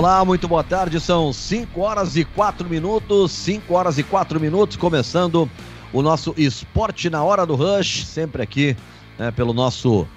Olá, 0.00 0.24
muito 0.24 0.48
boa 0.48 0.64
tarde. 0.64 0.98
São 0.98 1.30
5 1.30 1.78
horas 1.78 2.16
e 2.16 2.24
4 2.24 2.66
minutos. 2.66 3.32
5 3.32 3.74
horas 3.74 3.98
e 3.98 4.02
4 4.02 4.40
minutos, 4.40 4.78
começando 4.78 5.46
o 5.92 6.00
nosso 6.00 6.32
Esporte 6.38 7.10
na 7.10 7.22
Hora 7.22 7.44
do 7.44 7.54
Rush, 7.54 8.06
sempre 8.06 8.42
aqui 8.42 8.74
né, 9.18 9.30
pelo 9.30 9.52
nosso 9.52 10.08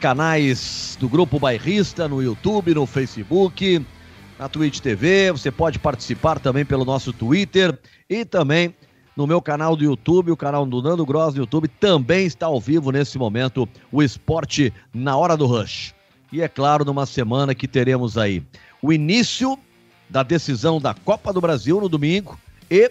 canais 0.00 0.98
do 0.98 1.08
Grupo 1.08 1.38
Bairrista, 1.38 2.08
no 2.08 2.20
YouTube, 2.20 2.74
no 2.74 2.84
Facebook, 2.84 3.86
na 4.40 4.48
Twitch 4.48 4.80
TV. 4.80 5.30
Você 5.30 5.52
pode 5.52 5.78
participar 5.78 6.40
também 6.40 6.64
pelo 6.64 6.84
nosso 6.84 7.12
Twitter 7.12 7.78
e 8.10 8.24
também 8.24 8.74
no 9.16 9.24
meu 9.24 9.40
canal 9.40 9.76
do 9.76 9.84
YouTube, 9.84 10.32
o 10.32 10.36
canal 10.36 10.66
do 10.66 10.82
Nando 10.82 11.06
Gross 11.06 11.34
do 11.34 11.42
YouTube, 11.42 11.68
também 11.68 12.26
está 12.26 12.46
ao 12.46 12.60
vivo 12.60 12.90
nesse 12.90 13.16
momento 13.16 13.68
o 13.92 14.02
Esporte 14.02 14.74
na 14.92 15.16
Hora 15.16 15.36
do 15.36 15.46
Rush. 15.46 15.94
E 16.32 16.42
é 16.42 16.48
claro, 16.48 16.84
numa 16.84 17.06
semana 17.06 17.54
que 17.54 17.66
teremos 17.66 18.18
aí 18.18 18.42
o 18.82 18.92
início 18.92 19.58
da 20.08 20.22
decisão 20.22 20.80
da 20.80 20.94
Copa 20.94 21.32
do 21.32 21.40
Brasil 21.40 21.80
no 21.80 21.88
domingo 21.88 22.38
e 22.70 22.90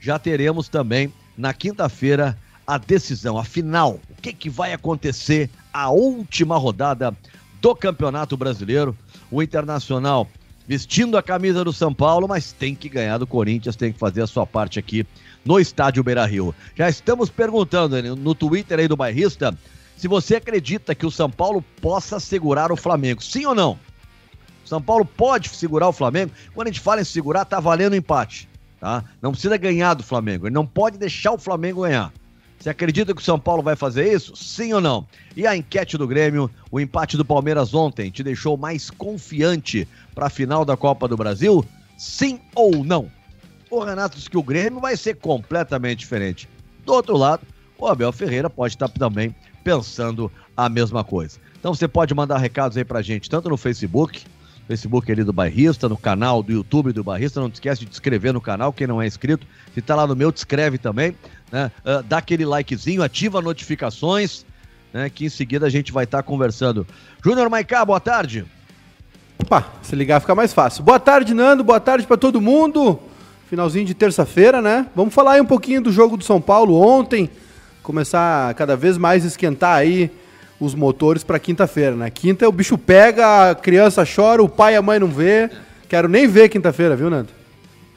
já 0.00 0.18
teremos 0.18 0.68
também 0.68 1.12
na 1.36 1.52
quinta-feira 1.52 2.38
a 2.66 2.76
decisão, 2.76 3.38
a 3.38 3.44
final. 3.44 4.00
O 4.10 4.20
que, 4.20 4.32
que 4.32 4.50
vai 4.50 4.72
acontecer 4.72 5.48
a 5.72 5.90
última 5.90 6.58
rodada 6.58 7.16
do 7.60 7.74
Campeonato 7.74 8.36
Brasileiro? 8.36 8.96
O 9.30 9.42
Internacional 9.42 10.28
vestindo 10.68 11.16
a 11.16 11.22
camisa 11.22 11.64
do 11.64 11.72
São 11.72 11.94
Paulo, 11.94 12.28
mas 12.28 12.52
tem 12.52 12.74
que 12.74 12.90
ganhar 12.90 13.16
do 13.16 13.26
Corinthians, 13.26 13.74
tem 13.74 13.90
que 13.90 13.98
fazer 13.98 14.20
a 14.20 14.26
sua 14.26 14.46
parte 14.46 14.78
aqui 14.78 15.06
no 15.42 15.58
estádio 15.58 16.04
Beira 16.04 16.26
Rio. 16.26 16.54
Já 16.76 16.90
estamos 16.90 17.30
perguntando 17.30 18.14
no 18.14 18.34
Twitter 18.34 18.78
aí 18.78 18.86
do 18.86 18.96
bairrista 18.96 19.56
se 19.96 20.06
você 20.06 20.36
acredita 20.36 20.94
que 20.94 21.06
o 21.06 21.10
São 21.10 21.30
Paulo 21.30 21.64
possa 21.80 22.20
segurar 22.20 22.70
o 22.70 22.76
Flamengo. 22.76 23.22
Sim 23.22 23.46
ou 23.46 23.54
não? 23.54 23.78
São 24.68 24.82
Paulo 24.82 25.04
pode 25.04 25.48
segurar 25.48 25.88
o 25.88 25.92
Flamengo. 25.92 26.32
Quando 26.54 26.68
a 26.68 26.70
gente 26.70 26.80
fala 26.80 27.00
em 27.00 27.04
segurar, 27.04 27.44
tá 27.44 27.58
valendo 27.58 27.96
empate. 27.96 28.48
Tá? 28.78 29.02
Não 29.20 29.32
precisa 29.32 29.56
ganhar 29.56 29.94
do 29.94 30.02
Flamengo. 30.02 30.46
Ele 30.46 30.54
não 30.54 30.66
pode 30.66 30.98
deixar 30.98 31.32
o 31.32 31.38
Flamengo 31.38 31.82
ganhar. 31.82 32.12
Você 32.58 32.70
acredita 32.70 33.14
que 33.14 33.22
o 33.22 33.24
São 33.24 33.38
Paulo 33.38 33.62
vai 33.62 33.76
fazer 33.76 34.12
isso? 34.12 34.34
Sim 34.36 34.72
ou 34.72 34.80
não? 34.80 35.06
E 35.36 35.46
a 35.46 35.56
enquete 35.56 35.96
do 35.96 36.08
Grêmio, 36.08 36.50
o 36.70 36.80
empate 36.80 37.16
do 37.16 37.24
Palmeiras 37.24 37.72
ontem 37.72 38.10
te 38.10 38.22
deixou 38.22 38.56
mais 38.56 38.90
confiante 38.90 39.86
para 40.14 40.26
a 40.26 40.30
final 40.30 40.64
da 40.64 40.76
Copa 40.76 41.06
do 41.06 41.16
Brasil? 41.16 41.64
Sim 41.96 42.40
ou 42.54 42.84
não? 42.84 43.10
O 43.70 43.82
Renato 43.82 44.16
disse 44.16 44.30
que 44.30 44.38
o 44.38 44.42
Grêmio 44.42 44.80
vai 44.80 44.96
ser 44.96 45.16
completamente 45.16 46.00
diferente. 46.00 46.48
Do 46.84 46.94
outro 46.94 47.16
lado, 47.16 47.46
o 47.78 47.86
Abel 47.86 48.12
Ferreira 48.12 48.50
pode 48.50 48.74
estar 48.74 48.88
também 48.88 49.34
pensando 49.62 50.30
a 50.56 50.68
mesma 50.68 51.04
coisa. 51.04 51.38
Então 51.60 51.74
você 51.74 51.86
pode 51.86 52.14
mandar 52.14 52.38
recados 52.38 52.76
aí 52.76 52.84
pra 52.84 53.02
gente, 53.02 53.30
tanto 53.30 53.48
no 53.48 53.56
Facebook, 53.56 54.24
Facebook 54.68 55.10
ali 55.10 55.24
do 55.24 55.32
Bairrista, 55.32 55.88
no 55.88 55.96
canal 55.96 56.42
do 56.42 56.52
YouTube 56.52 56.92
do 56.92 57.02
Bairrista. 57.02 57.40
Não 57.40 57.48
te 57.48 57.54
esquece 57.54 57.86
de 57.86 57.90
inscrever 57.90 58.34
no 58.34 58.40
canal, 58.40 58.70
quem 58.70 58.86
não 58.86 59.00
é 59.00 59.06
inscrito. 59.06 59.46
Se 59.74 59.80
tá 59.80 59.96
lá 59.96 60.06
no 60.06 60.14
meu, 60.14 60.30
te 60.30 60.36
inscreve 60.36 60.76
também. 60.76 61.16
Né? 61.50 61.72
Uh, 61.80 62.02
dá 62.02 62.18
aquele 62.18 62.44
likezinho, 62.44 63.02
ativa 63.02 63.40
notificações, 63.40 64.44
né? 64.92 65.08
que 65.08 65.24
em 65.24 65.30
seguida 65.30 65.64
a 65.64 65.70
gente 65.70 65.90
vai 65.90 66.04
estar 66.04 66.18
tá 66.18 66.22
conversando. 66.22 66.86
Júnior 67.24 67.48
Maicá, 67.48 67.82
boa 67.82 67.98
tarde. 67.98 68.44
Opa, 69.38 69.66
se 69.80 69.96
ligar 69.96 70.20
fica 70.20 70.34
mais 70.34 70.52
fácil. 70.52 70.84
Boa 70.84 71.00
tarde, 71.00 71.32
Nando. 71.32 71.64
Boa 71.64 71.80
tarde 71.80 72.06
para 72.06 72.18
todo 72.18 72.38
mundo. 72.38 73.00
Finalzinho 73.48 73.86
de 73.86 73.94
terça-feira, 73.94 74.60
né? 74.60 74.86
Vamos 74.94 75.14
falar 75.14 75.32
aí 75.32 75.40
um 75.40 75.46
pouquinho 75.46 75.80
do 75.80 75.90
jogo 75.90 76.18
do 76.18 76.24
São 76.24 76.42
Paulo 76.42 76.74
ontem. 76.74 77.30
Começar 77.82 78.52
cada 78.52 78.76
vez 78.76 78.98
mais 78.98 79.24
esquentar 79.24 79.76
aí 79.78 80.10
os 80.60 80.74
motores 80.74 81.22
para 81.22 81.38
quinta-feira, 81.38 81.94
né? 81.94 82.10
Quinta 82.10 82.48
o 82.48 82.52
bicho 82.52 82.76
pega, 82.76 83.50
a 83.50 83.54
criança 83.54 84.04
chora, 84.04 84.42
o 84.42 84.48
pai 84.48 84.74
e 84.74 84.76
a 84.76 84.82
mãe 84.82 84.98
não 84.98 85.06
vê. 85.08 85.48
Quero 85.88 86.08
nem 86.08 86.26
ver 86.26 86.48
quinta-feira, 86.48 86.96
viu, 86.96 87.08
Nando? 87.08 87.28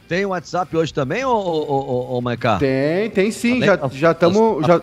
Tem 0.07 0.23
WhatsApp 0.25 0.75
hoje 0.75 0.93
também, 0.93 1.23
ô, 1.23 1.31
ô, 1.31 2.13
ô, 2.13 2.17
ô 2.17 2.21
Maiká? 2.21 2.57
Tem, 2.57 3.09
tem 3.09 3.31
sim. 3.31 3.63
Já, 3.63 3.79
já, 3.91 4.13
tamo, 4.13 4.61
já, 4.65 4.81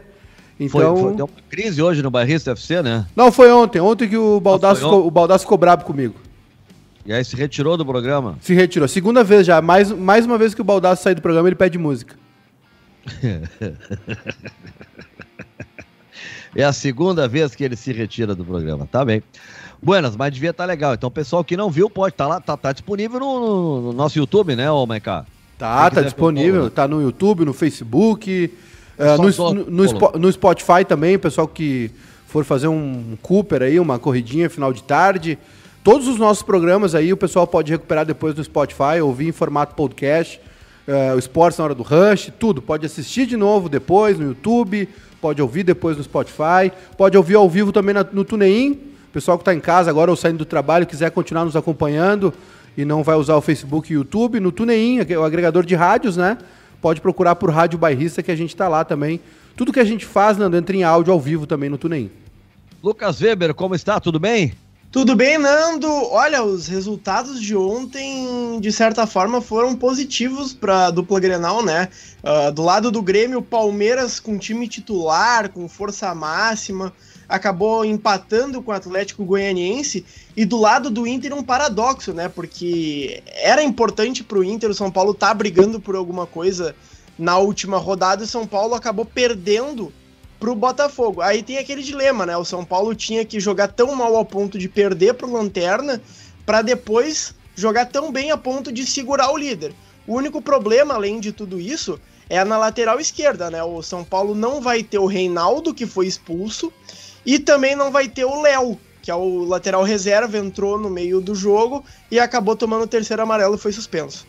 Então... 0.58 0.96
Foi, 0.96 1.04
foi, 1.04 1.14
deu 1.14 1.26
uma 1.26 1.42
crise 1.48 1.80
hoje 1.80 2.02
no 2.02 2.10
Bairrista 2.10 2.50
FC, 2.50 2.82
né? 2.82 3.06
Não, 3.14 3.30
foi 3.30 3.52
ontem. 3.52 3.80
Ontem 3.80 4.08
que 4.08 4.16
o 4.16 4.40
Baldaço, 4.40 4.84
ah, 4.84 4.96
o 4.96 5.08
Baldaço 5.10 5.44
ficou 5.44 5.56
brabo 5.56 5.84
comigo. 5.84 6.16
E 7.06 7.12
aí 7.12 7.24
se 7.24 7.36
retirou 7.36 7.76
do 7.76 7.84
programa? 7.86 8.36
Se 8.40 8.54
retirou. 8.54 8.88
Segunda 8.88 9.24
vez 9.24 9.46
já. 9.46 9.62
Mais, 9.62 9.90
mais 9.90 10.26
uma 10.26 10.36
vez 10.36 10.54
que 10.54 10.60
o 10.60 10.64
Baldaço 10.64 11.02
sai 11.02 11.14
do 11.14 11.22
programa, 11.22 11.48
ele 11.48 11.56
pede 11.56 11.78
música. 11.78 12.16
é 16.54 16.64
a 16.64 16.72
segunda 16.72 17.26
vez 17.26 17.54
que 17.54 17.64
ele 17.64 17.76
se 17.76 17.92
retira 17.92 18.34
do 18.34 18.44
programa. 18.44 18.86
Tá 18.90 19.04
bem. 19.04 19.22
Buenas, 19.80 20.16
mas 20.16 20.32
devia 20.32 20.50
estar 20.50 20.64
tá 20.64 20.68
legal. 20.68 20.94
Então, 20.94 21.08
o 21.08 21.10
pessoal 21.10 21.44
que 21.44 21.56
não 21.56 21.70
viu 21.70 21.88
pode 21.88 22.14
estar 22.14 22.24
tá 22.24 22.30
lá, 22.30 22.40
tá, 22.40 22.56
tá 22.56 22.72
disponível 22.72 23.20
no, 23.20 23.80
no, 23.80 23.92
nosso 23.92 24.18
YouTube, 24.18 24.56
né, 24.56 24.70
ô 24.70 24.84
Maiká? 24.86 25.24
Tá, 25.56 25.90
tá 25.90 26.02
disponível. 26.02 26.64
Né? 26.64 26.70
Tá 26.70 26.86
no 26.86 27.00
YouTube, 27.00 27.44
no 27.44 27.52
Facebook, 27.52 28.52
uh, 28.98 29.22
no, 29.22 29.54
no, 29.54 29.70
no, 29.70 30.18
no, 30.18 30.32
Spotify 30.32 30.84
também, 30.86 31.18
pessoal 31.18 31.46
que 31.46 31.90
for 32.26 32.44
fazer 32.44 32.68
um 32.68 33.16
Cooper 33.22 33.62
aí, 33.62 33.78
uma 33.78 33.98
corridinha 33.98 34.50
final 34.50 34.72
de 34.72 34.82
tarde. 34.82 35.38
Todos 35.88 36.06
os 36.06 36.18
nossos 36.18 36.42
programas 36.42 36.94
aí 36.94 37.14
o 37.14 37.16
pessoal 37.16 37.46
pode 37.46 37.72
recuperar 37.72 38.04
depois 38.04 38.34
no 38.34 38.44
Spotify, 38.44 39.00
ouvir 39.02 39.28
em 39.28 39.32
formato 39.32 39.74
podcast, 39.74 40.38
uh, 40.86 41.14
o 41.16 41.18
Esportes 41.18 41.58
na 41.58 41.64
hora 41.64 41.74
do 41.74 41.82
Rush, 41.82 42.30
tudo. 42.38 42.60
Pode 42.60 42.84
assistir 42.84 43.24
de 43.24 43.38
novo 43.38 43.70
depois 43.70 44.18
no 44.18 44.26
YouTube, 44.26 44.86
pode 45.18 45.40
ouvir 45.40 45.62
depois 45.62 45.96
no 45.96 46.04
Spotify, 46.04 46.70
pode 46.94 47.16
ouvir 47.16 47.36
ao 47.36 47.48
vivo 47.48 47.72
também 47.72 47.94
na, 47.94 48.04
no 48.04 48.22
TuneIn. 48.22 48.72
O 48.72 49.12
pessoal 49.14 49.38
que 49.38 49.40
está 49.40 49.54
em 49.54 49.60
casa 49.60 49.88
agora 49.88 50.10
ou 50.10 50.16
saindo 50.18 50.36
do 50.36 50.44
trabalho 50.44 50.86
quiser 50.86 51.10
continuar 51.10 51.46
nos 51.46 51.56
acompanhando 51.56 52.34
e 52.76 52.84
não 52.84 53.02
vai 53.02 53.16
usar 53.16 53.36
o 53.36 53.40
Facebook 53.40 53.90
e 53.90 53.96
o 53.96 54.00
YouTube, 54.00 54.40
no 54.40 54.52
TuneIn, 54.52 55.00
o 55.00 55.24
agregador 55.24 55.64
de 55.64 55.74
rádios, 55.74 56.18
né? 56.18 56.36
Pode 56.82 57.00
procurar 57.00 57.36
por 57.36 57.48
Rádio 57.48 57.78
Bairrista 57.78 58.22
que 58.22 58.30
a 58.30 58.36
gente 58.36 58.50
está 58.50 58.68
lá 58.68 58.84
também. 58.84 59.22
Tudo 59.56 59.72
que 59.72 59.80
a 59.80 59.86
gente 59.86 60.04
faz, 60.04 60.36
Nando, 60.36 60.54
entra 60.54 60.76
em 60.76 60.84
áudio 60.84 61.14
ao 61.14 61.18
vivo 61.18 61.46
também 61.46 61.70
no 61.70 61.78
TuneIn. 61.78 62.10
Lucas 62.84 63.22
Weber, 63.22 63.54
como 63.54 63.74
está? 63.74 63.98
Tudo 63.98 64.20
bem? 64.20 64.52
Tudo 64.90 65.14
bem, 65.14 65.36
Nando? 65.36 65.86
Olha, 65.86 66.42
os 66.42 66.66
resultados 66.66 67.42
de 67.42 67.54
ontem, 67.54 68.58
de 68.58 68.72
certa 68.72 69.06
forma, 69.06 69.42
foram 69.42 69.76
positivos 69.76 70.54
para 70.54 70.86
a 70.86 70.90
dupla 70.90 71.20
Grenal, 71.20 71.62
né? 71.62 71.90
Uh, 72.22 72.50
do 72.50 72.62
lado 72.62 72.90
do 72.90 73.02
Grêmio, 73.02 73.42
Palmeiras 73.42 74.18
com 74.18 74.38
time 74.38 74.66
titular, 74.66 75.50
com 75.50 75.68
força 75.68 76.14
máxima, 76.14 76.90
acabou 77.28 77.84
empatando 77.84 78.62
com 78.62 78.70
o 78.70 78.74
Atlético 78.74 79.26
Goianiense. 79.26 80.06
E 80.34 80.46
do 80.46 80.56
lado 80.56 80.88
do 80.88 81.06
Inter, 81.06 81.34
um 81.34 81.42
paradoxo, 81.42 82.14
né? 82.14 82.30
Porque 82.30 83.22
era 83.26 83.62
importante 83.62 84.24
para 84.24 84.38
o 84.38 84.44
Inter, 84.44 84.70
o 84.70 84.74
São 84.74 84.90
Paulo 84.90 85.12
tá 85.12 85.34
brigando 85.34 85.78
por 85.78 85.96
alguma 85.96 86.26
coisa 86.26 86.74
na 87.18 87.36
última 87.36 87.76
rodada 87.76 88.22
e 88.22 88.24
o 88.24 88.28
São 88.28 88.46
Paulo 88.46 88.74
acabou 88.74 89.04
perdendo 89.04 89.92
pro 90.38 90.54
Botafogo. 90.54 91.20
Aí 91.20 91.42
tem 91.42 91.58
aquele 91.58 91.82
dilema, 91.82 92.24
né? 92.24 92.36
O 92.36 92.44
São 92.44 92.64
Paulo 92.64 92.94
tinha 92.94 93.24
que 93.24 93.40
jogar 93.40 93.68
tão 93.68 93.94
mal 93.94 94.14
ao 94.16 94.24
ponto 94.24 94.58
de 94.58 94.68
perder 94.68 95.14
pro 95.14 95.32
Lanterna 95.32 96.00
para 96.46 96.62
depois 96.62 97.34
jogar 97.54 97.86
tão 97.86 98.12
bem 98.12 98.30
a 98.30 98.36
ponto 98.36 98.70
de 98.72 98.86
segurar 98.86 99.30
o 99.32 99.36
líder. 99.36 99.72
O 100.06 100.14
único 100.14 100.40
problema, 100.40 100.94
além 100.94 101.20
de 101.20 101.32
tudo 101.32 101.60
isso, 101.60 102.00
é 102.30 102.42
na 102.44 102.56
lateral 102.56 103.00
esquerda, 103.00 103.50
né? 103.50 103.62
O 103.62 103.82
São 103.82 104.04
Paulo 104.04 104.34
não 104.34 104.60
vai 104.60 104.82
ter 104.82 104.98
o 104.98 105.06
Reinaldo, 105.06 105.74
que 105.74 105.86
foi 105.86 106.06
expulso, 106.06 106.72
e 107.26 107.38
também 107.38 107.74
não 107.74 107.90
vai 107.90 108.08
ter 108.08 108.24
o 108.24 108.40
Léo, 108.40 108.78
que 109.02 109.10
é 109.10 109.14
o 109.14 109.44
lateral 109.44 109.82
reserva, 109.82 110.38
entrou 110.38 110.78
no 110.78 110.88
meio 110.88 111.20
do 111.20 111.34
jogo 111.34 111.84
e 112.10 112.18
acabou 112.18 112.54
tomando 112.54 112.84
o 112.84 112.86
terceiro 112.86 113.22
amarelo 113.22 113.56
e 113.56 113.58
foi 113.58 113.72
suspenso. 113.72 114.26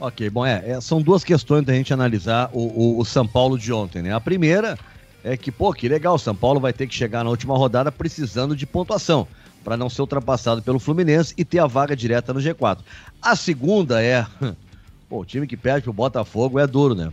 Ok, 0.00 0.28
bom, 0.30 0.44
é, 0.44 0.70
é 0.70 0.80
são 0.80 1.00
duas 1.00 1.22
questões 1.22 1.64
da 1.64 1.72
gente 1.72 1.92
analisar 1.92 2.50
o, 2.52 2.60
o, 2.60 2.98
o 3.00 3.04
São 3.04 3.26
Paulo 3.26 3.56
de 3.56 3.72
ontem, 3.72 4.02
né? 4.02 4.12
A 4.12 4.20
primeira 4.20 4.76
é 5.24 5.36
que, 5.36 5.52
pô, 5.52 5.72
que 5.72 5.88
legal, 5.88 6.18
São 6.18 6.34
Paulo 6.34 6.58
vai 6.58 6.72
ter 6.72 6.86
que 6.86 6.94
chegar 6.94 7.22
na 7.24 7.30
última 7.30 7.56
rodada 7.56 7.92
precisando 7.92 8.56
de 8.56 8.66
pontuação 8.66 9.26
para 9.62 9.76
não 9.76 9.88
ser 9.88 10.00
ultrapassado 10.00 10.62
pelo 10.62 10.78
Fluminense 10.78 11.32
e 11.36 11.44
ter 11.44 11.60
a 11.60 11.66
vaga 11.66 11.94
direta 11.94 12.32
no 12.32 12.40
G4. 12.40 12.78
A 13.20 13.36
segunda 13.36 14.02
é, 14.02 14.26
pô, 15.08 15.20
o 15.20 15.24
time 15.24 15.46
que 15.46 15.56
perde 15.56 15.84
pro 15.84 15.92
Botafogo 15.92 16.58
é 16.58 16.66
duro, 16.66 16.94
né? 16.94 17.10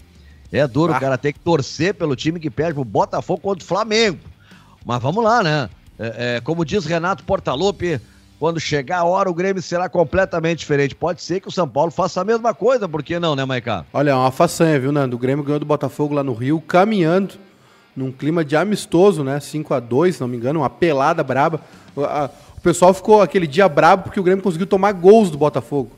É 0.52 0.68
duro, 0.68 0.94
ah. 0.94 0.98
o 0.98 1.00
cara 1.00 1.18
tem 1.18 1.32
que 1.32 1.40
torcer 1.40 1.94
pelo 1.94 2.16
time 2.16 2.40
que 2.40 2.50
perde 2.50 2.74
pro 2.74 2.84
Botafogo 2.84 3.40
contra 3.40 3.64
o 3.64 3.68
Flamengo. 3.68 4.20
Mas 4.84 5.02
vamos 5.02 5.24
lá, 5.24 5.44
né? 5.44 5.70
É, 6.00 6.38
é, 6.38 6.42
como 6.42 6.66
diz 6.66 6.86
Renato 6.86 7.24
Portaluppi, 7.24 8.02
quando 8.40 8.60
chegar 8.60 9.00
a 9.00 9.04
hora 9.04 9.30
o 9.30 9.34
Grêmio 9.34 9.62
será 9.62 9.88
completamente 9.88 10.60
diferente. 10.60 10.96
Pode 10.96 11.22
ser 11.22 11.40
que 11.40 11.50
o 11.50 11.52
São 11.52 11.68
Paulo 11.68 11.92
faça 11.92 12.22
a 12.22 12.24
mesma 12.24 12.54
coisa, 12.54 12.90
por 12.90 13.04
que 13.04 13.20
não, 13.20 13.36
né, 13.36 13.46
Maicá? 13.46 13.86
Olha, 13.94 14.12
é 14.12 14.16
uma 14.16 14.32
façanha, 14.32 14.80
viu, 14.80 14.92
Nando? 14.92 15.16
O 15.16 15.20
Grêmio 15.20 15.44
ganhou 15.44 15.60
do 15.60 15.66
Botafogo 15.66 16.16
lá 16.16 16.24
no 16.24 16.34
Rio, 16.34 16.60
caminhando 16.62 17.36
num 18.00 18.13
clima 18.13 18.46
de 18.46 18.56
amistoso, 18.56 19.25
né? 19.25 19.42
5 19.42 19.74
a 19.74 19.80
2 19.81 20.16
se 20.16 20.22
não 20.22 20.28
me 20.28 20.38
engano, 20.38 20.62
uma 20.62 20.69
pelada 20.69 21.22
braba. 21.22 21.60
O 21.96 22.62
pessoal 22.62 22.94
ficou 22.94 23.22
aquele 23.22 23.46
dia 23.46 23.68
brabo 23.68 24.04
porque 24.04 24.19
o 24.19 24.24
Grêmio 24.24 24.42
conseguiu 24.42 24.66
tomar 24.66 24.94
gols 24.94 25.30
do 25.30 25.38
Botafogo. 25.38 25.92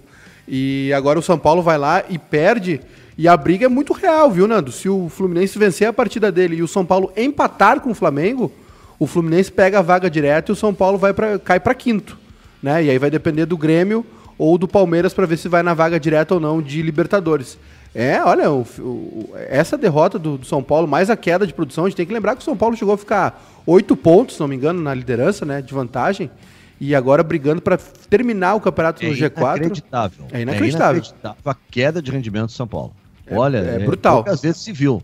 E 0.48 0.92
agora 0.94 1.19
o 1.19 1.21
São 1.21 1.38
Paulo 1.38 1.62
vai 1.62 1.77
lá 1.77 2.03
e 2.09 2.18
perde. 2.18 2.81
E 3.15 3.27
a 3.27 3.38
briga 3.38 3.68
é 3.68 3.69
muito 3.69 3.94
real, 3.94 4.31
viu, 4.31 4.48
Nando? 4.48 4.71
Se 4.71 4.89
o 4.89 5.09
Fluminense 5.09 5.59
vencer 5.59 5.88
a 5.88 5.94
partida 5.94 6.31
dele 6.31 6.56
e 6.56 6.63
o 6.63 6.68
São 6.68 6.83
Paulo 6.83 7.12
empatar 7.15 7.80
com 7.80 7.92
o 7.92 7.95
Flamengo, 7.95 8.51
o 8.98 9.06
Fluminense 9.06 9.51
pega 9.51 9.80
a 9.80 9.81
vaga 9.83 10.09
direto 10.09 10.50
e 10.50 10.53
o 10.53 10.56
São 10.56 10.74
Paulo 10.74 10.98
vai 10.98 11.13
pra, 11.13 11.38
cai 11.38 11.59
para 11.59 11.75
quinto. 11.75 12.18
Né? 12.63 12.86
E 12.86 12.89
aí 12.89 12.98
vai 12.98 13.12
depender 13.12 13.45
do 13.45 13.57
Grêmio 13.57 14.03
ou 14.39 14.57
do 14.57 14.68
Palmeiras 14.68 15.13
para 15.13 15.27
ver 15.27 15.38
se 15.38 15.48
vai 15.48 15.62
na 15.62 15.75
vaga 15.75 16.00
direta 16.00 16.33
ou 16.33 16.39
não 16.39 16.62
de 16.63 16.81
Libertadores. 16.81 17.59
É, 17.93 18.23
olha, 18.23 18.49
o, 18.49 18.61
o, 18.79 19.29
essa 19.49 19.77
derrota 19.77 20.17
do, 20.17 20.38
do, 20.38 20.45
São 20.45 20.63
Paulo, 20.63 20.88
mais 20.88 21.09
a 21.09 21.17
queda 21.17 21.45
de 21.45 21.53
produção, 21.53 21.85
a 21.85 21.89
gente 21.89 21.97
tem 21.97 22.05
que 22.05 22.13
lembrar 22.13 22.35
que 22.35 22.41
o 22.41 22.45
São 22.45 22.55
Paulo 22.55 22.75
chegou 22.75 22.93
a 22.93 22.97
ficar 22.97 23.43
oito 23.65 23.97
pontos, 23.97 24.35
se 24.35 24.41
não 24.41 24.47
me 24.47 24.55
engano, 24.55 24.81
na 24.81 24.93
liderança, 24.93 25.45
né, 25.45 25.61
de 25.61 25.73
vantagem, 25.73 26.31
e 26.79 26.95
agora 26.95 27.21
brigando 27.21 27.61
para 27.61 27.77
terminar 28.09 28.55
o 28.55 28.61
campeonato 28.61 29.03
é 29.03 29.09
no 29.09 29.13
G4. 29.13 29.57
Inacreditável. 29.57 30.25
É 30.31 30.41
inacreditável. 30.41 30.95
É 30.95 30.97
inacreditável 30.97 31.41
a 31.45 31.55
queda 31.69 32.01
de 32.01 32.11
rendimento 32.11 32.45
do 32.45 32.51
São 32.53 32.67
Paulo. 32.67 32.93
É, 33.27 33.38
olha, 33.38 33.57
é, 33.57 33.75
é 33.75 33.79
brutal. 33.79 34.23
poucas 34.23 34.41
vezes 34.41 34.61
se 34.61 34.71
viu, 34.71 35.03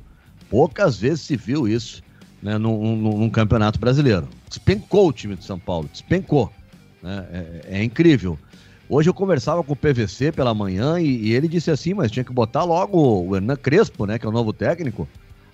poucas 0.49 0.97
vezes 0.97 1.21
se 1.21 1.35
viu 1.35 1.67
isso 1.67 2.01
né, 2.41 2.57
num, 2.57 2.95
num, 2.95 3.17
num 3.17 3.29
campeonato 3.29 3.79
brasileiro. 3.79 4.27
Despencou 4.47 5.09
o 5.09 5.13
time 5.13 5.35
do 5.35 5.43
São 5.43 5.59
Paulo, 5.59 5.89
despencou. 5.91 6.51
Né, 7.03 7.25
é, 7.31 7.79
é 7.79 7.83
incrível. 7.83 8.39
Hoje 8.89 9.09
eu 9.09 9.13
conversava 9.13 9.63
com 9.63 9.73
o 9.73 9.75
PVC 9.75 10.31
pela 10.31 10.53
manhã 10.53 10.99
e, 10.99 11.27
e, 11.27 11.33
ele 11.33 11.47
disse 11.47 11.69
assim, 11.69 11.93
mas 11.93 12.09
tinha 12.09 12.23
que 12.23 12.31
botar 12.31 12.63
logo 12.63 13.25
o 13.25 13.35
Hernan 13.35 13.57
Crespo, 13.57 14.05
né, 14.05 14.17
que 14.17 14.25
é 14.25 14.29
o 14.29 14.31
novo 14.31 14.53
técnico, 14.53 15.07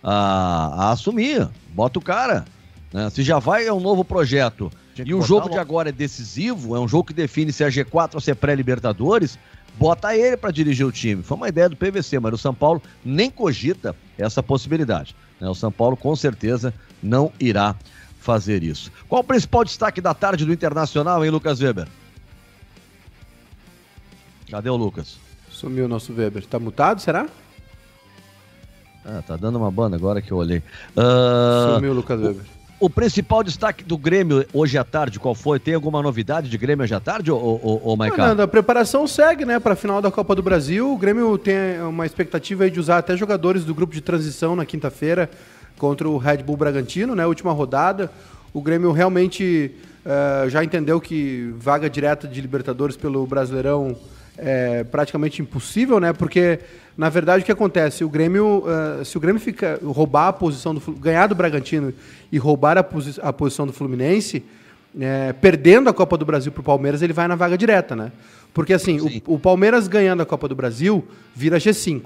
a, 0.04 0.86
a 0.86 0.92
assumir. 0.92 1.50
Bota 1.74 1.98
o 1.98 2.02
cara. 2.02 2.46
Né? 2.92 3.10
Se 3.10 3.24
já 3.24 3.40
vai, 3.40 3.66
é 3.66 3.74
um 3.74 3.80
novo 3.80 4.06
projeto. 4.06 4.72
E 5.04 5.14
o 5.16 5.22
jogo 5.24 5.48
logo... 5.48 5.54
de 5.54 5.58
agora 5.58 5.90
é 5.90 5.92
decisivo, 5.92 6.76
é 6.76 6.80
um 6.80 6.88
jogo 6.88 7.06
que 7.06 7.14
define 7.14 7.52
se 7.52 7.64
é 7.64 7.68
G4 7.68 8.12
ou 8.14 8.22
se 8.22 8.30
é 8.30 8.36
pré-Libertadores. 8.36 9.40
Bota 9.80 10.16
ele 10.16 10.38
para 10.38 10.52
dirigir 10.52 10.86
o 10.86 10.92
time. 10.92 11.24
Foi 11.24 11.36
uma 11.36 11.50
ideia 11.50 11.68
do 11.68 11.76
PVC, 11.76 12.20
mas 12.20 12.34
o 12.34 12.38
São 12.38 12.54
Paulo 12.54 12.80
nem 13.04 13.32
cogita 13.32 13.96
essa 14.20 14.44
possibilidade. 14.44 15.16
Né? 15.42 15.50
O 15.50 15.56
São 15.56 15.72
Paulo 15.72 15.98
com 15.98 16.16
certeza 16.16 16.72
não 17.02 17.32
irá 17.40 17.76
fazer 18.20 18.62
isso. 18.62 18.92
Qual 19.10 19.22
o 19.22 19.24
principal 19.24 19.66
destaque 19.66 20.00
da 20.00 20.14
tarde 20.14 20.46
do 20.46 20.54
Internacional, 20.54 21.26
hein, 21.26 21.32
Lucas 21.32 21.60
Weber? 21.60 21.88
Cadê 24.54 24.70
o 24.70 24.76
Lucas? 24.76 25.18
Sumiu 25.50 25.86
o 25.86 25.88
nosso 25.88 26.14
Weber. 26.14 26.46
Tá 26.46 26.60
mutado, 26.60 27.02
será? 27.02 27.26
Ah, 29.04 29.24
tá 29.26 29.36
dando 29.36 29.58
uma 29.58 29.72
banda 29.72 29.96
agora 29.96 30.22
que 30.22 30.32
eu 30.32 30.38
olhei. 30.38 30.62
Uh, 30.96 31.74
Sumiu 31.74 31.90
o 31.90 31.96
Lucas 31.96 32.22
Weber. 32.22 32.44
O, 32.80 32.86
o 32.86 32.88
principal 32.88 33.42
destaque 33.44 33.84
do 33.84 33.98
Grêmio 33.98 34.46
hoje 34.54 34.78
à 34.78 34.84
tarde, 34.84 35.20
qual 35.20 35.34
foi? 35.34 35.60
Tem 35.60 35.74
alguma 35.74 36.04
novidade 36.04 36.52
de 36.52 36.58
Grêmio 36.60 36.84
hoje 36.84 36.94
à 36.94 37.00
tarde, 37.00 37.32
ou, 37.32 37.42
ou, 37.42 37.82
ou 37.84 37.98
Maicon? 37.98 38.22
a 38.22 38.48
preparação 38.48 39.08
segue, 39.08 39.44
né, 39.44 39.60
para 39.60 39.74
a 39.74 39.76
final 39.76 40.00
da 40.04 40.12
Copa 40.12 40.36
do 40.36 40.44
Brasil. 40.44 40.94
O 40.94 40.98
Grêmio 41.00 41.36
tem 41.40 41.82
uma 41.82 42.06
expectativa 42.06 42.70
de 42.70 42.80
usar 42.80 43.00
até 43.00 43.18
jogadores 43.18 43.66
do 43.66 43.74
grupo 43.74 43.92
de 43.92 44.02
transição 44.02 44.56
na 44.56 44.68
quinta-feira 44.68 45.32
contra 45.80 46.08
o 46.08 46.20
Red 46.20 46.44
Bull 46.44 46.58
Bragantino, 46.58 47.16
né, 47.16 47.26
última 47.26 47.52
rodada. 47.52 48.12
O 48.54 48.62
Grêmio 48.62 48.92
realmente 48.92 49.72
uh, 50.06 50.48
já 50.48 50.64
entendeu 50.64 51.02
que 51.02 51.52
vaga 51.58 51.90
direta 51.90 52.28
de 52.28 52.40
Libertadores 52.40 52.96
pelo 52.96 53.26
Brasileirão 53.26 53.98
é 54.38 54.84
praticamente 54.84 55.42
impossível, 55.42 56.00
né? 56.00 56.14
Porque 56.14 56.60
na 56.98 57.10
verdade 57.10 57.44
o 57.44 57.46
que 57.46 57.52
acontece? 57.52 58.04
O 58.04 58.10
Grêmio, 58.10 58.64
uh, 58.66 59.06
se 59.06 59.18
o 59.18 59.20
Grêmio 59.20 59.42
fica 59.42 59.80
roubar 59.84 60.28
a 60.28 60.34
posição 60.34 60.74
do 60.74 60.82
ganhar 60.94 61.28
do 61.28 61.36
Bragantino 61.36 61.94
e 62.32 62.38
roubar 62.38 62.78
a, 62.78 62.84
posi 62.84 63.20
a 63.22 63.32
posição 63.32 63.66
do 63.66 63.74
Fluminense, 63.74 64.44
é, 65.00 65.34
perdendo 65.34 65.90
a 65.90 65.94
Copa 65.94 66.18
do 66.18 66.26
Brasil 66.26 66.52
para 66.52 66.62
o 66.62 66.64
Palmeiras, 66.64 67.02
ele 67.02 67.14
vai 67.14 67.28
na 67.28 67.36
vaga 67.36 67.58
direta, 67.58 67.96
né? 67.96 68.12
Porque 68.54 68.74
assim, 68.74 69.00
o, 69.00 69.34
o, 69.34 69.40
Palmeiras 69.40 69.88
ganhando 69.88 70.22
a 70.22 70.26
Copa 70.26 70.48
do 70.48 70.56
Brasil 70.56 71.04
vira 71.36 71.58
G5. 71.58 72.04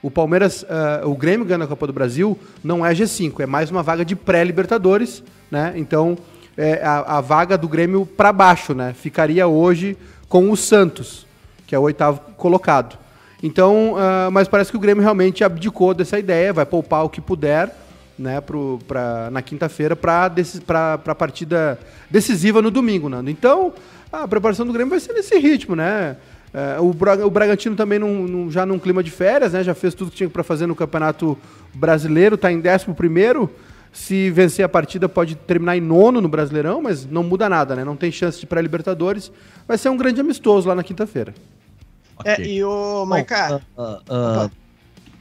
O 0.00 0.10
Palmeiras, 0.10 0.62
uh, 0.62 1.08
o 1.08 1.14
Grêmio 1.14 1.46
ganhando 1.46 1.64
a 1.64 1.68
Copa 1.68 1.86
do 1.86 1.92
Brasil 1.92 2.38
não 2.64 2.84
é 2.84 2.94
G5, 2.94 3.40
é 3.40 3.46
mais 3.46 3.70
uma 3.70 3.82
vaga 3.82 4.04
de 4.04 4.16
pré-Libertadores, 4.16 5.22
né? 5.50 5.74
Então 5.76 6.16
é, 6.56 6.82
a, 6.82 7.18
a 7.18 7.20
vaga 7.20 7.58
do 7.58 7.68
Grêmio 7.68 8.06
para 8.06 8.32
baixo, 8.32 8.74
né? 8.74 8.94
Ficaria 8.94 9.46
hoje 9.46 9.96
com 10.28 10.50
o 10.50 10.56
Santos 10.56 11.26
que 11.72 11.76
é 11.76 11.78
o 11.78 11.82
oitavo 11.84 12.20
colocado. 12.36 12.98
Então, 13.42 13.94
uh, 13.94 14.30
mas 14.30 14.46
parece 14.46 14.70
que 14.70 14.76
o 14.76 14.80
Grêmio 14.80 15.02
realmente 15.02 15.42
abdicou 15.42 15.94
dessa 15.94 16.18
ideia, 16.18 16.52
vai 16.52 16.66
poupar 16.66 17.02
o 17.02 17.08
que 17.08 17.18
puder 17.18 17.74
né, 18.18 18.42
pro, 18.42 18.78
pra, 18.86 19.30
na 19.30 19.40
quinta-feira 19.40 19.96
para 19.96 20.30
a 21.06 21.14
partida 21.14 21.78
decisiva 22.10 22.60
no 22.60 22.70
domingo. 22.70 23.08
Nando. 23.08 23.30
Então, 23.30 23.72
a 24.12 24.28
preparação 24.28 24.66
do 24.66 24.72
Grêmio 24.74 24.90
vai 24.90 25.00
ser 25.00 25.14
nesse 25.14 25.38
ritmo, 25.38 25.74
né? 25.74 26.14
Uh, 26.78 26.82
o, 26.82 27.26
o 27.26 27.30
Bragantino 27.30 27.74
também 27.74 27.98
num, 27.98 28.26
num, 28.26 28.50
já 28.50 28.66
num 28.66 28.78
clima 28.78 29.02
de 29.02 29.10
férias, 29.10 29.54
né? 29.54 29.64
Já 29.64 29.74
fez 29.74 29.94
tudo 29.94 30.10
que 30.10 30.18
tinha 30.18 30.28
para 30.28 30.42
fazer 30.42 30.66
no 30.66 30.76
Campeonato 30.76 31.38
Brasileiro, 31.72 32.34
está 32.34 32.52
em 32.52 32.58
11 32.58 32.92
primeiro. 32.94 33.50
Se 33.94 34.30
vencer 34.30 34.62
a 34.62 34.68
partida, 34.68 35.08
pode 35.08 35.36
terminar 35.36 35.74
em 35.74 35.80
nono 35.80 36.20
no 36.20 36.28
Brasileirão, 36.28 36.82
mas 36.82 37.06
não 37.06 37.22
muda 37.22 37.48
nada, 37.48 37.74
né? 37.74 37.82
Não 37.82 37.96
tem 37.96 38.12
chance 38.12 38.38
de 38.38 38.44
pré-Libertadores. 38.46 39.32
Vai 39.66 39.78
ser 39.78 39.88
um 39.88 39.96
grande 39.96 40.20
amistoso 40.20 40.68
lá 40.68 40.74
na 40.74 40.82
quinta-feira. 40.82 41.32
É, 42.24 42.42
e 42.42 42.64
o 42.64 43.04
Maiká. 43.06 43.60
Uh, 43.76 43.82
uh, 43.82 44.46
uh, 44.46 44.50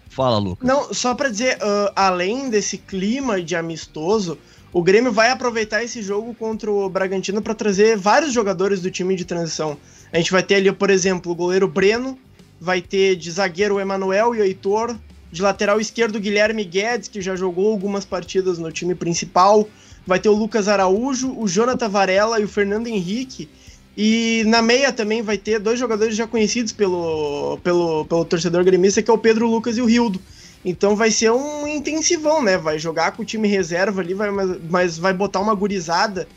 fala, 0.09 0.37
Lucas. 0.37 0.67
Não, 0.67 0.93
só 0.93 1.15
para 1.15 1.29
dizer, 1.29 1.57
além 1.95 2.49
desse 2.49 2.77
clima 2.77 3.41
de 3.41 3.55
amistoso, 3.55 4.37
o 4.73 4.81
Grêmio 4.81 5.11
vai 5.11 5.29
aproveitar 5.29 5.83
esse 5.83 6.01
jogo 6.01 6.33
contra 6.33 6.71
o 6.71 6.89
Bragantino 6.89 7.41
para 7.41 7.53
trazer 7.53 7.97
vários 7.97 8.31
jogadores 8.31 8.81
do 8.81 8.89
time 8.89 9.15
de 9.15 9.25
transição. 9.25 9.77
A 10.13 10.17
gente 10.17 10.31
vai 10.31 10.43
ter 10.43 10.55
ali, 10.55 10.71
por 10.71 10.89
exemplo, 10.89 11.31
o 11.31 11.35
goleiro 11.35 11.67
Breno, 11.67 12.17
vai 12.59 12.81
ter 12.81 13.15
de 13.15 13.31
zagueiro 13.31 13.75
o 13.75 13.79
Emanuel 13.79 14.35
e 14.35 14.39
o 14.39 14.43
Heitor, 14.43 14.95
de 15.31 15.41
lateral 15.41 15.79
esquerdo 15.79 16.17
o 16.17 16.19
Guilherme 16.19 16.63
Guedes, 16.63 17.07
que 17.07 17.21
já 17.21 17.35
jogou 17.35 17.71
algumas 17.71 18.05
partidas 18.05 18.59
no 18.59 18.71
time 18.71 18.93
principal, 18.93 19.67
vai 20.05 20.19
ter 20.19 20.29
o 20.29 20.35
Lucas 20.35 20.67
Araújo, 20.67 21.33
o 21.37 21.47
Jonathan 21.47 21.89
Varela 21.89 22.39
e 22.39 22.43
o 22.43 22.47
Fernando 22.47 22.87
Henrique, 22.87 23.49
e 23.95 24.43
na 24.47 24.61
meia 24.61 24.91
também 24.91 25.21
vai 25.21 25.37
ter 25.37 25.59
dois 25.59 25.77
jogadores 25.77 26.15
já 26.15 26.25
conhecidos 26.25 26.71
pelo, 26.71 27.59
pelo, 27.63 28.05
pelo 28.05 28.25
torcedor 28.25 28.63
gremista, 28.63 29.01
que 29.01 29.11
é 29.11 29.13
o 29.13 29.17
Pedro 29.17 29.47
Lucas 29.47 29.77
e 29.77 29.81
o 29.81 29.85
Rildo. 29.85 30.21
Então 30.63 30.95
vai 30.95 31.11
ser 31.11 31.31
um 31.31 31.67
intensivão, 31.67 32.41
né? 32.41 32.57
Vai 32.57 32.79
jogar 32.79 33.11
com 33.11 33.23
o 33.23 33.25
time 33.25 33.47
reserva 33.47 34.01
ali, 34.01 34.13
vai, 34.13 34.29
mas 34.69 34.97
vai 34.97 35.13
botar 35.13 35.39
uma 35.39 35.55
gurizada 35.55 36.27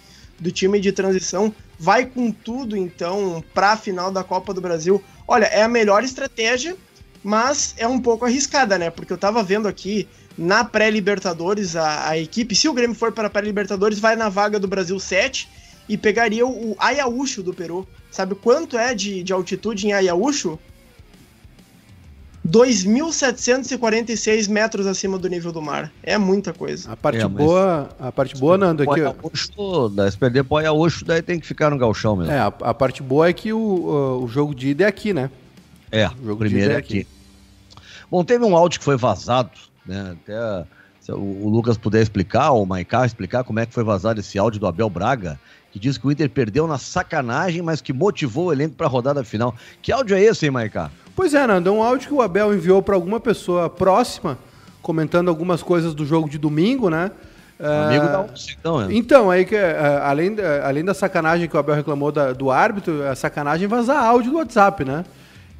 do 0.40 0.50
time 0.50 0.81
de 0.81 0.90
transição. 0.90 1.55
Vai 1.78 2.07
com 2.07 2.31
tudo, 2.33 2.76
então, 2.76 3.45
para 3.52 3.73
a 3.73 3.76
final 3.76 4.11
da 4.11 4.25
Copa 4.25 4.52
do 4.52 4.61
Brasil. 4.61 5.02
Olha, 5.28 5.47
é 5.47 5.62
a 5.62 5.69
melhor 5.69 6.02
estratégia, 6.02 6.76
mas 7.23 7.75
é 7.76 7.87
um 7.87 8.00
pouco 8.00 8.25
arriscada, 8.25 8.78
né? 8.78 8.90
Porque 8.90 9.12
eu 9.12 9.19
tava 9.19 9.43
vendo 9.43 9.69
aqui 9.69 10.09
na 10.37 10.64
pré-Libertadores 10.64 11.76
a, 11.76 12.09
a 12.09 12.19
equipe, 12.19 12.57
se 12.57 12.69
o 12.69 12.73
Grêmio 12.73 12.97
for 12.97 13.12
para 13.12 13.28
a 13.28 13.31
pré-Libertadores, 13.31 14.00
vai 14.00 14.17
na 14.17 14.28
vaga 14.28 14.59
do 14.59 14.67
Brasil 14.67 14.99
7 14.99 15.49
e 15.88 15.97
pegaria 15.97 16.47
o 16.47 16.76
Ayaúcho 16.79 17.43
do 17.43 17.53
Peru. 17.53 17.87
Sabe 18.11 18.35
quanto 18.35 18.79
é 18.79 18.95
de, 18.95 19.23
de 19.23 19.33
altitude 19.33 19.87
em 19.87 19.93
Ayaúcho? 19.93 20.59
2.746 22.47 24.50
metros 24.50 24.87
acima 24.87 25.19
do 25.19 25.29
nível 25.29 25.50
do 25.50 25.62
mar. 25.62 25.91
É 26.03 26.19
muita 26.19 26.53
coisa. 26.53 26.93
A 26.93 26.97
parte 26.97 27.23
é, 27.23 27.29
boa, 27.29 27.88
a 27.99 28.12
parte 28.12 28.37
boa, 28.37 28.59
Nando, 28.59 28.83
aqui. 28.83 29.00
Ayaúcho, 29.00 29.91
se 30.11 30.19
perder 30.19 30.45
pro 30.45 30.59
Ayaúcho, 30.59 31.05
daí 31.05 31.23
tem 31.23 31.41
que 31.41 31.47
ficar 31.47 31.71
no 31.71 31.79
galchão 31.79 32.17
mesmo. 32.17 32.33
É, 32.33 32.38
a, 32.38 32.47
a 32.47 32.75
parte 32.75 33.03
boa 33.03 33.29
é 33.29 33.33
que 33.33 33.53
o, 33.53 34.21
o 34.23 34.29
jogo 34.29 34.55
de 34.55 34.69
ida 34.69 34.85
é 34.85 34.87
aqui, 34.87 35.14
né? 35.14 35.31
É, 35.91 36.09
o 36.09 36.25
jogo 36.25 36.37
primeiro 36.37 36.73
é, 36.73 36.75
é 36.75 36.79
aqui. 36.79 37.00
aqui. 37.00 37.09
Bom, 38.11 38.23
teve 38.23 38.45
um 38.45 38.55
áudio 38.55 38.79
que 38.79 38.85
foi 38.85 38.97
vazado, 38.97 39.50
né? 39.87 40.12
Até 40.12 40.67
se 41.00 41.12
o, 41.12 41.19
o 41.19 41.49
Lucas 41.49 41.76
puder 41.76 42.03
explicar, 42.03 42.53
ou 42.53 42.62
o 42.62 42.67
Maicá 42.67 43.05
explicar 43.05 43.45
como 43.45 43.59
é 43.59 43.67
que 43.67 43.73
foi 43.73 43.85
vazado 43.85 44.21
esse 44.21 44.38
áudio 44.38 44.61
do 44.61 44.67
Abel 44.67 44.91
Braga, 44.91 45.38
que 45.75 45.81
diz 45.81 45.99
que 45.99 46.07
o 46.07 46.12
Inter 46.12 46.31
perdeu 46.31 46.69
na 46.69 46.78
sacanagem, 46.78 47.61
mas 47.61 47.81
que 47.81 47.93
motivou 47.93 48.47
o 48.47 48.52
elenco 48.52 48.76
para 48.76 48.87
a 48.87 48.88
rodada 48.88 49.25
final. 49.25 49.57
Que 49.83 49.90
áudio 49.90 50.16
é 50.16 50.23
esse, 50.23 50.45
hein, 50.45 50.52
Maicá? 50.52 50.88
Pois 51.16 51.35
é, 51.35 51.45
Nando, 51.49 51.69
é 51.69 51.73
um 51.73 51.83
áudio 51.83 52.07
que 52.07 52.14
o 52.14 52.23
Abel 52.23 52.54
enviou 52.54 52.81
para 52.81 52.95
alguma 52.95 53.19
pessoa 53.19 53.69
próxima, 53.69 54.38
comentando 54.81 55.28
algumas 55.28 55.64
coisas 55.64 55.93
do 55.93 56.07
jogo 56.07 56.31
de 56.31 56.38
domingo, 56.38 56.88
né? 56.88 57.11
Amigo 57.59 58.07
da 58.07 58.21
onça, 58.21 58.52
então, 58.57 58.83
é. 58.83 58.95
Então, 58.95 59.31
aí 59.33 59.45
que, 59.45 59.57
uh, 59.57 59.59
além, 60.04 60.35
uh, 60.35 60.62
além 60.62 60.85
da 60.85 60.95
sacanagem 60.95 61.49
que 61.49 61.57
o 61.57 61.59
Abel 61.59 61.75
reclamou 61.75 62.12
da, 62.12 62.33
do 62.33 62.52
árbitro, 62.52 63.04
a 63.09 63.16
sacanagem 63.16 63.66
vazar 63.66 64.00
áudio 64.00 64.31
do 64.31 64.37
WhatsApp, 64.38 64.85
né? 64.85 65.04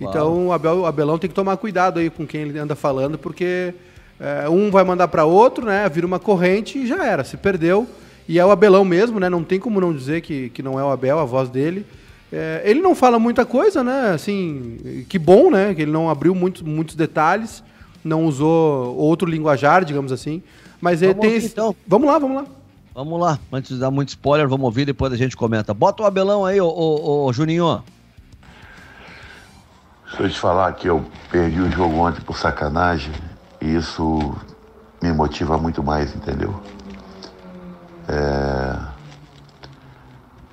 Então 0.00 0.47
o, 0.47 0.52
Abel, 0.52 0.78
o 0.78 0.87
Abelão 0.87 1.18
tem 1.18 1.28
que 1.28 1.35
tomar 1.35 1.56
cuidado 1.56 1.99
aí 1.99 2.09
com 2.09 2.25
quem 2.25 2.42
ele 2.42 2.56
anda 2.56 2.76
falando, 2.76 3.18
porque 3.18 3.75
uh, 4.21 4.49
um 4.49 4.71
vai 4.71 4.85
mandar 4.85 5.09
para 5.09 5.25
outro, 5.25 5.66
né? 5.66 5.88
Vira 5.88 6.06
uma 6.06 6.21
corrente 6.21 6.78
e 6.78 6.87
já 6.87 7.04
era. 7.04 7.25
Se 7.25 7.37
perdeu, 7.37 7.88
e 8.28 8.38
é 8.38 8.45
o 8.45 8.50
Abelão 8.50 8.85
mesmo, 8.85 9.21
né? 9.21 9.28
Não 9.28 9.45
tem 9.45 9.61
como 9.61 9.81
não 9.81 9.93
dizer 9.93 10.21
que, 10.21 10.50
que 10.50 10.62
não 10.62 10.78
é 10.78 10.85
o 10.85 10.90
Abel, 10.90 11.19
a 11.19 11.25
voz 11.25 11.49
dele. 11.49 11.87
É, 12.33 12.62
ele 12.64 12.81
não 12.81 12.95
fala 12.95 13.19
muita 13.19 13.45
coisa, 13.45 13.85
né? 13.85 14.12
Assim, 14.12 15.04
que 15.09 15.19
bom, 15.19 15.50
né? 15.50 15.75
Que 15.75 15.83
ele 15.83 15.93
não 15.93 16.09
abriu 16.11 16.35
muito, 16.35 16.66
muitos 16.66 16.97
detalhes, 16.97 17.62
não 18.02 18.25
usou 18.25 18.97
outro 18.97 19.28
linguajar, 19.28 19.85
digamos 19.85 20.11
assim. 20.11 20.43
Mas 20.81 21.02
ele 21.02 21.14
tem. 21.14 21.31
Ouvir, 21.31 21.38
esse... 21.38 21.52
então. 21.52 21.76
Vamos 21.87 22.09
lá, 22.09 22.19
vamos 22.19 22.37
lá. 22.37 22.47
Vamos 22.95 23.21
lá, 23.21 23.40
antes 23.52 23.75
de 23.75 23.81
dar 23.81 23.90
muito 23.90 24.11
spoiler, 24.11 24.47
vamos 24.47 24.64
ouvir, 24.64 24.85
depois 24.85 25.12
a 25.12 25.16
gente 25.16 25.37
comenta. 25.37 25.75
Bota 25.75 26.04
o 26.04 26.07
Abelão 26.07 26.47
aí, 26.47 26.61
ô, 26.61 26.69
ô, 26.69 27.26
ô 27.26 27.33
Juninho. 27.33 27.83
Se 30.14 30.23
eu 30.23 30.31
te 30.31 30.38
falar 30.38 30.73
que 30.75 30.88
eu 30.88 31.04
perdi 31.28 31.61
o 31.61 31.69
jogo 31.73 31.97
ontem 31.97 32.21
por 32.21 32.38
sacanagem, 32.38 33.12
isso 33.61 34.37
me 35.02 35.12
motiva 35.12 35.59
muito 35.59 35.83
mais, 35.83 36.14
entendeu? 36.14 36.54
É... 38.08 38.78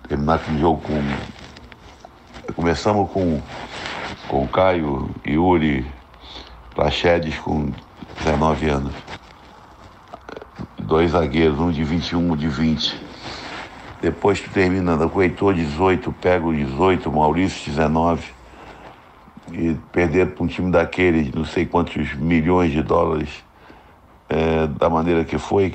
Terminar 0.08 0.36
aquele 0.36 0.60
jogo 0.60 0.82
com. 0.82 2.54
Começamos 2.54 3.10
com, 3.12 3.42
com 4.28 4.48
Caio, 4.48 5.10
Yuri, 5.26 5.86
Prachedes 6.76 7.38
com 7.38 7.72
19 8.20 8.70
anos. 8.70 8.94
Dois 10.80 11.12
zagueiros, 11.12 11.60
um 11.60 11.72
de 11.72 11.84
21, 11.84 12.32
um 12.32 12.36
de 12.36 12.48
20. 12.48 13.00
Depois 14.02 14.42
tu 14.42 14.50
termina 14.50 14.98
com 15.08 15.20
o 15.20 15.22
Heitor 15.22 15.54
18, 15.54 16.12
pego 16.14 16.54
18, 16.54 17.12
Maurício 17.12 17.70
19. 17.70 18.24
E 19.54 19.76
perder 19.92 20.28
para 20.28 20.44
um 20.44 20.48
time 20.48 20.72
daquele 20.72 21.32
não 21.36 21.46
sei 21.46 21.66
quantos 21.66 22.14
milhões 22.16 22.72
de 22.72 22.82
dólares, 22.82 23.44
é, 24.30 24.66
da 24.66 24.90
maneira 24.90 25.26
que 25.26 25.38
foi, 25.38 25.74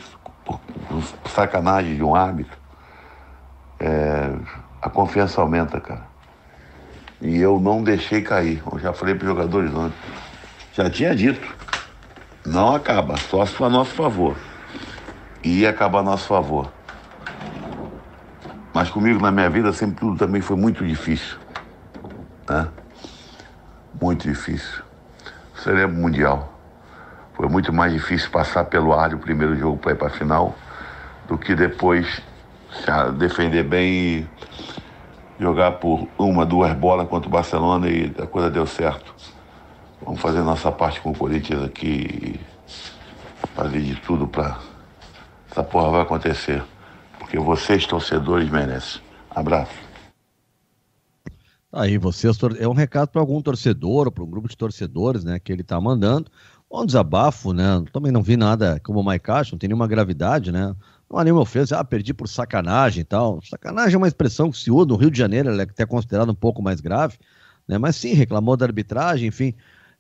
sacanagem 1.29 1.97
de 1.97 2.03
um 2.03 2.15
árbitro, 2.15 2.57
é, 3.79 4.31
a 4.81 4.89
confiança 4.89 5.41
aumenta, 5.41 5.81
cara. 5.81 6.07
E 7.21 7.39
eu 7.39 7.59
não 7.59 7.83
deixei 7.83 8.23
cair. 8.23 8.63
Eu 8.71 8.79
já 8.79 8.93
falei 8.93 9.15
para 9.15 9.25
os 9.25 9.29
jogadores 9.31 9.75
ontem. 9.75 9.97
Já 10.73 10.91
tinha 10.91 11.15
dito. 11.15 11.55
Não 12.45 12.75
acaba, 12.75 13.17
só 13.17 13.45
se 13.45 13.55
for 13.55 13.65
a 13.65 13.71
nosso 13.71 13.95
favor. 13.95 14.37
E 15.43 15.61
ia 15.61 15.71
acabar 15.71 16.01
a 16.01 16.03
nosso 16.03 16.29
favor. 16.29 16.71
Mas 18.73 18.91
comigo 18.91 19.21
na 19.21 19.31
minha 19.31 19.49
vida 19.49 19.73
sempre 19.73 19.97
tudo 19.97 20.19
também 20.19 20.43
foi 20.43 20.57
muito 20.57 20.87
difícil. 20.87 21.39
Né? 22.49 22.69
Muito 24.01 24.29
difícil. 24.29 24.83
Você 25.55 25.71
lembra 25.73 25.97
o 25.97 26.01
Mundial. 26.01 26.56
Foi 27.37 27.49
muito 27.49 27.73
mais 27.73 27.93
difícil 27.93 28.31
passar 28.31 28.65
pelo 28.65 28.93
ar 28.93 29.13
o 29.15 29.19
primeiro 29.19 29.57
jogo 29.57 29.77
para 29.77 29.93
ir 29.93 29.97
para 29.97 30.09
a 30.09 30.11
final 30.11 30.55
do 31.29 31.37
que 31.37 31.55
depois 31.55 32.23
defender 33.19 33.63
bem 33.63 33.93
e 33.93 34.27
jogar 35.39 35.73
por 35.73 36.09
uma, 36.19 36.47
duas 36.47 36.73
bolas 36.75 37.09
contra 37.09 37.29
o 37.29 37.33
Barcelona 37.33 37.89
e 37.89 38.15
a 38.19 38.27
coisa 38.27 38.51
deu 38.51 38.67
certo. 38.67 39.15
Vamos 40.03 40.21
fazer 40.21 40.41
nossa 40.41 40.73
parte 40.73 41.01
com 41.01 41.11
o 41.11 41.17
Corinthians 41.17 41.63
aqui 41.63 42.07
e 42.33 42.41
fazer 43.55 43.81
de 43.81 43.97
tudo 43.97 44.27
para 44.27 44.59
essa 45.51 45.63
porra 45.63 45.91
vai 45.91 46.01
acontecer 46.03 46.63
porque 47.19 47.39
vocês, 47.39 47.87
torcedores, 47.87 48.49
merecem. 48.51 49.03
Abraço. 49.31 49.73
Aí, 51.73 51.99
vocês, 51.99 52.39
é 52.59 52.69
um 52.69 52.73
recado 52.73 53.09
para 53.09 53.21
algum 53.21 53.43
torcedor, 53.43 54.13
para 54.13 54.23
um 54.23 54.31
grupo 54.31 54.49
de 54.49 54.57
torcedores, 54.57 55.25
né, 55.25 55.39
que 55.39 55.53
ele 55.53 55.63
está 55.63 55.81
mandando. 55.81 56.31
Um 56.71 56.85
desabafo, 56.85 57.53
né? 57.53 57.83
Também 57.93 58.11
não 58.11 58.23
vi 58.23 58.37
nada 58.37 58.81
como 58.83 59.01
o 59.01 59.05
Maicacho, 59.05 59.53
não 59.53 59.59
tem 59.59 59.69
nenhuma 59.69 59.87
gravidade, 59.87 60.51
né? 60.51 60.75
Não 61.09 61.19
há 61.19 61.25
nenhuma 61.25 61.43
ofensa, 61.43 61.79
ah, 61.79 61.85
perdi 61.85 62.13
por 62.13 62.29
sacanagem 62.29 63.03
e 63.03 63.05
tal. 63.05 63.41
Sacanagem 63.43 63.95
é 63.95 63.99
uma 63.99 64.09
expressão 64.09 64.51
que 64.51 64.59
se 64.59 64.71
usa 64.71 64.87
no 64.87 64.97
Rio 64.97 65.11
de 65.11 65.19
Janeiro, 65.19 65.49
ela 65.49 65.63
é 65.63 65.65
até 65.65 65.87
considerada 65.87 66.31
um 66.31 66.35
pouco 66.35 66.61
mais 66.61 66.81
grave, 66.81 67.17
né? 67.69 67.79
Mas 67.79 67.97
sim, 67.97 68.13
reclamou 68.13 68.57
da 68.57 68.67
arbitragem, 68.67 69.29
enfim. 69.29 69.55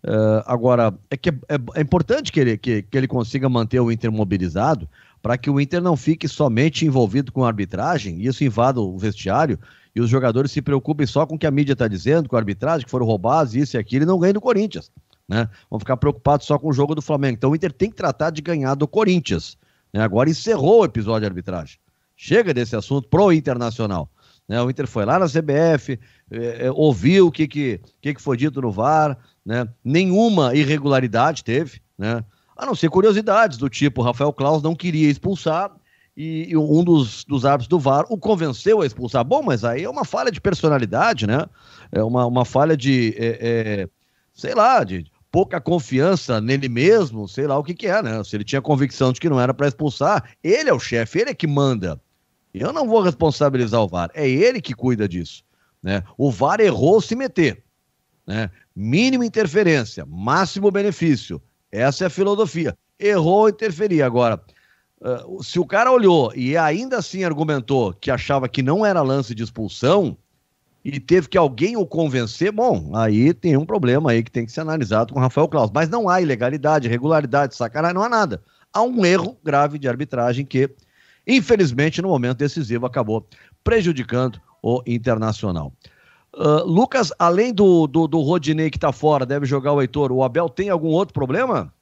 Uh, 0.04 0.42
agora, 0.46 0.92
é 1.11 1.16
que 1.16 1.30
é, 1.30 1.32
é, 1.49 1.58
é 1.76 1.80
importante 1.80 2.30
que 2.30 2.40
ele, 2.40 2.58
que, 2.58 2.82
que 2.82 2.99
ele 2.99 3.08
consiga 3.08 3.49
manter 3.49 3.80
o 3.80 3.90
Inter 3.90 4.11
mobilizado, 4.11 4.88
para 5.23 5.38
que 5.38 5.49
o 5.50 5.61
Inter 5.61 5.80
não 5.80 5.96
fique 5.96 6.28
somente 6.28 6.85
envolvido 6.85 7.32
com 7.32 7.44
a 7.44 7.49
arbitragem, 7.49 8.20
e 8.20 8.26
isso 8.26 8.44
invada 8.44 8.80
o 8.80 8.99
vestiário, 8.99 9.58
e 9.94 10.00
os 10.00 10.11
jogadores 10.11 10.50
se 10.52 10.61
preocupem 10.61 11.06
só 11.06 11.25
com 11.26 11.37
o 11.37 11.38
que 11.38 11.46
a 11.46 11.50
mídia 11.50 11.73
está 11.73 11.88
dizendo, 11.88 12.28
com 12.28 12.37
a 12.37 12.38
arbitragem, 12.38 12.85
que 12.85 12.90
foram 12.90 13.06
roubados, 13.06 13.54
isso 13.54 13.76
e 13.76 13.78
aquilo, 13.78 14.04
e 14.04 14.06
não 14.06 14.18
ganhem 14.18 14.35
do 14.35 14.40
Corinthians. 14.40 14.90
Né? 15.28 15.49
Vão 15.68 15.78
ficar 15.78 15.97
preocupados 15.97 16.47
só 16.47 16.59
com 16.59 16.68
o 16.68 16.73
jogo 16.73 16.95
do 16.95 17.02
Flamengo. 17.02 17.37
Então 17.37 17.50
o 17.50 17.56
Inter 17.56 17.73
tem 17.73 17.90
que 17.90 17.97
tratar 17.97 18.30
de 18.30 18.40
ganhar 18.40 18.75
do 18.75 18.87
Corinthians. 18.87 19.59
Né? 19.92 20.02
Agora 20.02 20.30
encerrou 20.30 20.80
o 20.80 20.85
episódio 20.85 21.21
de 21.21 21.26
arbitragem. 21.26 21.78
Chega 22.16 22.54
desse 22.54 22.76
assunto 22.76 23.09
pro 23.09 23.33
Internacional. 23.33 24.09
Né? 24.49 24.61
O 24.62 24.71
Inter 24.71 24.87
foi 24.87 25.04
lá 25.04 25.18
na 25.18 25.26
CBF, 25.26 25.99
é, 26.30 26.66
é, 26.66 26.73
ouviu 26.73 27.26
o 27.26 27.33
que, 27.33 27.49
que, 27.49 27.80
que, 28.00 28.14
que 28.14 28.23
foi 28.23 28.37
dito 28.37 28.62
no 28.62 28.71
VAR, 28.71 29.18
né? 29.45 29.68
nenhuma 29.85 30.54
irregularidade 30.54 31.42
teve. 31.42 31.80
Né? 31.99 32.25
A 32.56 32.64
não 32.64 32.75
ser 32.75 32.88
curiosidades 32.88 33.59
do 33.59 33.68
tipo, 33.68 34.02
Rafael 34.02 34.33
Claus 34.33 34.62
não 34.62 34.75
queria 34.75 35.11
expulsar 35.11 35.73
e, 36.16 36.47
e 36.49 36.56
um 36.56 36.83
dos, 36.83 37.25
dos 37.25 37.45
árbitros 37.45 37.68
do 37.68 37.78
VAR 37.78 38.06
o 38.09 38.16
convenceu 38.16 38.80
a 38.80 38.87
expulsar. 38.87 39.25
Bom, 39.25 39.42
mas 39.42 39.64
aí 39.64 39.85
é 39.85 39.90
uma 39.90 40.04
falha 40.04 40.30
de 40.30 40.40
personalidade, 40.40 41.26
né? 41.26 41.45
É 41.92 42.02
uma, 42.02 42.25
uma 42.25 42.45
falha 42.45 42.76
de, 42.76 43.14
é, 43.18 43.38
é, 43.40 43.88
sei 44.33 44.54
lá, 44.54 44.83
de 44.83 45.04
pouca 45.37 45.61
confiança 45.61 46.40
nele 46.40 46.66
mesmo, 46.66 47.28
sei 47.28 47.47
lá 47.47 47.59
o 47.59 47.62
que 47.62 47.75
que 47.75 47.87
é, 47.87 48.02
né? 48.02 48.25
Se 48.25 48.35
ele 48.35 48.43
tinha 48.43 48.62
convicção 48.62 49.12
de 49.12 49.21
que 49.21 49.28
não 49.28 49.38
era 49.38 49.52
para 49.52 49.69
expulsar, 49.69 50.31
ele 50.43 50.71
é 50.71 50.73
o 50.73 50.81
chefe, 50.81 51.19
ele 51.19 51.28
é 51.28 51.35
que 51.35 51.47
manda. 51.47 52.00
Eu 52.55 52.73
não 52.73 52.88
vou 52.88 53.02
responsabilizar 53.02 53.83
o 53.83 53.87
VAR, 53.87 54.11
é 54.14 54.26
ele 54.26 54.62
que 54.62 54.73
cuida 54.73 55.07
disso, 55.07 55.45
né? 55.83 56.02
O 56.16 56.31
VAR 56.31 56.59
errou 56.61 57.02
se 57.02 57.14
meter, 57.14 57.62
né? 58.26 58.50
Mínima 58.75 59.26
interferência, 59.26 60.07
máximo 60.07 60.71
benefício. 60.71 61.38
Essa 61.71 62.05
é 62.05 62.07
a 62.07 62.11
filosofia. 62.11 62.75
Errou, 62.99 63.50
interferir. 63.50 64.00
Agora, 64.00 64.43
uh, 65.02 65.45
se 65.45 65.61
o 65.61 65.66
cara 65.66 65.93
olhou 65.93 66.33
e 66.35 66.57
ainda 66.57 66.97
assim 66.97 67.25
argumentou 67.25 67.93
que 67.93 68.11
achava 68.11 68.49
que 68.49 68.62
não 68.62 68.87
era 68.87 69.02
lance 69.02 69.35
de 69.35 69.43
expulsão 69.43 70.16
e 70.88 71.00
teve 71.00 71.28
que 71.28 71.37
alguém 71.37 71.76
o 71.76 71.85
convencer, 71.85 72.52
bom, 72.52 72.93
aí 72.95 73.35
tem 73.35 73.57
um 73.57 73.66
problema 73.66 74.12
aí 74.12 74.23
que 74.23 74.31
tem 74.31 74.47
que 74.47 74.52
ser 74.52 74.61
analisado 74.61 75.12
com 75.12 75.19
o 75.19 75.23
Rafael 75.23 75.49
Claus. 75.49 75.69
Mas 75.75 75.88
não 75.88 76.09
há 76.09 76.21
ilegalidade, 76.21 76.87
irregularidade, 76.87 77.57
sacanagem, 77.57 77.97
não 77.97 78.05
há 78.05 78.09
nada. 78.09 78.40
Há 78.73 78.83
um 78.83 79.05
erro 79.05 79.37
grave 79.43 79.81
de 79.81 79.88
arbitragem 79.88 80.47
que, 80.47 80.71
infelizmente, 81.26 82.00
no 82.00 82.09
momento 82.09 82.38
decisivo 82.38 82.87
acabou 82.87 83.26
prejudicando 83.64 84.40
o 84.62 84.81
Internacional. 84.87 85.73
Uh, 86.37 86.62
Lucas, 86.66 87.11
além 87.19 87.50
do, 87.50 87.87
do, 87.87 88.07
do 88.07 88.21
Rodinei 88.21 88.71
que 88.71 88.78
tá 88.78 88.93
fora, 88.93 89.25
deve 89.25 89.47
jogar 89.47 89.73
o 89.73 89.81
Heitor, 89.81 90.12
o 90.12 90.23
Abel 90.23 90.50
tem 90.50 90.69
algum 90.69 90.88
outro 90.88 91.14
problema? 91.14 91.73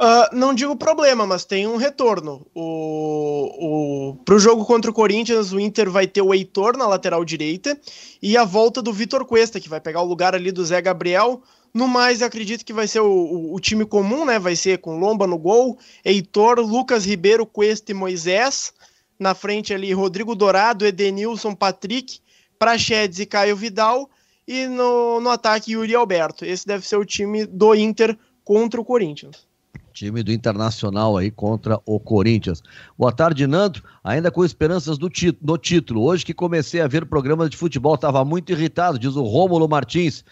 Uh, 0.00 0.34
não 0.34 0.54
digo 0.54 0.74
problema, 0.76 1.26
mas 1.26 1.44
tem 1.44 1.66
um 1.66 1.76
retorno. 1.76 2.46
O, 2.54 4.14
o, 4.14 4.24
pro 4.24 4.38
jogo 4.38 4.64
contra 4.64 4.90
o 4.90 4.94
Corinthians, 4.94 5.52
o 5.52 5.60
Inter 5.60 5.90
vai 5.90 6.06
ter 6.06 6.22
o 6.22 6.32
Heitor 6.32 6.74
na 6.74 6.86
lateral 6.86 7.22
direita 7.22 7.78
e 8.22 8.34
a 8.34 8.46
volta 8.46 8.80
do 8.80 8.94
Vitor 8.94 9.26
Cuesta, 9.26 9.60
que 9.60 9.68
vai 9.68 9.78
pegar 9.80 10.00
o 10.00 10.06
lugar 10.06 10.34
ali 10.34 10.50
do 10.50 10.64
Zé 10.64 10.80
Gabriel. 10.80 11.42
No 11.74 11.86
mais, 11.86 12.22
acredito 12.22 12.64
que 12.64 12.72
vai 12.72 12.88
ser 12.88 13.00
o, 13.00 13.10
o, 13.10 13.54
o, 13.56 13.60
time 13.60 13.84
comum, 13.84 14.24
né? 14.24 14.38
Vai 14.38 14.56
ser 14.56 14.78
com 14.78 14.98
Lomba 14.98 15.26
no 15.26 15.36
gol, 15.36 15.78
Heitor, 16.02 16.60
Lucas 16.60 17.04
Ribeiro, 17.04 17.44
Cuesta 17.44 17.92
e 17.92 17.94
Moisés. 17.94 18.72
Na 19.18 19.34
frente 19.34 19.74
ali, 19.74 19.92
Rodrigo 19.92 20.34
Dourado, 20.34 20.86
Edenilson, 20.86 21.54
Patrick 21.54 22.20
Praxedes 22.58 23.18
e 23.18 23.26
Caio 23.26 23.56
Vidal. 23.56 24.10
E 24.46 24.66
no, 24.66 25.20
no 25.20 25.30
ataque, 25.30 25.72
Yuri 25.72 25.94
Alberto. 25.94 26.44
Esse 26.44 26.66
deve 26.66 26.86
ser 26.86 26.96
o 26.96 27.04
time 27.04 27.44
do 27.44 27.74
Inter 27.74 28.16
contra 28.42 28.80
o 28.80 28.84
Corinthians. 28.84 29.46
Time 29.92 30.22
do 30.22 30.32
Internacional 30.32 31.16
aí 31.16 31.30
contra 31.30 31.78
o 31.84 31.98
Corinthians. 31.98 32.62
Boa 32.96 33.12
tarde, 33.12 33.46
Nando. 33.46 33.82
Ainda 34.02 34.30
com 34.30 34.44
esperanças 34.44 34.96
do, 34.96 35.10
do 35.40 35.58
título. 35.58 36.02
Hoje 36.02 36.24
que 36.24 36.32
comecei 36.32 36.80
a 36.80 36.86
ver 36.86 37.04
programas 37.04 37.50
de 37.50 37.56
futebol, 37.56 37.94
estava 37.94 38.24
muito 38.24 38.52
irritado, 38.52 38.98
diz 38.98 39.16
o 39.16 39.22
Rômulo 39.22 39.68
Martins. 39.68 40.24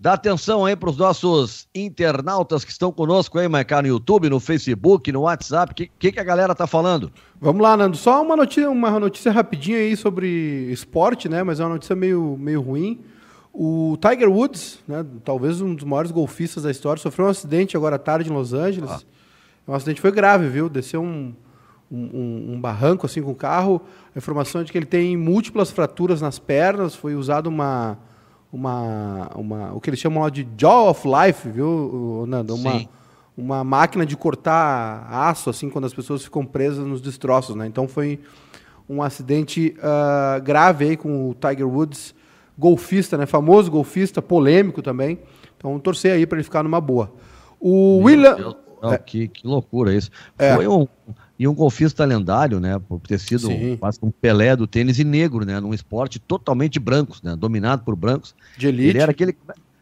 Dá 0.00 0.12
atenção 0.12 0.64
aí 0.64 0.76
para 0.76 0.90
os 0.90 0.96
nossos 0.96 1.66
internautas 1.74 2.64
que 2.64 2.70
estão 2.70 2.92
conosco 2.92 3.36
aí, 3.36 3.48
Maicá, 3.48 3.82
no 3.82 3.88
YouTube, 3.88 4.30
no 4.30 4.38
Facebook, 4.38 5.10
no 5.10 5.22
WhatsApp. 5.22 5.72
O 5.72 5.74
que, 5.74 5.90
que, 5.98 6.12
que, 6.12 6.20
a 6.20 6.24
galera 6.24 6.54
tá 6.54 6.68
falando? 6.68 7.10
Vamos 7.40 7.60
lá, 7.60 7.76
Nando. 7.76 7.96
Só 7.96 8.22
uma 8.22 8.36
notícia, 8.36 8.70
uma 8.70 9.00
notícia 9.00 9.32
rapidinha 9.32 9.78
aí 9.78 9.96
sobre 9.96 10.70
esporte, 10.70 11.28
né? 11.28 11.42
Mas 11.42 11.58
é 11.58 11.64
uma 11.64 11.70
notícia 11.70 11.96
meio, 11.96 12.36
meio 12.38 12.60
ruim. 12.60 13.00
O 13.52 13.98
Tiger 14.00 14.30
Woods, 14.30 14.78
né, 14.86 15.04
talvez 15.24 15.60
um 15.60 15.74
dos 15.74 15.84
maiores 15.84 16.12
golfistas 16.12 16.62
da 16.62 16.70
história, 16.70 17.02
sofreu 17.02 17.26
um 17.26 17.30
acidente 17.30 17.76
agora 17.76 17.96
à 17.96 17.98
tarde 17.98 18.30
em 18.30 18.32
Los 18.32 18.52
Angeles. 18.52 18.90
Ah. 18.90 19.00
O 19.66 19.74
acidente 19.74 20.00
foi 20.00 20.12
grave, 20.12 20.48
viu? 20.48 20.68
Desceu 20.68 21.02
um, 21.02 21.34
um, 21.90 22.52
um, 22.52 22.60
barranco 22.60 23.04
assim 23.04 23.20
com 23.20 23.32
o 23.32 23.34
carro. 23.34 23.82
A 24.14 24.18
informação 24.18 24.60
é 24.60 24.64
de 24.64 24.70
que 24.70 24.78
ele 24.78 24.86
tem 24.86 25.16
múltiplas 25.16 25.72
fraturas 25.72 26.20
nas 26.20 26.38
pernas. 26.38 26.94
Foi 26.94 27.16
usado 27.16 27.48
uma 27.48 27.98
uma, 28.52 29.30
uma 29.34 29.72
o 29.72 29.80
que 29.80 29.90
eles 29.90 30.00
chamam 30.00 30.28
de 30.30 30.46
jaw 30.56 30.90
of 30.90 31.06
life, 31.06 31.48
viu, 31.48 32.24
Nando? 32.26 32.54
Uma, 32.54 32.88
uma 33.36 33.64
máquina 33.64 34.04
de 34.04 34.16
cortar 34.16 35.06
aço, 35.10 35.50
assim, 35.50 35.68
quando 35.70 35.84
as 35.84 35.94
pessoas 35.94 36.24
ficam 36.24 36.44
presas 36.44 36.84
nos 36.84 37.00
destroços, 37.00 37.54
né? 37.54 37.66
Então 37.66 37.86
foi 37.86 38.18
um 38.88 39.02
acidente 39.02 39.76
uh, 39.78 40.42
grave 40.42 40.86
aí 40.86 40.96
com 40.96 41.30
o 41.30 41.34
Tiger 41.34 41.68
Woods, 41.68 42.14
golfista, 42.56 43.16
né? 43.16 43.26
Famoso 43.26 43.70
golfista, 43.70 44.22
polêmico 44.22 44.82
também. 44.82 45.18
Então 45.56 45.78
torcer 45.78 46.12
aí 46.12 46.26
para 46.26 46.38
ele 46.38 46.44
ficar 46.44 46.62
numa 46.62 46.80
boa. 46.80 47.12
O 47.60 47.98
Meu 47.98 48.06
William. 48.06 48.34
Deus. 48.34 48.56
Não, 48.80 48.92
é. 48.92 48.98
que, 48.98 49.28
que 49.28 49.46
loucura 49.46 49.92
isso. 49.92 50.10
É. 50.38 50.54
Foi 50.54 50.68
um, 50.68 50.86
e 51.38 51.46
um 51.46 51.54
golfista 51.54 52.04
lendário, 52.04 52.58
né? 52.58 52.80
Por 52.88 53.00
ter 53.00 53.18
sido 53.18 53.48
quase 53.78 53.98
um 54.02 54.10
Pelé 54.10 54.56
do 54.56 54.66
tênis 54.66 54.98
e 54.98 55.04
negro, 55.04 55.44
né? 55.44 55.60
Num 55.60 55.72
esporte 55.72 56.18
totalmente 56.18 56.78
brancos, 56.80 57.22
né? 57.22 57.36
Dominado 57.36 57.84
por 57.84 57.94
brancos. 57.94 58.34
De 58.56 58.66
elite. 58.66 58.88
Ele 58.88 58.98
era 58.98 59.12
aquele. 59.12 59.36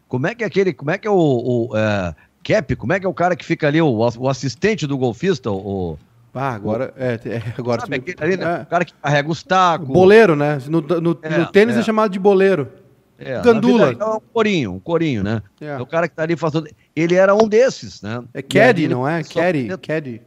Como 0.07 0.27
é 0.27 0.35
que 0.35 0.43
é 0.43 0.47
aquele, 0.47 0.71
como 0.71 0.91
é 0.91 0.97
que 0.97 1.07
é 1.07 1.11
o, 1.11 1.15
o 1.15 1.75
é, 1.75 2.15
Cap, 2.43 2.75
como 2.77 2.93
é 2.93 2.99
que 2.99 3.05
é 3.05 3.09
o 3.09 3.13
cara 3.13 3.35
que 3.35 3.43
fica 3.43 3.67
ali, 3.67 3.81
o, 3.81 3.89
o 3.89 4.29
assistente 4.29 4.87
do 4.87 4.97
golfista, 4.97 5.51
o... 5.51 5.97
Ah, 6.33 6.51
agora, 6.53 6.93
o, 6.95 7.03
é, 7.03 7.19
é, 7.25 7.41
agora 7.57 7.81
sabe, 7.81 8.15
ali, 8.19 8.37
né? 8.37 8.59
é. 8.59 8.61
o 8.61 8.65
cara 8.67 8.85
que 8.85 8.93
carrega 8.93 9.29
os 9.29 9.43
tacos. 9.43 9.87
Boleiro, 9.87 10.35
né? 10.35 10.59
No, 10.69 10.79
no, 10.79 11.19
é, 11.23 11.37
no 11.39 11.45
tênis 11.47 11.75
é. 11.75 11.79
é. 11.79 11.83
chamado 11.83 12.11
de 12.11 12.19
boleiro. 12.19 12.69
É, 13.17 13.41
Gandula. 13.41 13.89
Vida, 13.89 14.05
é 14.05 14.07
um 14.07 14.19
corinho, 14.19 14.73
um 14.73 14.79
corinho, 14.79 15.23
né? 15.23 15.41
É. 15.59 15.65
é. 15.65 15.77
o 15.79 15.85
cara 15.85 16.07
que 16.07 16.15
tá 16.15 16.23
ali 16.23 16.37
fazendo. 16.37 16.69
Ele 16.95 17.15
era 17.15 17.33
um 17.33 17.47
desses, 17.47 18.01
né? 18.03 18.23
É 18.33 18.41
Caddy, 18.41 18.87
não 18.87 19.07
é? 19.07 19.23
Caddy, 19.23 19.75
Caddy. 19.79 20.21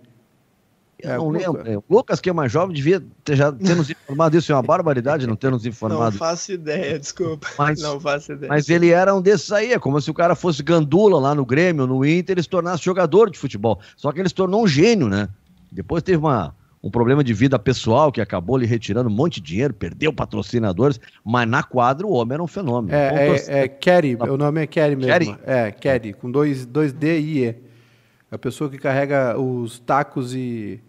Eu 1.03 1.11
é, 1.11 1.17
não 1.17 1.31
lembro. 1.31 1.69
É, 1.69 1.77
o 1.77 1.85
Lucas, 1.89 2.21
que 2.21 2.31
é 2.31 2.33
mais 2.33 2.51
jovem, 2.51 2.75
devia 2.75 3.03
ter, 3.25 3.37
já 3.37 3.53
ter 3.53 3.75
nos 3.75 3.91
informado 3.91 4.37
isso. 4.37 4.53
É 4.53 4.55
uma 4.55 4.63
barbaridade 4.63 5.27
não 5.27 5.37
ter 5.37 5.51
nos 5.51 5.67
informado. 5.67 6.13
Não 6.13 6.13
faço 6.13 6.53
ideia, 6.53 6.99
desculpa. 6.99 7.49
Mas, 7.59 7.81
não 7.81 8.01
faço 8.01 8.33
ideia. 8.33 8.49
Mas 8.49 8.69
ele 8.69 8.91
era 8.91 9.15
um 9.15 9.21
desses 9.21 9.51
aí. 9.53 9.73
É 9.73 9.79
como 9.79 10.01
se 10.01 10.11
o 10.11 10.15
cara 10.15 10.35
fosse 10.35 10.63
gandula 10.63 11.19
lá 11.19 11.35
no 11.35 11.45
Grêmio, 11.45 11.87
no 11.87 12.05
Inter, 12.05 12.35
ele 12.35 12.43
se 12.43 12.49
tornasse 12.49 12.85
jogador 12.85 13.31
de 13.31 13.39
futebol. 13.39 13.81
Só 13.97 14.13
que 14.13 14.21
ele 14.21 14.29
se 14.29 14.35
tornou 14.35 14.63
um 14.63 14.67
gênio, 14.67 15.09
né? 15.09 15.29
Depois 15.73 16.03
teve 16.03 16.19
uma, 16.19 16.55
um 16.83 16.91
problema 16.91 17.23
de 17.23 17.35
vida 17.35 17.59
pessoal 17.59 18.11
que 18.11 18.21
acabou 18.21 18.57
lhe 18.57 18.67
retirando 18.67 19.09
um 19.09 19.13
monte 19.13 19.41
de 19.41 19.49
dinheiro, 19.49 19.75
perdeu 19.75 20.13
patrocinadores, 20.13 20.99
mas 21.25 21.49
na 21.49 21.63
quadra 21.63 22.07
o 22.07 22.13
homem 22.13 22.35
era 22.35 22.43
um 22.43 22.47
fenômeno. 22.47 22.95
É, 22.95 23.29
é, 23.29 23.59
é 23.63 23.69
Kerry, 23.69 24.17
o 24.17 24.37
nome 24.37 24.63
é 24.63 24.67
Kerry 24.67 24.97
mesmo. 24.97 25.13
Kerry? 25.13 25.39
É, 25.45 25.71
Kerry, 25.71 26.13
com 26.15 26.31
dois, 26.31 26.65
dois 26.65 26.93
D 26.93 27.21
e 27.21 27.45
E. 27.45 27.55
A 28.31 28.39
pessoa 28.39 28.71
que 28.71 28.79
carrega 28.79 29.39
os 29.39 29.81
tacos 29.81 30.35
e 30.35 30.81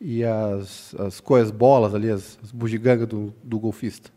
e 0.00 0.24
as, 0.24 0.94
as 0.98 1.20
coisas, 1.20 1.50
bolas 1.50 1.94
ali, 1.94 2.10
as, 2.10 2.38
as 2.42 2.52
bugigangas 2.52 3.06
do, 3.06 3.34
do 3.42 3.58
golfista. 3.58 4.10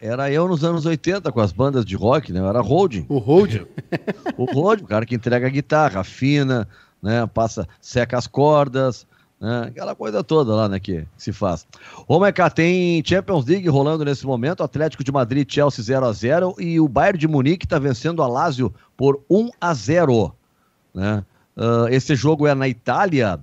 Era 0.00 0.30
eu 0.30 0.46
nos 0.46 0.62
anos 0.64 0.84
80 0.84 1.32
com 1.32 1.40
as 1.40 1.52
bandas 1.52 1.84
de 1.84 1.96
rock, 1.96 2.32
né? 2.32 2.40
Eu 2.40 2.48
era 2.48 2.60
holding. 2.60 3.06
O 3.08 3.18
holding? 3.18 3.66
o 4.36 4.44
holding, 4.44 4.84
o 4.84 4.86
cara 4.86 5.06
que 5.06 5.14
entrega 5.14 5.46
a 5.46 5.50
guitarra, 5.50 6.00
afina, 6.00 6.68
né? 7.02 7.26
Passa, 7.26 7.66
seca 7.80 8.18
as 8.18 8.26
cordas, 8.26 9.06
né? 9.40 9.66
Aquela 9.68 9.94
coisa 9.94 10.22
toda 10.22 10.54
lá, 10.54 10.68
né? 10.68 10.78
Que 10.78 11.06
se 11.16 11.32
faz. 11.32 11.66
Ô, 12.06 12.18
Maiká, 12.18 12.50
tem 12.50 13.02
Champions 13.04 13.46
League 13.46 13.68
rolando 13.68 14.04
nesse 14.04 14.26
momento. 14.26 14.62
Atlético 14.62 15.02
de 15.02 15.10
Madrid, 15.10 15.50
Chelsea 15.50 15.82
0 15.82 16.06
a 16.06 16.12
0 16.12 16.54
e 16.58 16.78
o 16.78 16.88
Bayern 16.88 17.18
de 17.18 17.28
Munique 17.28 17.64
está 17.64 17.78
vencendo 17.78 18.22
a 18.22 18.26
Lazio 18.26 18.74
por 18.96 19.22
1 19.30 19.50
a 19.60 19.72
0 19.72 20.34
né? 20.94 21.24
Uh, 21.56 21.88
esse 21.88 22.14
jogo 22.14 22.46
é 22.46 22.54
na 22.54 22.68
Itália 22.68 23.40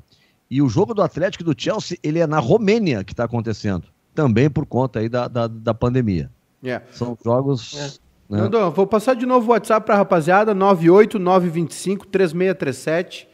e 0.51 0.61
o 0.61 0.67
jogo 0.67 0.93
do 0.93 1.01
Atlético 1.01 1.43
e 1.43 1.45
do 1.45 1.55
Chelsea, 1.57 1.97
ele 2.03 2.19
é 2.19 2.27
na 2.27 2.39
Romênia 2.39 3.05
que 3.05 3.13
está 3.13 3.23
acontecendo. 3.23 3.87
Também 4.13 4.49
por 4.49 4.65
conta 4.65 4.99
aí 4.99 5.07
da, 5.07 5.29
da, 5.29 5.47
da 5.47 5.73
pandemia. 5.73 6.29
Yeah. 6.61 6.85
São 6.91 7.17
jogos. 7.23 7.71
Yeah. 7.71 7.93
Né? 8.29 8.49
Não, 8.49 8.69
vou 8.69 8.85
passar 8.85 9.15
de 9.15 9.25
novo 9.25 9.47
o 9.47 9.51
WhatsApp 9.51 9.85
para 9.85 9.95
a 9.95 9.99
rapaziada, 9.99 10.53
98925-3637. 10.53 13.27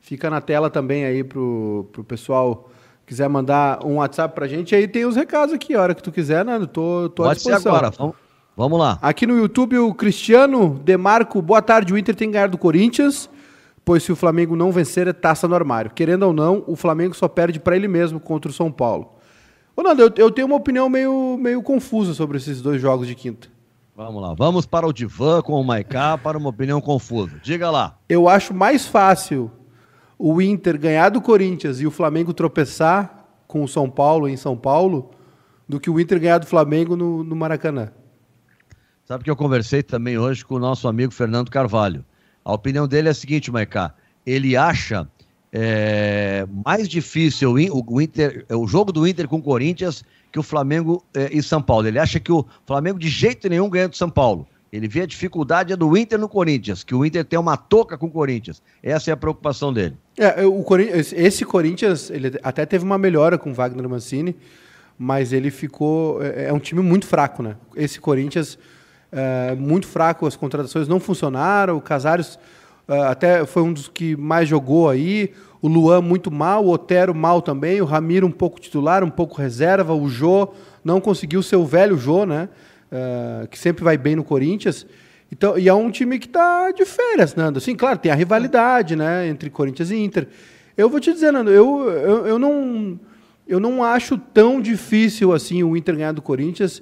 Fica 0.00 0.30
na 0.30 0.40
tela 0.40 0.70
também 0.70 1.04
aí 1.04 1.24
pro, 1.24 1.88
pro 1.90 2.04
pessoal 2.04 2.70
quiser 3.04 3.28
mandar 3.28 3.84
um 3.84 3.96
WhatsApp 3.96 4.32
pra 4.32 4.46
gente. 4.46 4.72
Aí 4.72 4.86
tem 4.86 5.04
os 5.04 5.16
recados 5.16 5.52
aqui, 5.52 5.74
a 5.74 5.82
hora 5.82 5.96
que 5.96 6.02
tu 6.02 6.12
quiser, 6.12 6.44
Nando. 6.44 6.68
Tô, 6.68 7.08
tô 7.08 7.24
Pode 7.24 7.32
à 7.32 7.34
disposição. 7.34 7.72
Ser 7.72 7.78
agora, 7.78 7.90
vamos, 7.90 8.14
vamos 8.56 8.78
lá. 8.78 8.96
Aqui 9.02 9.26
no 9.26 9.36
YouTube, 9.36 9.76
o 9.78 9.92
Cristiano 9.92 10.80
Demarco, 10.84 11.42
boa 11.42 11.60
tarde. 11.60 11.92
O 11.92 11.98
Inter 11.98 12.14
tem 12.14 12.30
ganhado 12.30 12.52
do 12.52 12.58
Corinthians 12.58 13.28
pois 13.90 14.04
se 14.04 14.12
o 14.12 14.14
Flamengo 14.14 14.54
não 14.54 14.70
vencer 14.70 15.08
é 15.08 15.12
taça 15.12 15.48
no 15.48 15.54
armário. 15.56 15.90
Querendo 15.90 16.22
ou 16.22 16.32
não, 16.32 16.62
o 16.68 16.76
Flamengo 16.76 17.12
só 17.12 17.26
perde 17.26 17.58
para 17.58 17.74
ele 17.74 17.88
mesmo 17.88 18.20
contra 18.20 18.48
o 18.48 18.54
São 18.54 18.70
Paulo. 18.70 19.16
Ô 19.76 19.82
Nando, 19.82 20.00
eu, 20.00 20.12
eu, 20.16 20.30
tenho 20.30 20.46
uma 20.46 20.54
opinião 20.54 20.88
meio, 20.88 21.36
meio 21.36 21.60
confusa 21.60 22.14
sobre 22.14 22.36
esses 22.36 22.62
dois 22.62 22.80
jogos 22.80 23.08
de 23.08 23.16
quinta. 23.16 23.48
Vamos 23.96 24.22
lá, 24.22 24.32
vamos 24.32 24.64
para 24.64 24.86
o 24.86 24.92
divã 24.92 25.42
com 25.42 25.60
o 25.60 25.64
Maiká 25.64 26.16
para 26.16 26.38
uma 26.38 26.50
opinião 26.50 26.80
confusa. 26.80 27.40
Diga 27.42 27.68
lá. 27.68 27.98
Eu 28.08 28.28
acho 28.28 28.54
mais 28.54 28.86
fácil 28.86 29.50
o 30.16 30.40
Inter 30.40 30.78
ganhar 30.78 31.08
do 31.08 31.20
Corinthians 31.20 31.80
e 31.80 31.86
o 31.88 31.90
Flamengo 31.90 32.32
tropeçar 32.32 33.26
com 33.48 33.64
o 33.64 33.68
São 33.68 33.90
Paulo 33.90 34.28
em 34.28 34.36
São 34.36 34.56
Paulo 34.56 35.10
do 35.68 35.80
que 35.80 35.90
o 35.90 35.98
Inter 35.98 36.20
ganhar 36.20 36.38
do 36.38 36.46
Flamengo 36.46 36.94
no, 36.94 37.24
no 37.24 37.34
Maracanã. 37.34 37.90
Sabe 39.04 39.24
que 39.24 39.30
eu 39.32 39.34
conversei 39.34 39.82
também 39.82 40.16
hoje 40.16 40.44
com 40.44 40.54
o 40.54 40.60
nosso 40.60 40.86
amigo 40.86 41.12
Fernando 41.12 41.50
Carvalho. 41.50 42.04
A 42.44 42.52
opinião 42.52 42.88
dele 42.88 43.08
é 43.08 43.10
a 43.10 43.14
seguinte, 43.14 43.50
Maicá. 43.50 43.94
Ele 44.26 44.56
acha 44.56 45.08
é, 45.52 46.46
mais 46.64 46.88
difícil 46.88 47.52
o, 47.52 48.00
Inter, 48.00 48.44
o 48.50 48.66
jogo 48.66 48.92
do 48.92 49.06
Inter 49.06 49.26
com 49.28 49.38
o 49.38 49.42
Corinthians 49.42 50.04
que 50.32 50.38
o 50.38 50.42
Flamengo 50.42 51.04
é, 51.14 51.28
e 51.32 51.42
São 51.42 51.60
Paulo. 51.60 51.88
Ele 51.88 51.98
acha 51.98 52.20
que 52.20 52.30
o 52.30 52.46
Flamengo 52.66 52.98
de 52.98 53.08
jeito 53.08 53.48
nenhum 53.48 53.68
ganha 53.68 53.88
do 53.88 53.96
São 53.96 54.08
Paulo. 54.08 54.46
Ele 54.72 54.86
vê 54.86 55.02
a 55.02 55.06
dificuldade 55.06 55.74
do 55.74 55.96
Inter 55.96 56.16
no 56.18 56.28
Corinthians, 56.28 56.84
que 56.84 56.94
o 56.94 57.04
Inter 57.04 57.24
tem 57.24 57.38
uma 57.38 57.56
toca 57.56 57.98
com 57.98 58.06
o 58.06 58.10
Corinthians. 58.10 58.62
Essa 58.80 59.10
é 59.10 59.12
a 59.12 59.16
preocupação 59.16 59.72
dele. 59.72 59.96
É, 60.16 60.46
o 60.46 60.62
Corinthians, 60.62 61.12
esse 61.12 61.44
Corinthians, 61.44 62.08
ele 62.08 62.38
até 62.42 62.64
teve 62.64 62.84
uma 62.84 62.96
melhora 62.96 63.36
com 63.36 63.50
o 63.50 63.54
Wagner 63.54 63.88
Mancini, 63.88 64.36
mas 64.96 65.32
ele 65.32 65.50
ficou. 65.50 66.22
É, 66.22 66.46
é 66.46 66.52
um 66.52 66.60
time 66.60 66.80
muito 66.82 67.06
fraco, 67.06 67.42
né? 67.42 67.56
Esse 67.74 67.98
Corinthians 67.98 68.56
é, 69.12 69.54
muito 69.54 69.86
fraco, 69.86 70.26
as 70.26 70.36
contratações 70.36 70.88
não 70.88 71.00
funcionaram. 71.00 71.76
O 71.76 71.80
Casares 71.80 72.38
é, 72.88 73.00
até 73.02 73.44
foi 73.46 73.62
um 73.62 73.72
dos 73.72 73.88
que 73.88 74.16
mais 74.16 74.48
jogou 74.48 74.88
aí. 74.88 75.32
O 75.62 75.68
Luan 75.68 76.00
muito 76.00 76.30
mal, 76.30 76.64
o 76.64 76.70
Otero 76.70 77.14
mal 77.14 77.42
também, 77.42 77.80
o 77.80 77.84
Ramiro 77.84 78.26
um 78.26 78.30
pouco 78.30 78.60
titular, 78.60 79.04
um 79.04 79.10
pouco 79.10 79.36
reserva, 79.36 79.94
o 79.94 80.08
Jô 80.08 80.48
não 80.82 81.00
conseguiu 81.00 81.42
ser 81.42 81.56
o 81.56 81.66
velho 81.66 81.98
Jô, 81.98 82.24
né? 82.24 82.48
É, 82.90 83.46
que 83.46 83.58
sempre 83.58 83.84
vai 83.84 83.98
bem 83.98 84.16
no 84.16 84.24
Corinthians. 84.24 84.86
Então, 85.30 85.56
e 85.58 85.68
é 85.68 85.74
um 85.74 85.90
time 85.90 86.18
que 86.18 86.26
está 86.26 86.72
de 86.72 86.84
férias, 86.84 87.34
Nando. 87.34 87.60
Sim, 87.60 87.76
claro, 87.76 87.98
tem 87.98 88.10
a 88.10 88.16
rivalidade, 88.16 88.96
né, 88.96 89.28
entre 89.28 89.48
Corinthians 89.48 89.90
e 89.90 89.96
Inter. 89.96 90.26
Eu 90.76 90.88
vou 90.88 90.98
te 90.98 91.12
dizer, 91.12 91.30
Nando, 91.30 91.50
eu, 91.50 91.88
eu, 91.88 92.26
eu 92.26 92.38
não 92.38 92.98
eu 93.46 93.58
não 93.58 93.82
acho 93.82 94.16
tão 94.16 94.60
difícil 94.60 95.32
assim 95.32 95.62
o 95.64 95.76
Inter 95.76 95.96
ganhar 95.96 96.12
do 96.12 96.22
Corinthians. 96.22 96.80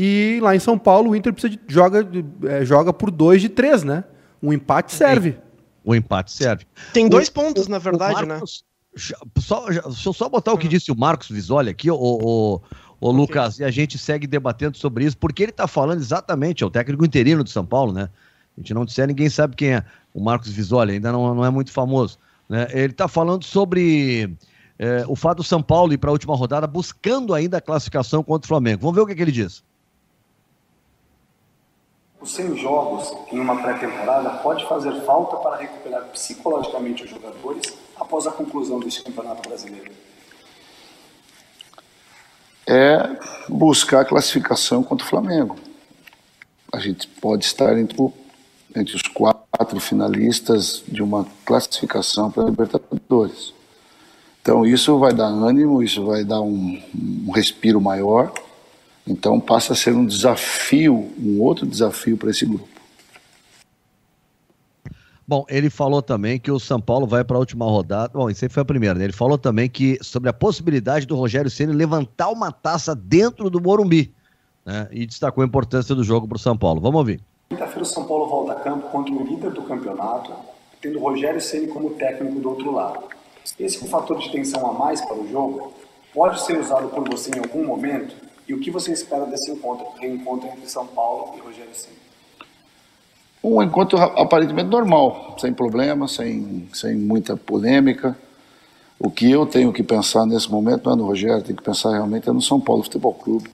E 0.00 0.38
lá 0.40 0.54
em 0.54 0.60
São 0.60 0.78
Paulo, 0.78 1.10
o 1.10 1.16
Inter 1.16 1.32
precisa 1.32 1.56
de, 1.56 1.60
joga, 1.66 2.08
é, 2.44 2.64
joga 2.64 2.92
por 2.92 3.10
dois 3.10 3.42
de 3.42 3.48
três, 3.48 3.82
né? 3.82 4.04
Um 4.40 4.52
empate 4.52 4.94
serve. 4.94 5.36
O 5.84 5.92
empate 5.92 6.30
serve. 6.30 6.64
Tem 6.92 7.08
dois 7.08 7.26
o, 7.26 7.32
pontos, 7.32 7.66
o, 7.66 7.70
na 7.70 7.80
verdade, 7.80 8.20
né? 8.20 8.34
Marcos, 8.34 8.64
né? 8.94 9.16
Só, 9.40 9.66
deixa 9.66 10.08
eu 10.08 10.12
só 10.12 10.28
botar 10.28 10.52
o 10.52 10.56
que 10.56 10.66
uhum. 10.66 10.70
disse 10.70 10.92
o 10.92 10.96
Marcos 10.96 11.28
Visoli 11.28 11.70
aqui, 11.70 11.90
o, 11.90 11.96
o, 11.96 12.54
o 13.00 13.08
okay. 13.08 13.20
Lucas, 13.20 13.58
e 13.58 13.64
a 13.64 13.72
gente 13.72 13.98
segue 13.98 14.28
debatendo 14.28 14.78
sobre 14.78 15.04
isso, 15.04 15.18
porque 15.18 15.42
ele 15.42 15.50
está 15.50 15.66
falando 15.66 15.98
exatamente, 15.98 16.62
é 16.62 16.66
o 16.68 16.70
técnico 16.70 17.04
interino 17.04 17.42
de 17.42 17.50
São 17.50 17.66
Paulo, 17.66 17.92
né? 17.92 18.08
A 18.56 18.60
gente 18.60 18.72
não 18.74 18.84
disser, 18.84 19.08
ninguém 19.08 19.28
sabe 19.28 19.56
quem 19.56 19.74
é. 19.74 19.84
O 20.14 20.22
Marcos 20.22 20.52
Visoli 20.52 20.92
ainda 20.92 21.10
não, 21.10 21.34
não 21.34 21.44
é 21.44 21.50
muito 21.50 21.72
famoso. 21.72 22.20
Né? 22.48 22.68
Ele 22.70 22.92
está 22.92 23.08
falando 23.08 23.42
sobre 23.42 24.32
é, 24.78 25.04
o 25.08 25.16
fato 25.16 25.38
do 25.38 25.44
São 25.44 25.60
Paulo 25.60 25.92
ir 25.92 25.98
para 25.98 26.10
a 26.10 26.12
última 26.12 26.36
rodada 26.36 26.68
buscando 26.68 27.34
ainda 27.34 27.58
a 27.58 27.60
classificação 27.60 28.22
contra 28.22 28.46
o 28.46 28.48
Flamengo. 28.48 28.82
Vamos 28.82 28.94
ver 28.94 29.02
o 29.02 29.06
que, 29.06 29.16
que 29.16 29.22
ele 29.22 29.32
diz. 29.32 29.66
Os 32.20 32.34
100 32.34 32.56
jogos 32.56 33.12
em 33.32 33.38
uma 33.38 33.62
pré-temporada 33.62 34.30
pode 34.42 34.66
fazer 34.66 34.92
falta 35.02 35.36
para 35.36 35.56
recuperar 35.56 36.04
psicologicamente 36.06 37.04
os 37.04 37.10
jogadores 37.10 37.74
após 37.96 38.26
a 38.26 38.32
conclusão 38.32 38.80
deste 38.80 39.02
campeonato 39.02 39.48
brasileiro? 39.48 39.92
É 42.66 43.16
buscar 43.48 44.00
a 44.00 44.04
classificação 44.04 44.82
contra 44.82 45.06
o 45.06 45.08
Flamengo. 45.08 45.56
A 46.72 46.80
gente 46.80 47.06
pode 47.06 47.44
estar 47.44 47.78
entre, 47.78 48.00
o, 48.00 48.12
entre 48.74 48.96
os 48.96 49.02
quatro 49.02 49.80
finalistas 49.80 50.82
de 50.88 51.02
uma 51.02 51.24
classificação 51.44 52.30
para 52.30 52.42
a 52.42 52.46
Libertadores. 52.46 53.54
Então 54.42 54.66
isso 54.66 54.98
vai 54.98 55.12
dar 55.12 55.26
ânimo, 55.26 55.82
isso 55.82 56.04
vai 56.04 56.24
dar 56.24 56.40
um, 56.40 56.82
um 57.26 57.30
respiro 57.30 57.80
maior 57.80 58.32
então 59.08 59.40
passa 59.40 59.72
a 59.72 59.76
ser 59.76 59.94
um 59.94 60.04
desafio, 60.04 61.10
um 61.18 61.40
outro 61.40 61.66
desafio 61.66 62.16
para 62.16 62.30
esse 62.30 62.44
grupo. 62.44 62.68
Bom, 65.26 65.44
ele 65.48 65.68
falou 65.68 66.00
também 66.00 66.38
que 66.38 66.50
o 66.50 66.58
São 66.58 66.80
Paulo 66.80 67.06
vai 67.06 67.22
para 67.22 67.36
a 67.36 67.40
última 67.40 67.66
rodada. 67.66 68.12
Bom, 68.14 68.30
isso 68.30 68.44
aí 68.44 68.48
foi 68.48 68.62
a 68.62 68.66
primeira, 68.66 68.98
né? 68.98 69.04
Ele 69.04 69.12
falou 69.12 69.36
também 69.36 69.68
que 69.68 69.98
sobre 70.00 70.30
a 70.30 70.32
possibilidade 70.32 71.06
do 71.06 71.14
Rogério 71.16 71.50
Ceni 71.50 71.72
levantar 71.72 72.30
uma 72.30 72.50
taça 72.50 72.94
dentro 72.94 73.50
do 73.50 73.60
Morumbi, 73.60 74.14
né? 74.64 74.88
E 74.90 75.06
destacou 75.06 75.42
a 75.42 75.46
importância 75.46 75.94
do 75.94 76.02
jogo 76.02 76.26
para 76.26 76.36
o 76.36 76.38
São 76.38 76.56
Paulo. 76.56 76.80
Vamos 76.80 76.98
ouvir. 76.98 77.20
Quinta-feira 77.50 77.82
o 77.82 77.86
São 77.86 78.06
Paulo 78.06 78.26
volta 78.26 78.52
a 78.52 78.56
campo 78.56 78.88
contra 78.88 79.12
o 79.12 79.22
líder 79.22 79.50
do 79.50 79.62
campeonato, 79.62 80.32
tendo 80.80 80.98
o 80.98 81.02
Rogério 81.02 81.40
Ceni 81.40 81.66
como 81.66 81.90
técnico 81.90 82.40
do 82.40 82.48
outro 82.48 82.72
lado. 82.72 83.00
Esse 83.58 83.82
é 83.82 83.84
um 83.84 83.88
fator 83.88 84.18
de 84.18 84.30
tensão 84.30 84.66
a 84.66 84.72
mais 84.72 85.00
para 85.02 85.18
o 85.18 85.30
jogo 85.30 85.72
pode 86.14 86.40
ser 86.42 86.58
usado 86.58 86.88
por 86.88 87.08
você 87.08 87.30
em 87.30 87.38
algum 87.38 87.64
momento 87.66 88.14
e 88.48 88.54
o 88.54 88.58
que 88.58 88.70
você 88.70 88.92
espera 88.92 89.26
desse 89.26 89.50
encontro, 89.50 89.86
reencontro 90.00 90.48
entre 90.48 90.68
São 90.70 90.86
Paulo 90.86 91.34
e 91.36 91.40
Rogério 91.40 91.74
Ceni? 91.74 91.96
Um 93.44 93.62
encontro 93.62 93.98
aparentemente 93.98 94.70
normal, 94.70 95.36
sem 95.38 95.52
problema, 95.52 96.08
sem, 96.08 96.66
sem 96.72 96.96
muita 96.96 97.36
polêmica. 97.36 98.16
O 98.98 99.10
que 99.10 99.30
eu 99.30 99.46
tenho 99.46 99.72
que 99.72 99.82
pensar 99.82 100.26
nesse 100.26 100.50
momento 100.50 100.86
não 100.86 100.92
é 100.94 100.96
no 100.96 101.06
Rogério, 101.06 101.42
tem 101.42 101.54
que 101.54 101.62
pensar 101.62 101.92
realmente 101.92 102.28
é 102.28 102.32
no 102.32 102.42
São 102.42 102.58
Paulo 102.58 102.82
Futebol 102.82 103.14
Clube. 103.14 103.50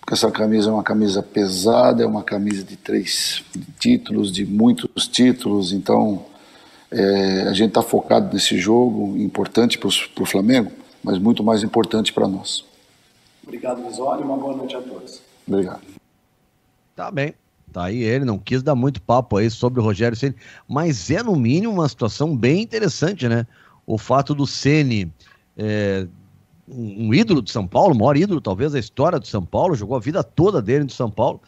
porque 0.00 0.14
essa 0.14 0.30
camisa 0.30 0.70
é 0.70 0.72
uma 0.72 0.82
camisa 0.82 1.22
pesada, 1.22 2.02
é 2.02 2.06
uma 2.06 2.24
camisa 2.24 2.64
de 2.64 2.76
três 2.76 3.44
títulos, 3.78 4.32
de 4.32 4.44
muitos 4.44 5.06
títulos, 5.06 5.72
então 5.72 6.24
é, 6.90 7.42
a 7.42 7.52
gente 7.52 7.68
está 7.68 7.82
focado 7.82 8.32
nesse 8.32 8.58
jogo, 8.58 9.16
importante 9.16 9.78
para 9.78 9.88
o 9.88 10.26
Flamengo, 10.26 10.72
mas 11.04 11.18
muito 11.18 11.44
mais 11.44 11.62
importante 11.62 12.12
para 12.12 12.26
nós. 12.26 12.64
Obrigado, 13.50 13.82
Visório, 13.82 14.24
uma 14.24 14.36
boa 14.36 14.56
noite 14.56 14.76
a 14.76 14.80
todos. 14.80 15.20
Obrigado. 15.44 15.80
Tá 16.94 17.10
bem. 17.10 17.34
Tá 17.72 17.86
aí 17.86 18.00
ele, 18.00 18.24
não 18.24 18.38
quis 18.38 18.62
dar 18.62 18.76
muito 18.76 19.02
papo 19.02 19.38
aí 19.38 19.50
sobre 19.50 19.80
o 19.80 19.82
Rogério 19.82 20.16
Ceni, 20.16 20.36
mas 20.68 21.10
é 21.10 21.20
no 21.20 21.34
mínimo 21.34 21.72
uma 21.72 21.88
situação 21.88 22.36
bem 22.36 22.62
interessante, 22.62 23.28
né? 23.28 23.44
O 23.84 23.98
fato 23.98 24.36
do 24.36 24.46
Ceni 24.46 25.12
é, 25.56 26.06
um, 26.68 27.12
ídolo 27.12 27.42
de 27.42 27.50
São 27.50 27.66
Paulo, 27.66 27.92
o 27.92 27.98
maior 27.98 28.16
ídolo 28.16 28.40
talvez 28.40 28.70
da 28.70 28.78
história 28.78 29.18
do 29.18 29.26
São 29.26 29.44
Paulo, 29.44 29.74
jogou 29.74 29.96
a 29.96 30.00
vida 30.00 30.22
toda 30.22 30.62
dele 30.62 30.84
no 30.84 30.90
São 30.90 31.10
Paulo. 31.10 31.40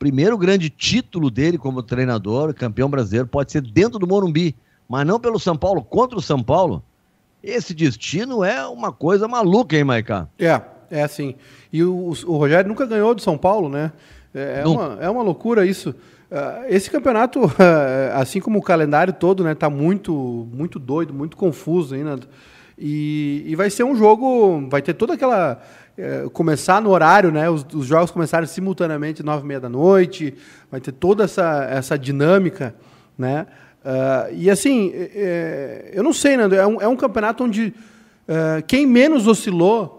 Primeiro 0.00 0.36
grande 0.36 0.68
título 0.68 1.30
dele 1.30 1.58
como 1.58 1.80
treinador, 1.80 2.54
campeão 2.54 2.90
brasileiro, 2.90 3.28
pode 3.28 3.52
ser 3.52 3.62
dentro 3.62 4.00
do 4.00 4.06
Morumbi, 4.06 4.56
mas 4.88 5.06
não 5.06 5.20
pelo 5.20 5.38
São 5.38 5.56
Paulo, 5.56 5.80
contra 5.84 6.18
o 6.18 6.22
São 6.22 6.42
Paulo. 6.42 6.82
Esse 7.40 7.72
destino 7.72 8.42
é 8.42 8.66
uma 8.66 8.90
coisa 8.90 9.28
maluca, 9.28 9.76
hein, 9.76 9.84
Maiká? 9.84 10.28
É, 10.38 10.60
é 10.90 11.02
assim. 11.02 11.34
E 11.72 11.82
o, 11.82 12.12
o 12.26 12.36
Rogério 12.36 12.68
nunca 12.68 12.86
ganhou 12.86 13.14
do 13.14 13.20
São 13.20 13.36
Paulo, 13.36 13.68
né? 13.68 13.92
É, 14.34 14.62
é 14.62 14.66
uma, 14.66 14.98
é 15.00 15.10
uma 15.10 15.22
loucura 15.22 15.64
isso. 15.64 15.90
Uh, 16.30 16.66
esse 16.68 16.90
campeonato, 16.90 17.44
uh, 17.44 17.50
assim 18.14 18.40
como 18.40 18.58
o 18.58 18.62
calendário 18.62 19.12
todo, 19.12 19.44
né, 19.44 19.54
tá 19.54 19.70
muito, 19.70 20.48
muito 20.52 20.78
doido, 20.78 21.14
muito 21.14 21.36
confuso 21.36 21.94
ainda. 21.94 22.18
E, 22.78 23.44
e 23.46 23.56
vai 23.56 23.70
ser 23.70 23.84
um 23.84 23.96
jogo, 23.96 24.68
vai 24.68 24.82
ter 24.82 24.94
toda 24.94 25.14
aquela. 25.14 25.62
É, 25.98 26.26
começar 26.30 26.82
no 26.82 26.90
horário, 26.90 27.32
né? 27.32 27.48
Os, 27.48 27.64
os 27.72 27.86
jogos 27.86 28.10
começarem 28.10 28.46
simultaneamente 28.46 29.22
nove 29.22 29.44
e 29.44 29.46
meia 29.46 29.58
da 29.60 29.68
noite, 29.70 30.34
vai 30.70 30.78
ter 30.78 30.92
toda 30.92 31.24
essa, 31.24 31.66
essa 31.70 31.98
dinâmica, 31.98 32.74
né? 33.16 33.46
Uh, 33.82 34.34
e 34.34 34.50
assim, 34.50 34.90
é, 34.94 35.92
eu 35.94 36.02
não 36.02 36.12
sei, 36.12 36.36
Nando, 36.36 36.54
é 36.54 36.66
um, 36.66 36.82
é 36.82 36.88
um 36.88 36.96
campeonato 36.96 37.44
onde 37.44 37.72
uh, 38.28 38.62
quem 38.66 38.84
menos 38.84 39.26
oscilou 39.26 39.95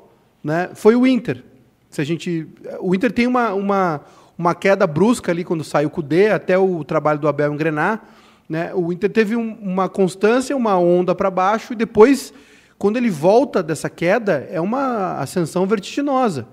né, 0.48 0.70
foi 0.74 0.96
o 0.96 1.06
Inter. 1.06 1.44
Se 1.90 2.00
a 2.00 2.06
gente, 2.06 2.48
o 2.80 2.96
Inter 2.96 3.12
tem 3.12 3.28
uma, 3.28 3.54
uma, 3.54 4.02
uma 4.38 4.56
queda 4.56 4.88
brusca 4.88 5.30
ali 5.30 5.44
quando 5.44 5.62
saiu 5.62 5.92
o 5.94 6.02
D 6.02 6.30
até 6.30 6.58
o 6.58 6.86
trabalho 6.86 7.20
do 7.20 7.28
Abel 7.28 7.54
engrenar. 7.54 8.02
Né? 8.48 8.72
O 8.74 8.94
Inter 8.94 9.10
teve 9.10 9.36
um, 9.36 9.58
uma 9.62 9.90
constância, 9.90 10.56
uma 10.56 10.78
onda 10.78 11.14
para 11.14 11.30
baixo 11.30 11.74
e 11.74 11.76
depois 11.76 12.34
quando 12.78 12.96
ele 12.96 13.10
volta 13.10 13.62
dessa 13.62 13.90
queda, 13.90 14.48
é 14.50 14.62
uma 14.62 15.18
ascensão 15.20 15.66
vertiginosa. 15.66 16.48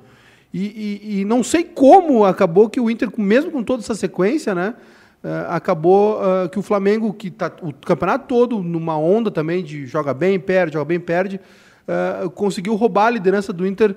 E, 0.52 1.00
e, 1.04 1.20
e 1.20 1.24
não 1.24 1.44
sei 1.44 1.62
como 1.62 2.24
acabou 2.24 2.68
que 2.68 2.80
o 2.80 2.90
Inter, 2.90 3.09
mesmo 3.16 3.52
com 3.52 3.62
toda 3.62 3.83
essa 3.83 3.94
sequência, 3.94 4.54
né, 4.54 4.74
uh, 5.22 5.50
acabou 5.50 6.18
uh, 6.18 6.48
que 6.48 6.59
o 6.59 6.62
Flamengo, 6.62 7.12
que 7.12 7.28
está 7.28 7.52
o 7.62 7.72
campeonato 7.72 8.26
todo 8.26 8.61
numa 8.61 8.98
onda 8.98 9.30
também 9.30 9.62
de 9.62 9.87
joga 9.87 10.12
bem, 10.12 10.40
perde, 10.40 10.72
joga 10.72 10.87
bem, 10.87 10.98
perde, 10.98 11.40
uh, 11.88 12.31
conseguiu 12.31 12.75
roubar 12.75 13.07
a 13.07 13.11
liderança 13.11 13.53
do 13.53 13.66
Inter 13.66 13.94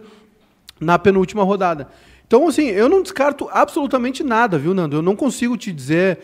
na 0.80 0.98
penúltima 1.00 1.44
rodada. 1.44 1.88
Então, 2.26 2.48
assim, 2.48 2.68
eu 2.68 2.90
não 2.90 3.02
descarto 3.02 3.48
absolutamente 3.52 4.22
nada, 4.24 4.58
viu, 4.58 4.74
Nando? 4.74 4.98
Eu 4.98 5.02
não 5.02 5.16
consigo 5.16 5.56
te 5.56 5.72
dizer. 5.72 6.20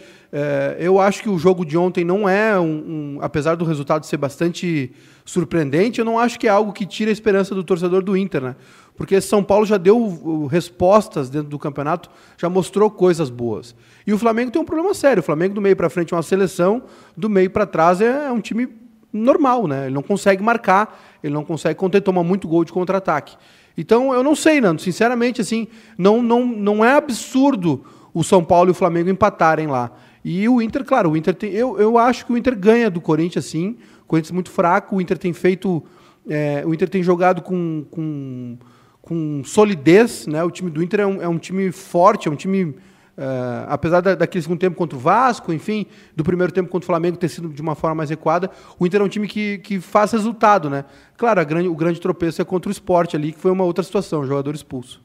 eu 0.77 0.99
acho 0.99 1.21
que 1.21 1.29
o 1.29 1.39
jogo 1.39 1.63
de 1.63 1.77
ontem 1.77 2.03
não 2.03 2.27
é 2.27 2.59
um, 2.59 3.15
um 3.15 3.19
apesar 3.21 3.55
do 3.55 3.63
resultado 3.63 4.05
ser 4.05 4.17
bastante 4.17 4.91
surpreendente, 5.25 5.99
eu 5.99 6.05
não 6.05 6.19
acho 6.19 6.37
que 6.37 6.47
é 6.47 6.49
algo 6.49 6.73
que 6.73 6.85
tire 6.85 7.09
a 7.09 7.13
esperança 7.13 7.55
do 7.55 7.63
torcedor 7.63 8.03
do 8.03 8.17
Inter, 8.17 8.41
né? 8.41 8.55
Porque 8.95 9.19
São 9.21 9.43
Paulo 9.43 9.65
já 9.65 9.77
deu 9.77 10.45
respostas 10.45 11.29
dentro 11.29 11.49
do 11.49 11.57
campeonato, 11.57 12.09
já 12.37 12.49
mostrou 12.49 12.91
coisas 12.91 13.29
boas. 13.29 13.75
E 14.05 14.13
o 14.13 14.17
Flamengo 14.19 14.51
tem 14.51 14.61
um 14.61 14.65
problema 14.65 14.93
sério. 14.93 15.21
O 15.21 15.23
Flamengo 15.23 15.55
do 15.55 15.61
meio 15.61 15.75
para 15.75 15.89
frente 15.89 16.13
é 16.13 16.17
uma 16.17 16.23
seleção, 16.23 16.83
do 17.17 17.29
meio 17.29 17.49
para 17.49 17.65
trás 17.65 18.01
é 18.01 18.31
um 18.31 18.39
time 18.39 18.67
normal, 19.13 19.67
né? 19.67 19.85
Ele 19.85 19.93
não 19.93 20.01
consegue 20.01 20.41
marcar, 20.41 20.99
ele 21.23 21.33
não 21.33 21.45
consegue 21.45 21.75
conter, 21.75 22.01
toma 22.01 22.23
muito 22.23 22.47
gol 22.47 22.65
de 22.65 22.73
contra-ataque. 22.73 23.37
Então, 23.77 24.13
eu 24.13 24.23
não 24.23 24.35
sei, 24.35 24.59
Nando, 24.59 24.81
sinceramente, 24.81 25.39
assim, 25.39 25.67
não, 25.97 26.21
não, 26.21 26.45
não 26.45 26.83
é 26.83 26.95
absurdo 26.95 27.83
o 28.13 28.23
São 28.23 28.43
Paulo 28.43 28.69
e 28.69 28.71
o 28.71 28.75
Flamengo 28.75 29.09
empatarem 29.09 29.67
lá. 29.67 29.91
E 30.23 30.47
o 30.47 30.61
Inter, 30.61 30.85
claro, 30.85 31.11
o 31.11 31.17
Inter 31.17 31.33
tem, 31.33 31.51
eu, 31.51 31.77
eu 31.79 31.97
acho 31.97 32.25
que 32.25 32.31
o 32.31 32.37
Inter 32.37 32.57
ganha 32.57 32.89
do 32.89 33.01
Corinthians, 33.01 33.45
sim. 33.45 33.77
Corinthians 34.07 34.31
muito 34.31 34.51
fraco, 34.51 34.95
o 34.95 35.01
Inter 35.01 35.17
tem 35.17 35.33
feito. 35.33 35.83
É, 36.29 36.63
o 36.65 36.73
Inter 36.73 36.87
tem 36.87 37.03
jogado 37.03 37.41
com, 37.41 37.85
com, 37.91 38.57
com, 39.01 39.41
solidez, 39.43 40.25
né? 40.27 40.41
O 40.43 40.51
time 40.51 40.69
do 40.69 40.81
Inter 40.81 41.01
é 41.01 41.07
um, 41.07 41.21
é 41.21 41.27
um 41.27 41.37
time 41.37 41.71
forte, 41.71 42.27
é 42.27 42.31
um 42.31 42.35
time. 42.35 42.75
Uh, 43.15 43.69
apesar 43.69 44.01
da, 44.01 44.15
daquele 44.15 44.41
segundo 44.41 44.59
tempo 44.59 44.75
contra 44.75 44.97
o 44.97 44.99
Vasco, 44.99 45.53
enfim, 45.53 45.85
do 46.15 46.23
primeiro 46.23 46.51
tempo 46.51 46.67
contra 46.69 46.85
o 46.85 46.87
Flamengo 46.87 47.15
ter 47.15 47.29
sido 47.29 47.49
de 47.49 47.61
uma 47.61 47.75
forma 47.75 47.95
mais 47.95 48.09
recuada, 48.09 48.49
o 48.79 48.87
Inter 48.87 49.01
é 49.01 49.03
um 49.03 49.09
time 49.09 49.27
que, 49.27 49.59
que 49.59 49.79
faz 49.79 50.11
resultado, 50.11 50.67
né? 50.67 50.83
Claro, 51.15 51.45
grande, 51.45 51.67
o 51.67 51.75
grande 51.75 52.01
tropeço 52.01 52.41
é 52.41 52.45
contra 52.45 52.69
o 52.69 52.71
esporte 52.71 53.15
ali, 53.15 53.31
que 53.31 53.39
foi 53.39 53.51
uma 53.51 53.63
outra 53.63 53.83
situação, 53.83 54.25
jogador 54.25 54.55
expulso. 54.55 54.99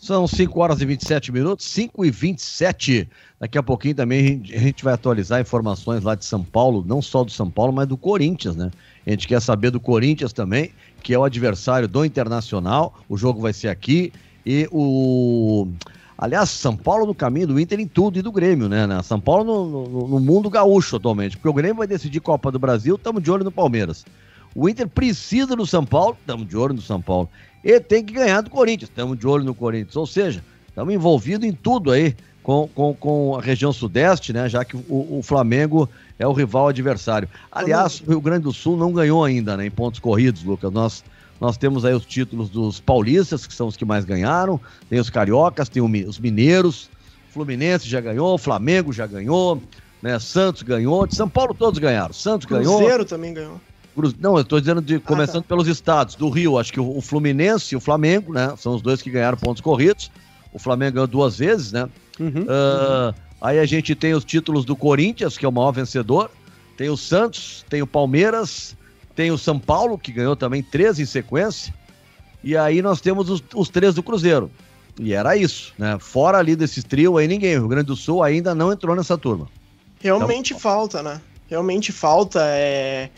São 0.00 0.26
5 0.26 0.58
horas 0.58 0.80
e 0.80 0.86
27 0.86 1.30
minutos, 1.30 1.66
5 1.66 2.06
e 2.06 2.10
27. 2.10 3.06
Daqui 3.38 3.58
a 3.58 3.62
pouquinho 3.62 3.94
também 3.94 4.42
a 4.50 4.58
gente 4.58 4.82
vai 4.82 4.94
atualizar 4.94 5.42
informações 5.42 6.02
lá 6.02 6.14
de 6.14 6.24
São 6.24 6.42
Paulo, 6.42 6.82
não 6.86 7.02
só 7.02 7.22
do 7.22 7.30
São 7.30 7.50
Paulo, 7.50 7.70
mas 7.70 7.86
do 7.86 7.98
Corinthians, 7.98 8.56
né? 8.56 8.70
A 9.06 9.10
gente 9.10 9.28
quer 9.28 9.42
saber 9.42 9.70
do 9.70 9.78
Corinthians 9.78 10.32
também, 10.32 10.72
que 11.02 11.12
é 11.12 11.18
o 11.18 11.24
adversário 11.24 11.86
do 11.86 12.02
Internacional. 12.02 12.98
O 13.10 13.16
jogo 13.18 13.42
vai 13.42 13.52
ser 13.52 13.68
aqui. 13.68 14.10
E 14.46 14.66
o. 14.72 15.68
Aliás, 16.20 16.50
São 16.50 16.76
Paulo 16.76 17.06
no 17.06 17.14
caminho 17.14 17.46
do 17.46 17.58
Inter 17.58 17.80
em 17.80 17.86
tudo 17.86 18.18
e 18.18 18.22
do 18.22 18.30
Grêmio, 18.30 18.68
né? 18.68 18.86
São 19.02 19.18
Paulo 19.18 19.42
no, 19.42 19.88
no, 19.88 20.08
no 20.08 20.20
mundo 20.20 20.50
gaúcho 20.50 20.96
atualmente, 20.96 21.34
porque 21.34 21.48
o 21.48 21.54
Grêmio 21.54 21.76
vai 21.76 21.86
decidir 21.86 22.20
Copa 22.20 22.52
do 22.52 22.58
Brasil, 22.58 22.96
estamos 22.96 23.22
de 23.22 23.30
olho 23.30 23.42
no 23.42 23.50
Palmeiras. 23.50 24.04
O 24.54 24.68
Inter 24.68 24.86
precisa 24.86 25.56
do 25.56 25.64
São 25.64 25.86
Paulo, 25.86 26.18
estamos 26.20 26.46
de 26.46 26.58
olho 26.58 26.74
no 26.74 26.82
São 26.82 27.00
Paulo. 27.00 27.26
E 27.64 27.80
tem 27.80 28.04
que 28.04 28.12
ganhar 28.12 28.42
do 28.42 28.50
Corinthians, 28.50 28.90
estamos 28.90 29.18
de 29.18 29.26
olho 29.26 29.44
no 29.44 29.54
Corinthians. 29.54 29.96
Ou 29.96 30.06
seja, 30.06 30.44
estamos 30.68 30.92
envolvidos 30.92 31.48
em 31.48 31.52
tudo 31.52 31.90
aí 31.90 32.14
com, 32.42 32.68
com, 32.74 32.92
com 32.92 33.36
a 33.38 33.40
região 33.40 33.72
sudeste, 33.72 34.30
né? 34.30 34.46
Já 34.46 34.62
que 34.62 34.76
o, 34.76 35.18
o 35.18 35.22
Flamengo 35.22 35.88
é 36.18 36.26
o 36.26 36.32
rival 36.32 36.68
adversário. 36.68 37.30
Aliás, 37.50 38.02
o 38.06 38.10
Rio 38.10 38.20
Grande 38.20 38.44
do 38.44 38.52
Sul 38.52 38.76
não 38.76 38.92
ganhou 38.92 39.24
ainda, 39.24 39.56
né? 39.56 39.64
Em 39.64 39.70
pontos 39.70 40.00
corridos, 40.00 40.44
Lucas. 40.44 40.70
Nós, 40.70 41.02
nós 41.40 41.56
temos 41.56 41.84
aí 41.84 41.94
os 41.94 42.04
títulos 42.04 42.50
dos 42.50 42.80
paulistas, 42.80 43.46
que 43.46 43.54
são 43.54 43.66
os 43.66 43.76
que 43.76 43.84
mais 43.84 44.04
ganharam. 44.04 44.60
Tem 44.90 45.00
os 45.00 45.08
cariocas, 45.08 45.68
tem 45.68 45.82
os 45.82 46.18
mineiros. 46.18 46.90
Fluminense 47.30 47.88
já 47.88 48.00
ganhou, 48.00 48.36
Flamengo 48.36 48.92
já 48.92 49.06
ganhou, 49.06 49.62
né? 50.02 50.18
Santos 50.18 50.62
ganhou, 50.62 51.06
de 51.06 51.14
São 51.14 51.28
Paulo 51.28 51.54
todos 51.54 51.78
ganharam. 51.78 52.12
Santos 52.12 52.44
Cruzeiro 52.44 52.68
ganhou. 52.68 52.78
Cruzeiro 52.80 53.04
também 53.04 53.32
ganhou. 53.32 53.60
Não, 54.18 54.36
eu 54.36 54.42
estou 54.42 54.60
dizendo 54.60 54.80
de 54.80 54.96
ah, 54.96 55.00
começando 55.00 55.42
tá. 55.42 55.48
pelos 55.48 55.66
estados. 55.66 56.14
Do 56.14 56.28
Rio, 56.28 56.58
acho 56.58 56.72
que 56.72 56.80
o, 56.80 57.00
Fluminense 57.00 57.74
e 57.74 57.76
o 57.76 57.80
Flamengo, 57.80 58.32
né? 58.32 58.54
São 58.56 58.74
os 58.74 58.82
dois 58.82 59.00
que 59.00 59.10
ganharam 59.10 59.38
pontos 59.38 59.60
corridos. 59.60 60.10
O 60.52 60.58
Flamengo 60.58 60.94
ganhou 60.94 61.06
duas 61.06 61.38
vezes, 61.38 61.72
né? 61.72 61.88
Uhum, 62.18 62.28
uh, 62.28 63.06
uhum. 63.06 63.14
Aí 63.40 63.58
a 63.58 63.64
gente 63.64 63.94
tem 63.94 64.12
os 64.14 64.24
títulos 64.24 64.64
do 64.64 64.76
Corinthians, 64.76 65.38
que 65.38 65.46
é 65.46 65.48
o 65.48 65.52
maior 65.52 65.72
vencedor. 65.72 66.30
Tem 66.76 66.88
o 66.88 66.96
Santos, 66.96 67.64
tem 67.68 67.82
o 67.82 67.86
Palmeiras, 67.86 68.76
tem 69.14 69.30
o 69.30 69.38
São 69.38 69.58
Paulo, 69.58 69.98
que 69.98 70.12
ganhou 70.12 70.36
também 70.36 70.62
três 70.62 70.98
em 70.98 71.06
sequência. 71.06 71.74
E 72.42 72.56
aí 72.56 72.80
nós 72.80 73.00
temos 73.00 73.28
os, 73.28 73.42
os 73.54 73.68
três 73.68 73.94
do 73.94 74.02
Cruzeiro. 74.02 74.50
E 74.98 75.12
era 75.12 75.36
isso, 75.36 75.72
né? 75.78 75.98
Fora 76.00 76.38
ali 76.38 76.56
desses 76.56 76.84
trio 76.84 77.16
aí, 77.16 77.28
ninguém. 77.28 77.56
O 77.56 77.60
Rio 77.60 77.68
Grande 77.68 77.86
do 77.86 77.96
Sul 77.96 78.22
ainda 78.22 78.54
não 78.54 78.72
entrou 78.72 78.94
nessa 78.96 79.16
turma. 79.16 79.48
Realmente 80.00 80.52
então, 80.52 80.60
falta, 80.60 81.02
né? 81.02 81.20
Realmente 81.48 81.92
falta. 81.92 82.40
É 82.42 83.10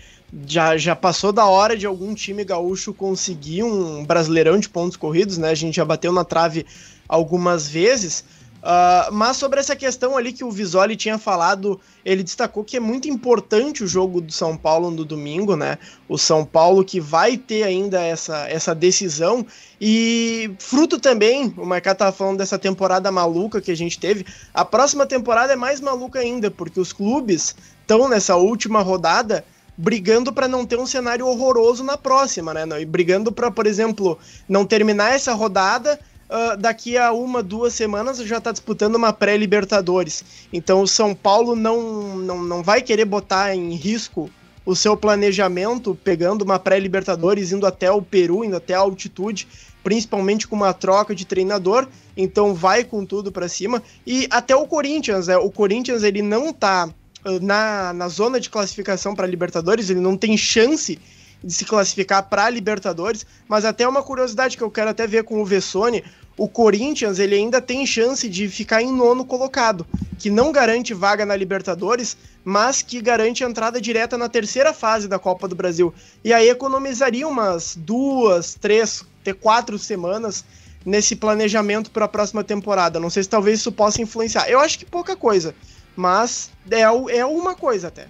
já, 0.46 0.76
já 0.78 0.96
passou 0.96 1.33
da 1.33 1.44
hora 1.46 1.76
de 1.76 1.87
algum 1.87 2.14
time 2.14 2.44
gaúcho 2.44 2.94
conseguir 2.94 3.62
um 3.62 4.05
brasileirão 4.05 4.59
de 4.59 4.68
pontos 4.68 4.96
corridos, 4.96 5.37
né? 5.37 5.50
A 5.50 5.55
gente 5.55 5.76
já 5.76 5.85
bateu 5.85 6.12
na 6.12 6.24
trave 6.24 6.64
algumas 7.07 7.68
vezes. 7.68 8.24
Uh, 8.62 9.12
mas 9.12 9.37
sobre 9.38 9.59
essa 9.59 9.75
questão 9.75 10.16
ali 10.16 10.33
que 10.33 10.44
o 10.44 10.51
Visoli 10.51 10.94
tinha 10.94 11.18
falado, 11.18 11.81
ele 12.05 12.22
destacou 12.22 12.62
que 12.62 12.77
é 12.77 12.81
muito 12.81 13.09
importante 13.09 13.83
o 13.83 13.88
jogo 13.88 14.20
do 14.20 14.33
São 14.33 14.57
Paulo 14.57 14.88
no 14.88 15.05
domingo, 15.05 15.57
né? 15.57 15.79
O 16.09 16.16
São 16.16 16.44
Paulo 16.44 16.85
que 16.85 17.01
vai 17.01 17.37
ter 17.37 17.64
ainda 17.64 18.01
essa, 18.01 18.48
essa 18.48 18.72
decisão 18.72 19.44
e 19.81 20.55
fruto 20.61 21.01
também, 21.01 21.53
o 21.57 21.66
Marcá 21.66 21.92
tava 21.92 22.12
falando 22.12 22.38
dessa 22.38 22.57
temporada 22.57 23.11
maluca 23.11 23.61
que 23.61 23.72
a 23.72 23.77
gente 23.77 23.98
teve. 23.98 24.25
A 24.55 24.64
próxima 24.64 25.07
temporada 25.07 25.53
é 25.55 25.57
mais 25.57 25.81
maluca 25.81 26.20
ainda, 26.20 26.48
porque 26.48 26.79
os 26.79 26.92
clubes 26.92 27.57
estão 27.81 28.09
nessa 28.09 28.37
última 28.37 28.81
rodada 28.81 29.44
brigando 29.77 30.33
para 30.33 30.46
não 30.46 30.64
ter 30.64 30.79
um 30.79 30.87
cenário 30.87 31.27
horroroso 31.27 31.83
na 31.83 31.98
próxima, 31.98 32.55
né? 32.55 32.64
E 32.81 32.85
brigando 32.85 33.33
para, 33.33 33.51
por 33.51 33.66
exemplo, 33.66 34.16
não 34.48 34.64
terminar 34.64 35.14
essa 35.14 35.33
rodada 35.35 35.98
uh, 36.33 36.57
daqui 36.57 36.97
a 36.97 37.12
uma, 37.12 37.42
duas 37.42 37.75
semanas 37.75 38.18
já 38.18 38.38
está 38.38 38.51
disputando 38.51 38.97
uma 38.97 39.12
pré-Libertadores. 39.12 40.25
Então 40.53 40.81
o 40.81 40.88
São 40.88 41.14
Paulo 41.14 41.55
não, 41.55 42.16
não, 42.16 42.42
não 42.42 42.62
vai 42.62 42.81
querer 42.81 43.05
botar 43.05 43.55
em 43.55 43.75
risco 43.75 44.31
o 44.64 44.75
seu 44.75 44.97
planejamento 44.97 45.99
pegando 46.03 46.42
uma 46.42 46.59
pré-Libertadores, 46.59 47.53
indo 47.53 47.66
até 47.66 47.90
o 47.90 48.01
Peru, 48.01 48.45
indo 48.45 48.57
até 48.57 48.75
a 48.75 48.79
altitude. 48.79 49.47
principalmente 49.83 50.47
com 50.47 50.55
uma 50.55 50.73
troca 50.73 51.14
de 51.14 51.25
treinador, 51.25 51.88
então 52.16 52.55
vai 52.55 52.85
com 52.85 53.05
tudo 53.05 53.33
para 53.33 53.49
cima. 53.49 53.83
E 54.07 54.29
até 54.31 54.55
o 54.55 54.66
Corinthians, 54.66 55.27
né? 55.27 55.37
O 55.37 55.51
Corinthians 55.51 56.03
ele 56.03 56.23
não 56.23 56.53
tá 56.53 56.88
uh, 57.25 57.40
na, 57.40 57.92
na 57.92 58.09
zona 58.09 58.38
de 58.38 58.49
classificação 58.49 59.14
para 59.14 59.27
Libertadores, 59.27 59.90
ele 59.90 60.01
não 60.01 60.16
tem 60.16 60.37
chance 60.37 60.99
de 61.42 61.53
se 61.53 61.64
classificar 61.64 62.23
para 62.29 62.49
Libertadores, 62.49 63.27
mas 63.49 63.64
até 63.64 63.87
uma 63.87 64.03
curiosidade 64.03 64.57
que 64.57 64.62
eu 64.62 64.71
quero 64.71 64.90
até 64.90 65.07
ver 65.07 65.25
com 65.25 65.42
o 65.42 65.45
Vessone, 65.45 66.05
o 66.37 66.49
Corinthians 66.49 67.18
ele 67.18 67.35
ainda 67.35 67.61
tem 67.61 67.85
chance 67.87 68.29
de 68.29 68.49
ficar 68.49 68.83
em 68.83 68.92
nono 68.92 69.25
colocado, 69.25 69.87
que 70.18 70.31
não 70.31 70.51
garante 70.51 70.95
vaga 70.95 71.27
na 71.27 71.37
Libertadores, 71.37 72.16
mas 72.45 72.83
que 72.83 73.01
garante 73.01 73.45
entrada 73.45 73.81
direta 73.81 74.16
na 74.16 74.29
terceira 74.29 74.73
fase 74.73 75.09
da 75.09 75.18
Copa 75.18 75.47
do 75.47 75.55
Brasil. 75.55 75.92
E 76.25 76.33
aí 76.33 76.49
economizaria 76.49 77.29
umas 77.29 77.77
duas, 77.77 78.55
três, 78.55 79.05
ter 79.23 79.35
quatro 79.35 79.79
semanas 79.79 80.45
nesse 80.85 81.14
planejamento 81.14 81.90
para 81.90 82.07
a 82.07 82.09
próxima 82.09 82.42
temporada. 82.42 82.99
Não 82.99 83.11
sei 83.11 83.23
se 83.23 83.29
talvez 83.29 83.61
isso 83.61 83.71
possa 83.71 84.03
influenciar. 84.03 84.49
Eu 84.49 84.59
acho 84.59 84.79
que 84.79 84.85
pouca 84.85 85.14
coisa, 85.14 85.55
mas 85.95 86.51
é, 86.71 86.81
é 86.81 87.25
uma 87.25 87.55
coisa 87.55 87.88
até. 87.88 88.09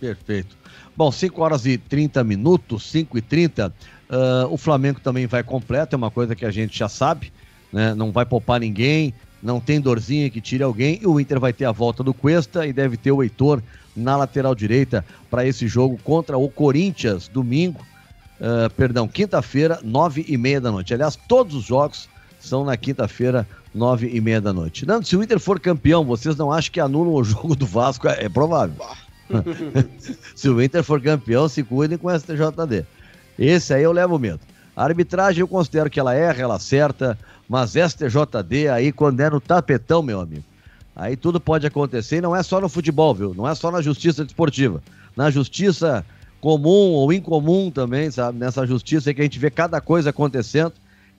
Perfeito. 0.00 0.56
Bom, 0.96 1.10
5 1.10 1.42
horas 1.42 1.66
e 1.66 1.76
30 1.76 2.22
minutos, 2.22 2.90
5 2.90 3.18
e 3.18 3.22
30. 3.22 3.74
Uh, 4.08 4.52
o 4.52 4.56
Flamengo 4.56 5.00
também 5.00 5.26
vai 5.26 5.42
completo, 5.42 5.94
é 5.94 5.96
uma 5.96 6.10
coisa 6.10 6.34
que 6.34 6.44
a 6.44 6.50
gente 6.50 6.78
já 6.78 6.88
sabe, 6.88 7.32
né? 7.72 7.94
Não 7.94 8.12
vai 8.12 8.26
poupar 8.26 8.60
ninguém, 8.60 9.14
não 9.42 9.60
tem 9.60 9.80
dorzinha 9.80 10.30
que 10.30 10.40
tire 10.40 10.62
alguém. 10.62 10.98
E 11.02 11.06
o 11.06 11.18
Inter 11.18 11.40
vai 11.40 11.52
ter 11.52 11.64
a 11.64 11.72
volta 11.72 12.02
do 12.02 12.14
Cuesta 12.14 12.66
e 12.66 12.72
deve 12.72 12.96
ter 12.96 13.12
o 13.12 13.22
Heitor 13.22 13.62
na 13.96 14.16
lateral 14.16 14.54
direita 14.54 15.04
para 15.30 15.46
esse 15.46 15.68
jogo 15.68 15.98
contra 16.02 16.36
o 16.36 16.48
Corinthians, 16.48 17.28
domingo. 17.28 17.80
Uh, 18.40 18.68
perdão, 18.76 19.06
quinta-feira, 19.06 19.78
nove 19.82 20.24
e 20.28 20.36
meia 20.36 20.60
da 20.60 20.70
noite. 20.70 20.92
Aliás, 20.92 21.16
todos 21.16 21.54
os 21.54 21.64
jogos 21.64 22.08
são 22.40 22.64
na 22.64 22.76
quinta-feira, 22.76 23.46
nove 23.74 24.10
e 24.12 24.20
meia 24.20 24.40
da 24.40 24.52
noite. 24.52 24.84
Nando, 24.84 25.06
se 25.06 25.16
o 25.16 25.22
Inter 25.22 25.38
for 25.38 25.60
campeão, 25.60 26.04
vocês 26.04 26.36
não 26.36 26.52
acham 26.52 26.72
que 26.72 26.80
anulam 26.80 27.14
o 27.14 27.24
jogo 27.24 27.54
do 27.54 27.66
Vasco? 27.66 28.08
É, 28.08 28.24
é 28.24 28.28
provável. 28.28 28.76
Se 30.36 30.50
o 30.50 30.62
Inter 30.62 30.82
for 30.82 31.00
campeão, 31.00 31.48
se 31.48 31.62
cuidem 31.62 31.96
com 31.96 32.08
o 32.08 32.18
STJD. 32.18 32.84
Esse 33.38 33.74
aí 33.74 33.82
eu 33.82 33.92
levo 33.92 34.18
medo. 34.18 34.40
A 34.76 34.84
arbitragem 34.84 35.40
eu 35.40 35.48
considero 35.48 35.88
que 35.88 36.00
ela 36.00 36.14
erra, 36.14 36.42
ela 36.42 36.56
acerta, 36.56 37.18
mas 37.48 37.74
STJD 37.74 38.68
aí 38.68 38.92
quando 38.92 39.20
é 39.20 39.30
no 39.30 39.40
tapetão, 39.40 40.02
meu 40.02 40.20
amigo. 40.20 40.44
Aí 40.96 41.16
tudo 41.16 41.40
pode 41.40 41.66
acontecer 41.66 42.16
e 42.16 42.20
não 42.20 42.34
é 42.34 42.42
só 42.42 42.60
no 42.60 42.68
futebol, 42.68 43.14
viu? 43.14 43.34
Não 43.34 43.48
é 43.48 43.54
só 43.54 43.70
na 43.70 43.82
justiça 43.82 44.24
desportiva. 44.24 44.82
Na 45.16 45.30
justiça 45.30 46.04
comum 46.40 46.92
ou 46.92 47.12
incomum 47.12 47.70
também, 47.70 48.10
sabe? 48.10 48.38
Nessa 48.38 48.66
justiça 48.66 49.10
aí 49.10 49.14
que 49.14 49.20
a 49.20 49.24
gente 49.24 49.38
vê 49.38 49.50
cada 49.50 49.80
coisa 49.80 50.10
acontecendo, 50.10 50.72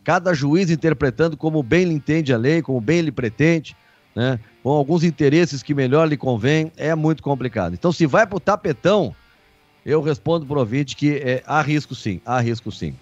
cada 0.03 0.33
juiz 0.33 0.69
interpretando 0.69 1.35
como 1.35 1.61
bem 1.61 1.85
lhe 1.85 1.93
entende 1.93 2.33
a 2.33 2.37
lei, 2.37 2.61
como 2.61 2.79
bem 2.79 3.01
lhe 3.01 3.11
pretende 3.11 3.75
né? 4.15 4.39
Com 4.63 4.69
alguns 4.69 5.03
interesses 5.03 5.61
que 5.61 5.73
melhor 5.73 6.07
lhe 6.07 6.17
convém, 6.17 6.71
é 6.77 6.95
muito 6.95 7.21
complicado. 7.21 7.73
Então, 7.73 7.91
se 7.91 8.05
vai 8.05 8.25
para 8.25 8.37
o 8.37 8.39
tapetão, 8.39 9.13
eu 9.85 10.01
respondo 10.01 10.45
pro 10.45 10.59
ouvinte 10.59 10.95
que 10.95 11.17
é, 11.17 11.43
há 11.45 11.61
risco 11.61 11.93
sim, 11.93 12.19
há 12.25 12.39
risco 12.39 12.71
sim. 12.71 12.95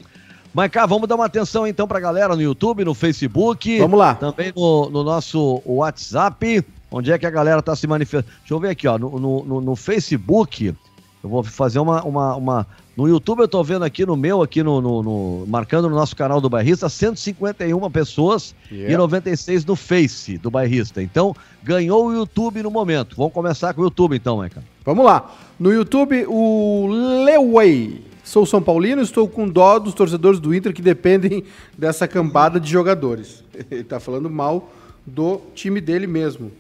Mas 0.54 0.70
cá, 0.70 0.86
vamos 0.86 1.08
dar 1.08 1.16
uma 1.16 1.26
atenção 1.26 1.66
então 1.66 1.88
para 1.88 1.98
a 1.98 2.02
galera 2.02 2.36
no 2.36 2.42
YouTube, 2.42 2.86
no 2.86 2.94
Facebook. 2.94 3.80
Vamos 3.80 3.98
lá. 3.98 4.14
Também 4.14 4.54
no, 4.56 4.90
no 4.90 5.04
nosso 5.04 5.64
WhatsApp. 5.66 6.64
Onde 6.92 7.12
é 7.12 7.18
que 7.18 7.26
a 7.26 7.32
galera 7.32 7.60
está 7.60 7.76
se 7.76 7.88
manifestando? 7.88 8.32
Deixa 8.40 8.54
eu 8.54 8.60
ver 8.60 8.70
aqui, 8.70 8.88
ó. 8.88 9.00
No, 9.00 9.18
no, 9.18 9.62
no 9.62 9.76
Facebook, 9.76 10.76
eu 11.24 11.30
vou 11.30 11.42
fazer 11.42 11.80
uma, 11.80 12.04
uma, 12.04 12.36
uma, 12.36 12.68
No 12.96 13.08
YouTube 13.08 13.40
eu 13.40 13.48
tô 13.48 13.64
vendo 13.64 13.84
aqui 13.84 14.06
no 14.06 14.16
meu, 14.16 14.44
aqui 14.44 14.62
no, 14.62 14.80
no, 14.80 15.02
no 15.02 15.46
marcando 15.48 15.90
no 15.90 15.96
nosso 15.96 16.16
canal 16.16 16.40
do 16.40 16.48
Bairrista, 16.48 16.88
151 16.88 17.90
pessoas 17.90 18.54
yeah. 18.72 18.94
e 18.94 18.98
96 18.98 19.66
no 19.66 19.76
Face 19.76 20.38
do 20.38 20.52
Bairrista. 20.52 21.02
Então, 21.02 21.36
ganhou 21.64 22.06
o 22.06 22.14
YouTube 22.14 22.62
no 22.62 22.70
momento. 22.70 23.16
Vamos 23.16 23.34
começar 23.34 23.74
com 23.74 23.82
o 23.82 23.86
YouTube 23.86 24.16
então, 24.16 24.38
Maica. 24.38 24.64
Vamos 24.86 25.04
lá. 25.04 25.34
No 25.60 25.74
YouTube, 25.74 26.26
o 26.28 26.88
Leway. 27.26 28.04
Sou 28.24 28.46
São 28.46 28.62
Paulino 28.62 29.02
e 29.02 29.04
estou 29.04 29.28
com 29.28 29.50
dó 29.50 29.80
dos 29.80 29.96
torcedores 29.96 30.40
do 30.40 30.54
Inter 30.54 30.72
que 30.72 30.82
dependem 30.82 31.44
dessa 31.76 32.08
cambada 32.08 32.60
de 32.60 32.70
jogadores. 32.70 33.44
Ele 33.72 33.84
tá 33.84 34.00
falando 34.00 34.30
mal 34.30 34.72
do 35.06 35.42
time 35.56 35.82
dele 35.82 36.06
mesmo. 36.06 36.52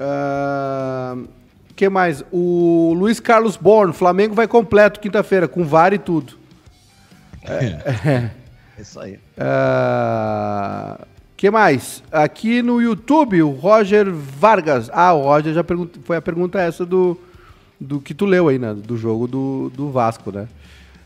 Uh, 0.00 1.28
que 1.78 1.88
mais? 1.88 2.24
O 2.32 2.92
Luiz 2.98 3.20
Carlos 3.20 3.56
Born, 3.56 3.92
Flamengo 3.92 4.34
vai 4.34 4.48
completo 4.48 4.98
quinta-feira, 4.98 5.46
com 5.46 5.64
VAR 5.64 5.94
e 5.94 5.98
tudo. 5.98 6.32
É, 7.44 7.66
é. 8.04 8.30
é 8.76 8.82
isso 8.82 8.98
aí. 8.98 9.16
Uh, 9.38 11.06
que 11.36 11.48
mais? 11.52 12.02
Aqui 12.10 12.62
no 12.62 12.82
YouTube, 12.82 13.40
o 13.44 13.50
Roger 13.50 14.12
Vargas. 14.12 14.90
Ah, 14.92 15.12
o 15.12 15.22
Roger 15.22 15.54
já 15.54 15.62
perguntou, 15.62 16.02
foi 16.02 16.16
a 16.16 16.20
pergunta 16.20 16.60
essa 16.60 16.84
do, 16.84 17.16
do 17.78 18.00
que 18.00 18.12
tu 18.12 18.26
leu 18.26 18.48
aí, 18.48 18.58
né? 18.58 18.74
Do 18.74 18.96
jogo 18.96 19.28
do, 19.28 19.70
do 19.70 19.92
Vasco, 19.92 20.32
né? 20.32 20.48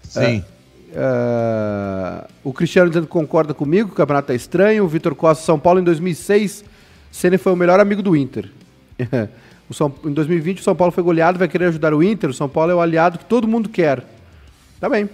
Sim. 0.02 0.42
Uh, 0.88 2.26
o 2.42 2.50
Cristiano 2.54 2.88
dizendo 2.88 3.04
que 3.04 3.12
concorda 3.12 3.52
comigo, 3.52 3.90
o 3.90 3.94
campeonato 3.94 4.28
tá 4.28 4.34
estranho. 4.34 4.84
O 4.84 4.88
Vitor 4.88 5.14
Costa, 5.14 5.44
São 5.44 5.58
Paulo, 5.58 5.80
em 5.80 5.84
2006, 5.84 6.64
Senna 7.10 7.36
foi 7.36 7.52
o 7.52 7.56
melhor 7.56 7.78
amigo 7.78 8.02
do 8.02 8.16
Inter. 8.16 8.50
O 9.72 9.74
São, 9.74 9.90
em 10.04 10.12
2020 10.12 10.60
o 10.60 10.62
São 10.62 10.76
Paulo 10.76 10.92
foi 10.92 11.02
goleado, 11.02 11.38
vai 11.38 11.48
querer 11.48 11.64
ajudar 11.64 11.94
o 11.94 12.02
Inter. 12.02 12.28
O 12.28 12.34
São 12.34 12.46
Paulo 12.46 12.70
é 12.70 12.74
o 12.74 12.80
aliado 12.80 13.18
que 13.18 13.24
todo 13.24 13.48
mundo 13.48 13.70
quer. 13.70 14.04
Tá 14.78 14.86
bem. 14.86 15.04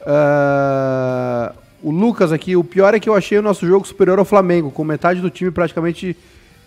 Uh, 0.00 1.54
o 1.82 1.90
Lucas 1.90 2.32
aqui, 2.32 2.56
o 2.56 2.64
pior 2.64 2.94
é 2.94 3.00
que 3.00 3.06
eu 3.06 3.14
achei 3.14 3.38
o 3.38 3.42
nosso 3.42 3.66
jogo 3.66 3.86
superior 3.86 4.18
ao 4.18 4.24
Flamengo. 4.24 4.70
Com 4.70 4.82
metade 4.82 5.20
do 5.20 5.28
time 5.28 5.50
praticamente 5.50 6.16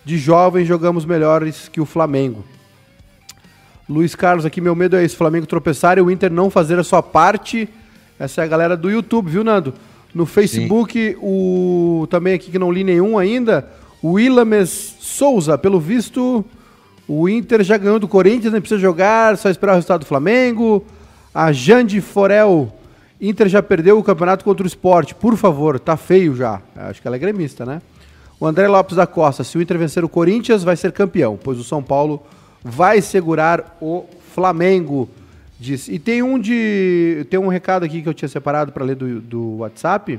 de 0.05 0.19
jovens, 0.19 0.67
jogamos 0.67 1.03
melhores 1.03 1.67
que 1.67 1.81
o 1.81 1.85
Flamengo. 1.85 2.45
Luiz 3.89 4.13
Carlos 4.13 4.45
aqui, 4.45 4.61
meu 4.61 4.75
medo 4.75 4.95
é 4.95 5.03
esse, 5.03 5.15
Flamengo 5.15 5.47
tropeçar 5.47 5.97
e 5.97 6.01
o 6.01 6.11
Inter 6.11 6.31
não 6.31 6.51
fazer 6.51 6.77
a 6.77 6.83
sua 6.83 7.01
parte. 7.01 7.67
Essa 8.19 8.41
é 8.41 8.43
a 8.43 8.47
galera 8.47 8.77
do 8.77 8.87
YouTube, 8.87 9.31
viu, 9.31 9.43
Nando? 9.43 9.73
No 10.13 10.27
Facebook, 10.27 10.93
Sim. 10.93 11.17
o 11.19 12.05
também 12.07 12.35
aqui 12.35 12.51
que 12.51 12.59
não 12.59 12.71
li 12.71 12.83
nenhum 12.83 13.17
ainda, 13.17 13.67
o 13.99 14.19
Ilames 14.19 14.95
Souza, 14.99 15.57
pelo 15.57 15.79
visto, 15.79 16.45
o 17.13 17.27
Inter 17.27 17.61
já 17.61 17.77
ganhou 17.77 17.99
do 17.99 18.07
Corinthians, 18.07 18.53
nem 18.53 18.61
precisa 18.61 18.79
jogar, 18.79 19.37
só 19.37 19.49
esperar 19.49 19.73
o 19.73 19.75
resultado 19.75 19.99
do 19.99 20.05
Flamengo. 20.05 20.81
A 21.35 21.51
Jande 21.51 21.99
Forel, 21.99 22.73
Inter 23.19 23.49
já 23.49 23.61
perdeu 23.61 23.99
o 23.99 24.03
campeonato 24.03 24.45
contra 24.45 24.63
o 24.63 24.67
esporte. 24.67 25.13
Por 25.13 25.35
favor, 25.35 25.77
tá 25.77 25.97
feio 25.97 26.33
já. 26.33 26.61
Acho 26.73 27.01
que 27.01 27.07
ela 27.07 27.17
é 27.17 27.19
gremista, 27.19 27.65
né? 27.65 27.81
O 28.39 28.47
André 28.47 28.65
Lopes 28.69 28.95
da 28.95 29.05
Costa, 29.05 29.43
se 29.43 29.57
o 29.57 29.61
Inter 29.61 29.77
vencer 29.77 30.05
o 30.05 30.09
Corinthians, 30.09 30.63
vai 30.63 30.77
ser 30.77 30.93
campeão, 30.93 31.37
pois 31.41 31.59
o 31.59 31.65
São 31.65 31.83
Paulo 31.83 32.23
vai 32.63 33.01
segurar 33.01 33.77
o 33.81 34.05
Flamengo. 34.33 35.09
Diz. 35.59 35.89
E 35.89 35.99
tem 35.99 36.23
um 36.23 36.39
de. 36.39 37.27
Tem 37.29 37.37
um 37.37 37.49
recado 37.49 37.83
aqui 37.83 38.01
que 38.01 38.07
eu 38.07 38.13
tinha 38.13 38.29
separado 38.29 38.71
para 38.71 38.85
ler 38.85 38.95
do, 38.95 39.19
do 39.19 39.57
WhatsApp. 39.57 40.17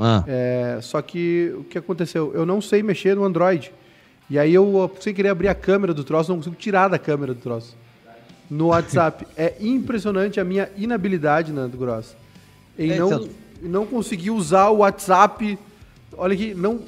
Ah. 0.00 0.24
É, 0.26 0.78
só 0.80 1.02
que 1.02 1.54
o 1.58 1.64
que 1.64 1.76
aconteceu? 1.76 2.32
Eu 2.34 2.46
não 2.46 2.62
sei 2.62 2.82
mexer 2.82 3.14
no 3.14 3.22
Android. 3.22 3.70
E 4.32 4.38
aí 4.38 4.54
eu, 4.54 4.90
sem 4.98 5.12
querer 5.12 5.28
abrir 5.28 5.48
a 5.48 5.54
câmera 5.54 5.92
do 5.92 6.02
troço, 6.02 6.30
não 6.30 6.38
consigo 6.38 6.56
tirar 6.56 6.88
da 6.88 6.98
câmera 6.98 7.34
do 7.34 7.40
troço. 7.42 7.76
No 8.48 8.68
WhatsApp. 8.68 9.26
é 9.36 9.56
impressionante 9.60 10.40
a 10.40 10.44
minha 10.44 10.70
inabilidade, 10.74 11.52
Nando 11.52 11.76
Gross, 11.76 12.16
em 12.78 12.92
é, 12.92 12.96
não, 12.96 13.12
então... 13.12 13.28
não 13.60 13.86
conseguir 13.86 14.30
usar 14.30 14.70
o 14.70 14.78
WhatsApp. 14.78 15.58
Olha 16.16 16.32
aqui, 16.32 16.54
não. 16.54 16.80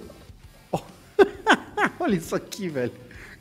olha 2.01 2.15
isso 2.15 2.35
aqui, 2.35 2.71
velho. 2.71 2.93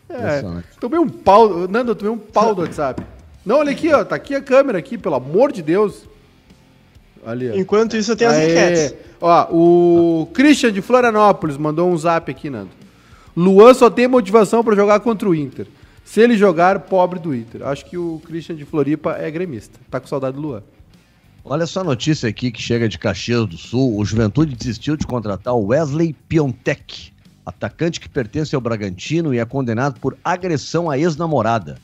É, 0.10 0.44
tomei 0.82 1.00
um 1.00 1.08
pau. 1.08 1.66
Nando, 1.70 1.92
eu 1.92 1.96
tomei 1.96 2.13
um 2.13 2.20
pau 2.20 2.54
do 2.54 2.60
WhatsApp. 2.60 3.02
Não, 3.46 3.60
olha 3.60 3.72
aqui, 3.72 3.94
ó. 3.94 4.04
Tá 4.04 4.18
aqui 4.18 4.36
a 4.36 4.42
câmera 4.42 4.80
aqui, 4.80 4.98
pelo 4.98 5.16
amor 5.16 5.50
de 5.50 5.62
Deus. 5.62 6.04
Ali, 7.26 7.50
ó. 7.50 7.56
Enquanto 7.56 7.96
isso, 7.96 8.12
eu 8.12 8.18
tenho 8.18 8.32
as 8.32 8.38
enquetes. 8.38 8.96
Ó, 9.22 9.48
o 9.50 10.26
Christian 10.34 10.74
de 10.74 10.82
Florianópolis 10.82 11.56
mandou 11.56 11.89
um 11.89 11.98
zap 11.98 12.30
aqui, 12.30 12.50
Nando. 12.50 12.83
Luan 13.36 13.74
só 13.74 13.89
tem 13.89 14.08
motivação 14.08 14.63
para 14.63 14.76
jogar 14.76 15.00
contra 15.00 15.28
o 15.28 15.34
Inter. 15.34 15.67
Se 16.06 16.22
ele 16.22 16.38
jogar, 16.38 16.82
pobre 16.82 17.19
do 17.19 17.34
Inter. 17.34 17.65
Acho 17.65 17.86
que 17.86 17.98
o 17.98 18.22
Christian 18.26 18.56
de 18.56 18.65
Floripa 18.65 19.13
é 19.13 19.32
gremista. 19.32 19.80
Tá 19.89 20.00
com 20.00 20.06
saudade 20.06 20.36
do 20.36 20.41
Luan. 20.41 20.62
Olha 21.43 21.65
só 21.65 21.82
a 21.82 21.84
notícia 21.84 22.30
aqui 22.30 22.52
que 22.52 22.62
chega 22.62 22.88
de 22.88 23.00
Caxias 23.00 23.48
do 23.48 23.58
Sul. 23.58 23.98
O 23.98 24.06
Juventude 24.06 24.56
desistiu 24.56 24.96
de 24.96 25.08
contratar 25.08 25.56
o 25.56 25.67
Wesley 25.67 26.13
Piontek, 26.30 27.12
atacante 27.46 28.00
que 28.00 28.08
pertence 28.08 28.54
ao 28.54 28.62
Bragantino 28.62 29.34
e 29.34 29.39
é 29.39 29.46
condenado 29.46 30.00
por 30.00 30.15
agressão 30.24 30.89
à 30.89 30.98
ex-namorada. 30.98 31.80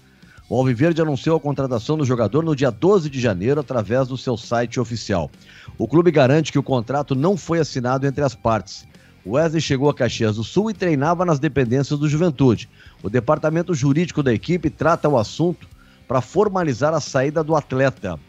O 0.47 0.55
Alviverde 0.55 1.01
anunciou 1.01 1.37
a 1.37 1.39
contratação 1.39 1.97
do 1.97 2.05
jogador 2.05 2.43
no 2.43 2.55
dia 2.55 2.71
12 2.71 3.09
de 3.09 3.19
janeiro 3.19 3.59
através 3.59 4.07
do 4.07 4.17
seu 4.17 4.37
site 4.37 4.79
oficial. 4.79 5.29
O 5.77 5.87
clube 5.87 6.11
garante 6.11 6.51
que 6.51 6.59
o 6.59 6.63
contrato 6.63 7.15
não 7.15 7.35
foi 7.35 7.59
assinado 7.59 8.05
entre 8.05 8.23
as 8.23 8.35
partes 8.35 8.87
Wesley 9.29 9.61
chegou 9.61 9.89
a 9.89 9.93
Caxias 9.93 10.37
do 10.37 10.43
Sul 10.43 10.71
e 10.71 10.73
treinava 10.73 11.23
nas 11.23 11.39
dependências 11.39 11.99
do 11.99 12.09
Juventude. 12.09 12.67
O 13.03 13.09
departamento 13.09 13.73
jurídico 13.75 14.23
da 14.23 14.33
equipe 14.33 14.69
trata 14.69 15.07
o 15.07 15.17
assunto 15.17 15.67
para 16.07 16.21
formalizar 16.21 16.93
a 16.93 16.99
saída 16.99 17.43
do 17.43 17.55
atleta. 17.55 18.19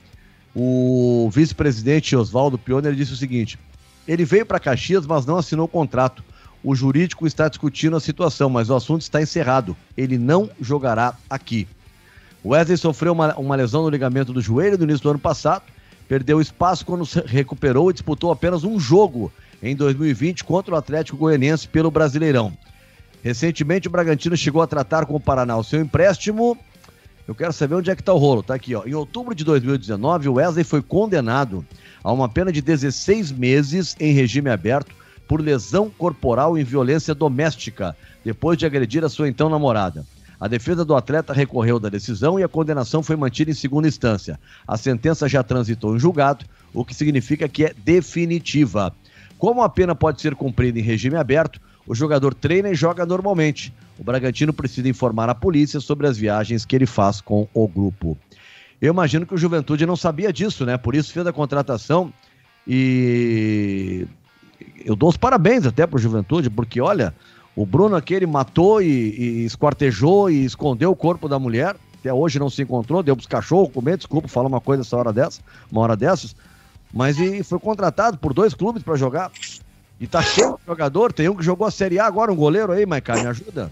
O 0.55 1.31
vice-presidente 1.33 2.15
Oswaldo 2.15 2.59
Pioner 2.59 2.95
disse 2.95 3.15
o 3.15 3.17
seguinte: 3.17 3.59
Ele 4.07 4.25
veio 4.25 4.45
para 4.45 4.61
Caxias, 4.61 5.07
mas 5.07 5.25
não 5.25 5.39
assinou 5.39 5.65
o 5.65 5.69
contrato. 5.69 6.23
O 6.63 6.75
jurídico 6.75 7.27
está 7.27 7.49
discutindo 7.49 7.97
a 7.97 8.01
situação, 8.01 8.51
mas 8.51 8.69
o 8.69 8.75
assunto 8.75 9.01
está 9.01 9.23
encerrado. 9.23 9.75
Ele 9.97 10.19
não 10.19 10.51
jogará 10.61 11.15
aqui. 11.31 11.67
Wesley 12.45 12.77
sofreu 12.77 13.13
uma, 13.13 13.35
uma 13.37 13.57
lesão 13.57 13.83
no 13.83 13.89
ligamento 13.89 14.33
do 14.33 14.41
joelho 14.41 14.77
no 14.77 14.85
início 14.85 15.03
do 15.03 15.11
ano 15.11 15.19
passado, 15.19 15.63
perdeu 16.07 16.41
espaço 16.41 16.85
quando 16.85 17.07
se 17.07 17.21
recuperou 17.21 17.91
e 17.91 17.95
disputou 17.95 18.31
apenas 18.31 18.65
um 18.65 18.79
jogo 18.79 19.33
em 19.63 19.77
2020 19.77 20.45
contra 20.45 20.75
o 20.75 20.77
Atlético 20.77 21.19
Goianiense 21.19 21.69
pelo 21.69 21.91
Brasileirão. 21.91 22.53
Recentemente 23.23 23.89
o 23.89 23.91
Bragantino 23.91 24.37
chegou 24.37 24.63
a 24.63 24.67
tratar 24.67 25.07
com 25.07 25.15
o 25.15 25.21
Paraná 25.21 25.57
o 25.57 25.65
seu 25.65 25.81
empréstimo. 25.81 26.57
Eu 27.29 27.35
quero 27.35 27.53
saber 27.53 27.75
onde 27.75 27.91
é 27.91 27.95
que 27.95 28.03
está 28.03 28.13
o 28.13 28.19
rolo. 28.19 28.43
Tá 28.43 28.55
aqui, 28.55 28.75
ó. 28.75 28.85
Em 28.85 28.95
outubro 28.95 29.35
de 29.35 29.45
2019, 29.45 30.29
o 30.29 30.35
Wesley 30.35 30.65
foi 30.65 30.83
condenado 30.83 31.65
a 32.03 32.13
uma 32.13 32.29
pena 32.29 32.51
de 32.51 32.63
16 32.63 33.31
meses 33.33 33.95
em 34.01 34.13
regime 34.13 34.51
aberto 34.51 34.95
por 35.29 35.41
lesão 35.41 35.91
corporal 35.91 36.59
e 36.59 36.65
violência 36.65 37.15
doméstica, 37.15 37.97
depois 38.25 38.59
de 38.59 38.67
agredir 38.67 39.05
a 39.05 39.09
sua 39.09 39.29
então 39.29 39.49
namorada. 39.49 40.05
A 40.41 40.49
defesa 40.49 40.85
do 40.85 40.97
atleta 40.97 41.35
recorreu 41.35 41.79
da 41.79 41.91
decisão 41.91 42.41
e 42.41 42.43
a 42.43 42.49
condenação 42.49 43.03
foi 43.03 43.15
mantida 43.15 43.51
em 43.51 43.55
segunda 43.55 43.87
instância. 43.87 44.41
A 44.67 44.77
sentença 44.77 45.29
já 45.29 45.43
transitou 45.43 45.95
em 45.95 46.01
julgado, 46.01 46.47
o 46.73 46.85
que 46.85 46.95
significa 46.95 47.47
que 47.47 47.67
é 47.67 47.75
definitiva. 47.85 48.93
Como 49.41 49.63
a 49.63 49.71
pena 49.71 49.95
pode 49.95 50.21
ser 50.21 50.35
cumprida 50.35 50.79
em 50.79 50.83
regime 50.83 51.17
aberto, 51.17 51.59
o 51.87 51.95
jogador 51.95 52.35
treina 52.35 52.69
e 52.69 52.75
joga 52.75 53.07
normalmente. 53.07 53.73
O 53.99 54.05
Bragantino 54.05 54.53
precisa 54.53 54.87
informar 54.87 55.31
a 55.31 55.35
polícia 55.35 55.81
sobre 55.81 56.07
as 56.07 56.19
viagens 56.19 56.67
que 56.67 56.77
ele 56.77 56.85
faz 56.85 57.23
com 57.23 57.49
o 57.55 57.67
grupo. 57.67 58.19
Eu 58.83 58.93
imagino 58.93 59.25
que 59.25 59.33
o 59.33 59.39
Juventude 59.39 59.87
não 59.87 59.97
sabia 59.97 60.31
disso, 60.31 60.67
né? 60.67 60.77
Por 60.77 60.95
isso 60.95 61.11
fez 61.11 61.27
a 61.27 61.33
contratação 61.33 62.13
e 62.69 64.07
eu 64.85 64.95
dou 64.95 65.09
os 65.09 65.17
parabéns 65.17 65.65
até 65.65 65.87
para 65.87 65.97
o 65.97 66.01
Juventude, 66.01 66.51
porque 66.51 66.79
olha, 66.79 67.15
o 67.57 67.65
Bruno 67.65 67.97
aquele 67.97 68.27
matou 68.27 68.83
e, 68.83 68.87
e 68.87 69.45
esquartejou 69.47 70.31
e 70.31 70.45
escondeu 70.45 70.91
o 70.91 70.97
corpo 70.97 71.31
da 71.31 71.39
mulher. 71.39 71.77
Até 71.99 72.13
hoje 72.13 72.39
não 72.39 72.51
se 72.51 72.61
encontrou, 72.61 73.03
deu 73.03 73.17
para 73.17 73.23
os 73.23 73.27
cachorros 73.27 73.73
comer, 73.73 73.97
desculpa 73.97 74.29
falar 74.29 74.49
uma 74.49 74.61
coisa 74.61 74.83
essa 74.83 74.99
hora 74.99 75.15
dessa, 75.15 75.41
uma 75.73 75.81
hora 75.81 75.97
dessas. 75.97 76.37
Mas 76.93 77.19
e 77.19 77.43
foi 77.43 77.59
contratado 77.59 78.19
por 78.19 78.33
dois 78.33 78.55
clubes 78.55 78.83
para 78.83 78.97
jogar. 78.97 79.31
E 80.01 80.07
tá 80.07 80.23
cheio 80.23 80.55
de 80.55 80.67
jogador, 80.67 81.13
tem 81.13 81.29
um 81.29 81.37
que 81.37 81.45
jogou 81.45 81.67
a 81.67 81.71
Série 81.71 81.99
A 81.99 82.07
agora, 82.07 82.33
um 82.33 82.37
goleiro 82.37 82.73
aí, 82.73 82.87
Maicá, 82.87 83.15
me 83.15 83.27
ajuda? 83.27 83.71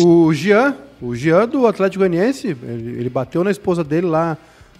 O, 0.00 0.26
o 0.26 0.34
Jean, 0.34 0.74
o 1.00 1.14
Jean 1.14 1.46
do 1.46 1.66
Atlético 1.66 2.00
Goianiense, 2.00 2.48
ele, 2.48 2.98
ele, 2.98 3.08
bateu 3.08 3.44
na 3.44 3.50
esposa 3.50 3.84
dele 3.84 4.06
lá 4.06 4.36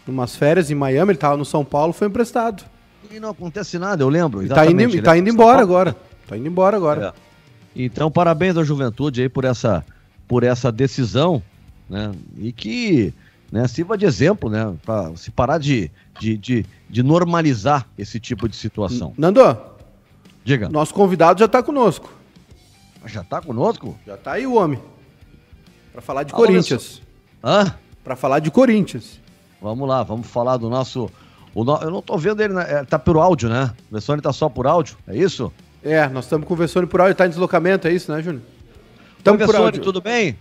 numas 0.06 0.34
férias 0.34 0.70
em 0.70 0.74
Miami, 0.74 1.12
ele 1.12 1.18
tava 1.18 1.36
no 1.36 1.44
São 1.44 1.64
Paulo, 1.64 1.92
foi 1.92 2.08
emprestado. 2.08 2.64
E 3.10 3.20
não 3.20 3.30
acontece 3.30 3.78
nada, 3.78 4.02
eu 4.02 4.08
lembro. 4.08 4.46
Tá 4.48 4.66
indo, 4.66 5.02
tá 5.02 5.16
indo 5.16 5.28
embora 5.28 5.62
agora. 5.62 5.94
Tá 6.26 6.36
indo 6.36 6.48
embora 6.48 6.76
agora. 6.76 7.14
É. 7.16 7.82
Então, 7.84 8.10
parabéns 8.10 8.56
à 8.56 8.64
juventude 8.64 9.22
aí 9.22 9.28
por 9.28 9.44
essa, 9.44 9.84
por 10.26 10.42
essa 10.42 10.72
decisão, 10.72 11.42
né? 11.88 12.12
E 12.38 12.52
que 12.52 13.14
né, 13.50 13.68
sirva 13.68 13.96
de 13.96 14.06
exemplo, 14.06 14.50
né? 14.50 14.74
Para 14.84 15.14
se 15.16 15.30
parar 15.30 15.58
de, 15.58 15.90
de, 16.18 16.36
de, 16.36 16.66
de, 16.88 17.02
normalizar 17.02 17.86
esse 17.96 18.20
tipo 18.20 18.48
de 18.48 18.56
situação. 18.56 19.12
Nando, 19.16 19.56
diga. 20.44 20.68
Nosso 20.68 20.92
convidado 20.94 21.38
já 21.38 21.46
está 21.46 21.62
conosco. 21.62 22.12
Já 23.06 23.22
está 23.22 23.40
conosco? 23.40 23.98
Já 24.06 24.14
está 24.14 24.32
aí 24.32 24.46
o 24.46 24.54
homem. 24.54 24.78
Para 25.92 26.00
falar 26.00 26.22
de 26.22 26.32
Corinthians. 26.32 27.02
Hã? 27.42 27.74
Para 28.04 28.16
falar 28.16 28.38
de 28.38 28.50
Corinthians. 28.50 29.20
Vamos 29.60 29.88
lá, 29.88 30.02
vamos 30.02 30.26
falar 30.26 30.56
do 30.56 30.68
nosso. 30.68 31.10
O 31.54 31.64
no... 31.64 31.76
Eu 31.76 31.90
não 31.90 31.98
estou 31.98 32.18
vendo 32.18 32.42
ele, 32.42 32.54
né? 32.54 32.84
tá 32.84 32.98
por 32.98 33.16
áudio, 33.16 33.48
né? 33.48 33.72
O 33.90 33.94
Vessone 33.94 34.20
tá 34.22 34.32
só 34.32 34.48
por 34.48 34.66
áudio, 34.66 34.96
é 35.06 35.16
isso? 35.16 35.52
É, 35.82 36.08
nós 36.08 36.24
estamos 36.24 36.46
conversando 36.46 36.86
por 36.86 37.00
áudio, 37.00 37.12
está 37.12 37.26
em 37.26 37.30
deslocamento, 37.30 37.88
é 37.88 37.92
isso, 37.92 38.12
né, 38.12 38.22
Júnior? 38.22 38.42
Estamos 39.18 39.44
por 39.44 39.56
áudio. 39.56 39.82
tudo 39.82 40.00
bem? 40.00 40.36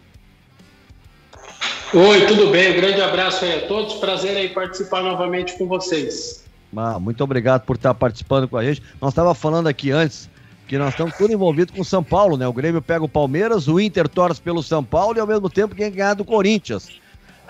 Oi, 1.94 2.26
tudo 2.26 2.50
bem? 2.50 2.72
Um 2.72 2.76
grande 2.78 3.02
abraço 3.02 3.44
aí 3.44 3.66
a 3.66 3.68
todos. 3.68 3.96
Prazer 3.96 4.38
aí 4.38 4.48
participar 4.48 5.04
novamente 5.04 5.58
com 5.58 5.68
vocês. 5.68 6.46
Ah, 6.74 6.98
muito 6.98 7.22
obrigado 7.22 7.66
por 7.66 7.76
estar 7.76 7.94
participando 7.94 8.48
com 8.48 8.56
a 8.56 8.64
gente. 8.64 8.82
Nós 9.02 9.12
estávamos 9.12 9.38
falando 9.38 9.68
aqui 9.68 9.92
antes 9.92 10.30
que 10.70 10.78
nós 10.78 10.92
estamos 10.92 11.18
tudo 11.18 11.34
envolvidos 11.34 11.76
com 11.76 11.82
o 11.82 11.86
São 11.86 12.02
Paulo, 12.02 12.38
né? 12.38 12.48
O 12.48 12.54
Grêmio 12.54 12.82
pega 12.82 13.04
o 13.04 13.10
Palmeiras, 13.10 13.68
o 13.68 13.78
Inter 13.78 14.08
torce 14.08 14.42
pelo 14.42 14.64
São 14.64 14.82
Paulo 14.82 15.18
e 15.18 15.20
ao 15.20 15.28
mesmo 15.28 15.50
tempo 15.50 15.76
quem 15.76 15.92
ganhar 15.92 16.14
do 16.14 16.24
Corinthians. 16.24 16.88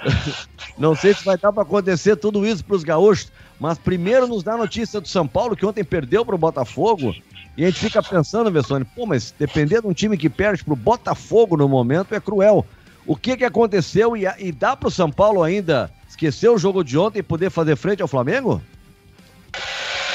Não 0.75 0.95
sei 0.95 1.13
se 1.13 1.23
vai 1.23 1.37
dar 1.37 1.53
para 1.53 1.61
acontecer 1.61 2.15
tudo 2.15 2.43
isso 2.43 2.65
para 2.65 2.77
os 2.77 2.83
gaúchos, 2.83 3.31
mas 3.59 3.77
primeiro 3.77 4.27
nos 4.27 4.41
dá 4.41 4.53
a 4.53 4.57
notícia 4.57 4.99
do 4.99 5.07
São 5.07 5.27
Paulo 5.27 5.55
que 5.55 5.67
ontem 5.67 5.83
perdeu 5.83 6.25
para 6.25 6.33
o 6.33 6.39
Botafogo 6.39 7.13
e 7.55 7.63
a 7.63 7.67
gente 7.67 7.79
fica 7.79 8.01
pensando, 8.01 8.49
Vessone, 8.49 8.85
pô, 8.85 9.05
mas 9.05 9.35
depender 9.37 9.81
de 9.81 9.87
um 9.87 9.93
time 9.93 10.17
que 10.17 10.29
perde 10.31 10.63
pro 10.63 10.75
Botafogo 10.75 11.55
no 11.55 11.69
momento 11.69 12.15
é 12.15 12.19
cruel. 12.19 12.65
O 13.05 13.15
que 13.15 13.35
que 13.35 13.45
aconteceu 13.45 14.15
e, 14.15 14.25
e 14.37 14.51
dá 14.51 14.75
pro 14.75 14.91
São 14.91 15.11
Paulo 15.11 15.41
ainda 15.43 15.91
esquecer 16.07 16.49
o 16.49 16.57
jogo 16.57 16.83
de 16.83 16.97
ontem 16.97 17.19
e 17.19 17.23
poder 17.23 17.49
fazer 17.49 17.75
frente 17.75 18.01
ao 18.01 18.07
Flamengo? 18.07 18.61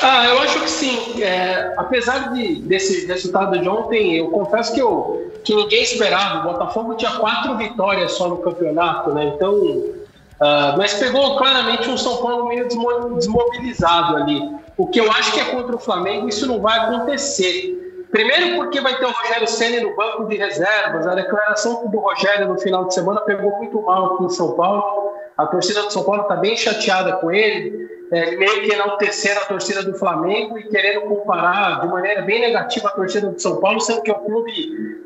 Ah, 0.03 0.27
eu 0.27 0.39
acho 0.41 0.61
que 0.61 0.71
sim. 0.71 1.23
É, 1.23 1.75
apesar 1.77 2.33
de, 2.33 2.57
desse 2.63 3.07
resultado 3.07 3.59
de 3.59 3.69
ontem, 3.69 4.17
eu 4.17 4.31
confesso 4.31 4.73
que, 4.73 4.81
eu, 4.81 5.33
que 5.43 5.55
ninguém 5.55 5.83
esperava. 5.83 6.41
O 6.49 6.53
Botafogo 6.53 6.95
tinha 6.95 7.13
quatro 7.13 7.57
vitórias 7.57 8.13
só 8.13 8.29
no 8.29 8.39
campeonato, 8.39 9.13
né? 9.13 9.33
Então, 9.35 9.55
uh, 9.55 10.77
mas 10.77 10.95
pegou 10.95 11.37
claramente 11.37 11.89
um 11.89 11.97
São 11.97 12.19
Paulo 12.19 12.49
meio 12.49 12.69
desmobilizado 13.17 14.17
ali. 14.17 14.41
O 14.77 14.87
que 14.87 15.01
eu 15.01 15.11
acho 15.11 15.33
que 15.33 15.41
é 15.41 15.45
contra 15.47 15.75
o 15.75 15.79
Flamengo, 15.79 16.29
isso 16.29 16.47
não 16.47 16.61
vai 16.61 16.79
acontecer. 16.79 17.86
Primeiro 18.11 18.57
porque 18.57 18.81
vai 18.81 18.97
ter 18.97 19.05
o 19.05 19.11
Rogério 19.11 19.49
Senna 19.49 19.83
no 19.83 19.97
banco 19.97 20.27
de 20.27 20.37
reservas. 20.37 21.07
A 21.07 21.15
declaração 21.15 21.87
do 21.89 21.99
Rogério 21.99 22.49
no 22.49 22.59
final 22.59 22.85
de 22.85 22.95
semana 22.95 23.21
pegou 23.23 23.57
muito 23.57 23.83
mal 23.83 24.15
aqui 24.15 24.25
em 24.25 24.31
São 24.31 24.53
Paulo. 24.53 25.13
A 25.37 25.47
torcida 25.47 25.83
do 25.83 25.93
São 25.93 26.05
Paulo 26.05 26.23
está 26.23 26.37
bem 26.37 26.57
chateada 26.57 27.15
com 27.15 27.31
ele, 27.31 28.07
é, 28.11 28.37
meio 28.37 28.63
que 28.63 28.73
enaltecendo 28.73 29.41
a 29.41 29.45
torcida 29.45 29.83
do 29.83 29.93
Flamengo 29.99 30.59
e 30.59 30.69
querendo 30.69 31.03
comparar 31.03 31.81
de 31.81 31.89
maneira 31.89 32.23
bem 32.23 32.41
negativa 32.41 32.89
a 32.89 32.93
torcida 32.93 33.29
do 33.29 33.39
São 33.39 33.61
Paulo, 33.61 33.81
sendo 33.81 34.03
que 34.03 34.11
é 34.11 34.15
um 34.15 34.25
clube 34.25 34.53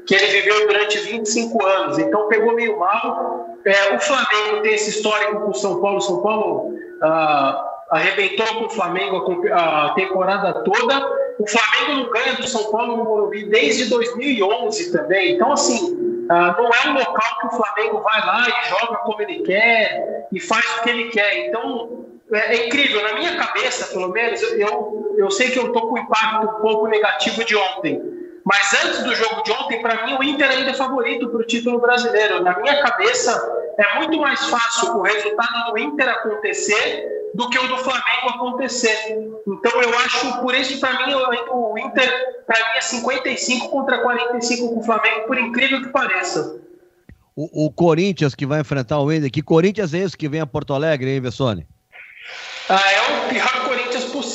que 0.06 0.14
ele 0.14 0.26
viveu 0.26 0.68
durante 0.68 0.98
25 0.98 1.66
anos. 1.66 1.98
Então 1.98 2.28
pegou 2.28 2.54
meio 2.54 2.78
mal. 2.78 3.56
É, 3.64 3.94
o 3.94 3.98
Flamengo 3.98 4.62
tem 4.62 4.74
esse 4.74 4.90
histórico 4.90 5.40
com 5.40 5.50
o 5.50 5.54
São 5.54 5.80
Paulo. 5.80 6.00
São 6.00 6.22
Paulo. 6.22 6.74
Ah, 7.02 7.66
arrebentou 7.90 8.46
com 8.46 8.66
o 8.66 8.70
Flamengo 8.70 9.42
a, 9.52 9.92
temporada 9.94 10.62
toda. 10.62 11.29
O 11.40 11.46
Flamengo 11.46 12.03
não 12.03 12.11
ganha 12.11 12.35
do 12.35 12.46
São 12.46 12.70
Paulo 12.70 12.98
no 12.98 13.05
Morumbi 13.05 13.46
desde 13.46 13.87
2011 13.87 14.92
também. 14.92 15.33
Então, 15.33 15.50
assim, 15.53 16.26
ah, 16.29 16.55
não 16.59 16.66
é 16.66 16.88
um 16.88 16.98
local 16.98 17.38
que 17.40 17.46
o 17.46 17.50
Flamengo 17.50 18.03
vai 18.03 18.26
lá 18.26 18.46
e 18.46 18.68
joga 18.68 18.96
como 18.98 19.22
ele 19.22 19.42
quer 19.42 20.26
e 20.31 20.38
faz 20.38 20.64
o 20.64 20.83
que 20.83 20.90
ele 20.90 21.05
quer. 21.09 21.48
Então, 21.48 22.05
é, 22.31 22.57
é 22.57 22.66
incrível. 22.66 23.03
Na 23.03 23.14
minha 23.14 23.37
cabeça, 23.37 23.87
pelo 23.87 24.09
menos, 24.09 24.42
eu, 24.42 25.14
eu 25.16 25.31
sei 25.31 25.50
que 25.50 25.59
eu 25.59 25.68
estou 25.68 25.88
com 25.88 25.98
impacto 25.98 26.46
um 26.46 26.61
pouco 26.61 26.87
negativo 26.88 27.42
de 27.42 27.57
ontem. 27.57 28.19
Mas 28.44 28.72
antes 28.85 29.03
do 29.03 29.14
jogo 29.14 29.42
de 29.42 29.53
ontem, 29.53 29.83
para 29.83 30.07
mim, 30.07 30.14
o 30.14 30.22
Inter 30.22 30.50
ainda 30.50 30.70
é 30.70 30.74
favorito 30.74 31.29
para 31.29 31.40
o 31.40 31.44
título 31.44 31.79
brasileiro. 31.79 32.42
Na 32.42 32.59
minha 32.59 32.83
cabeça, 32.83 33.33
é 33.79 33.98
muito 33.98 34.18
mais 34.18 34.44
fácil 34.46 34.96
o 34.96 35.03
resultado 35.03 35.70
do 35.70 35.79
Inter 35.79 36.09
acontecer 36.09 37.20
do 37.35 37.48
que 37.48 37.59
o 37.59 37.68
do 37.68 37.79
Flamengo 37.79 38.29
acontecer. 38.29 39.18
Então 39.46 39.83
eu 39.83 39.98
acho, 39.98 40.40
por 40.40 40.55
isso, 40.55 40.81
para 40.81 41.07
mim, 41.07 41.14
o 41.14 41.79
Inter, 41.79 42.42
para 42.46 42.59
mim, 42.59 42.76
é 42.76 42.81
55 42.81 43.69
contra 43.69 43.98
45 43.98 44.75
com 44.75 44.81
o 44.81 44.83
Flamengo, 44.83 45.27
por 45.27 45.38
incrível 45.38 45.83
que 45.83 45.88
pareça. 45.88 46.60
O, 47.37 47.67
o 47.67 47.71
Corinthians 47.71 48.35
que 48.35 48.46
vai 48.46 48.60
enfrentar 48.60 49.00
o 49.00 49.12
Inter, 49.12 49.31
que 49.31 49.42
Corinthians 49.42 49.94
é 49.94 49.98
esse 49.98 50.17
que 50.17 50.29
vem 50.29 50.40
a 50.40 50.46
Porto 50.46 50.75
Alegre, 50.75 51.10
hein, 51.10 51.21
Vessone? 51.21 51.67
Ah, 52.69 52.92
é 52.92 53.10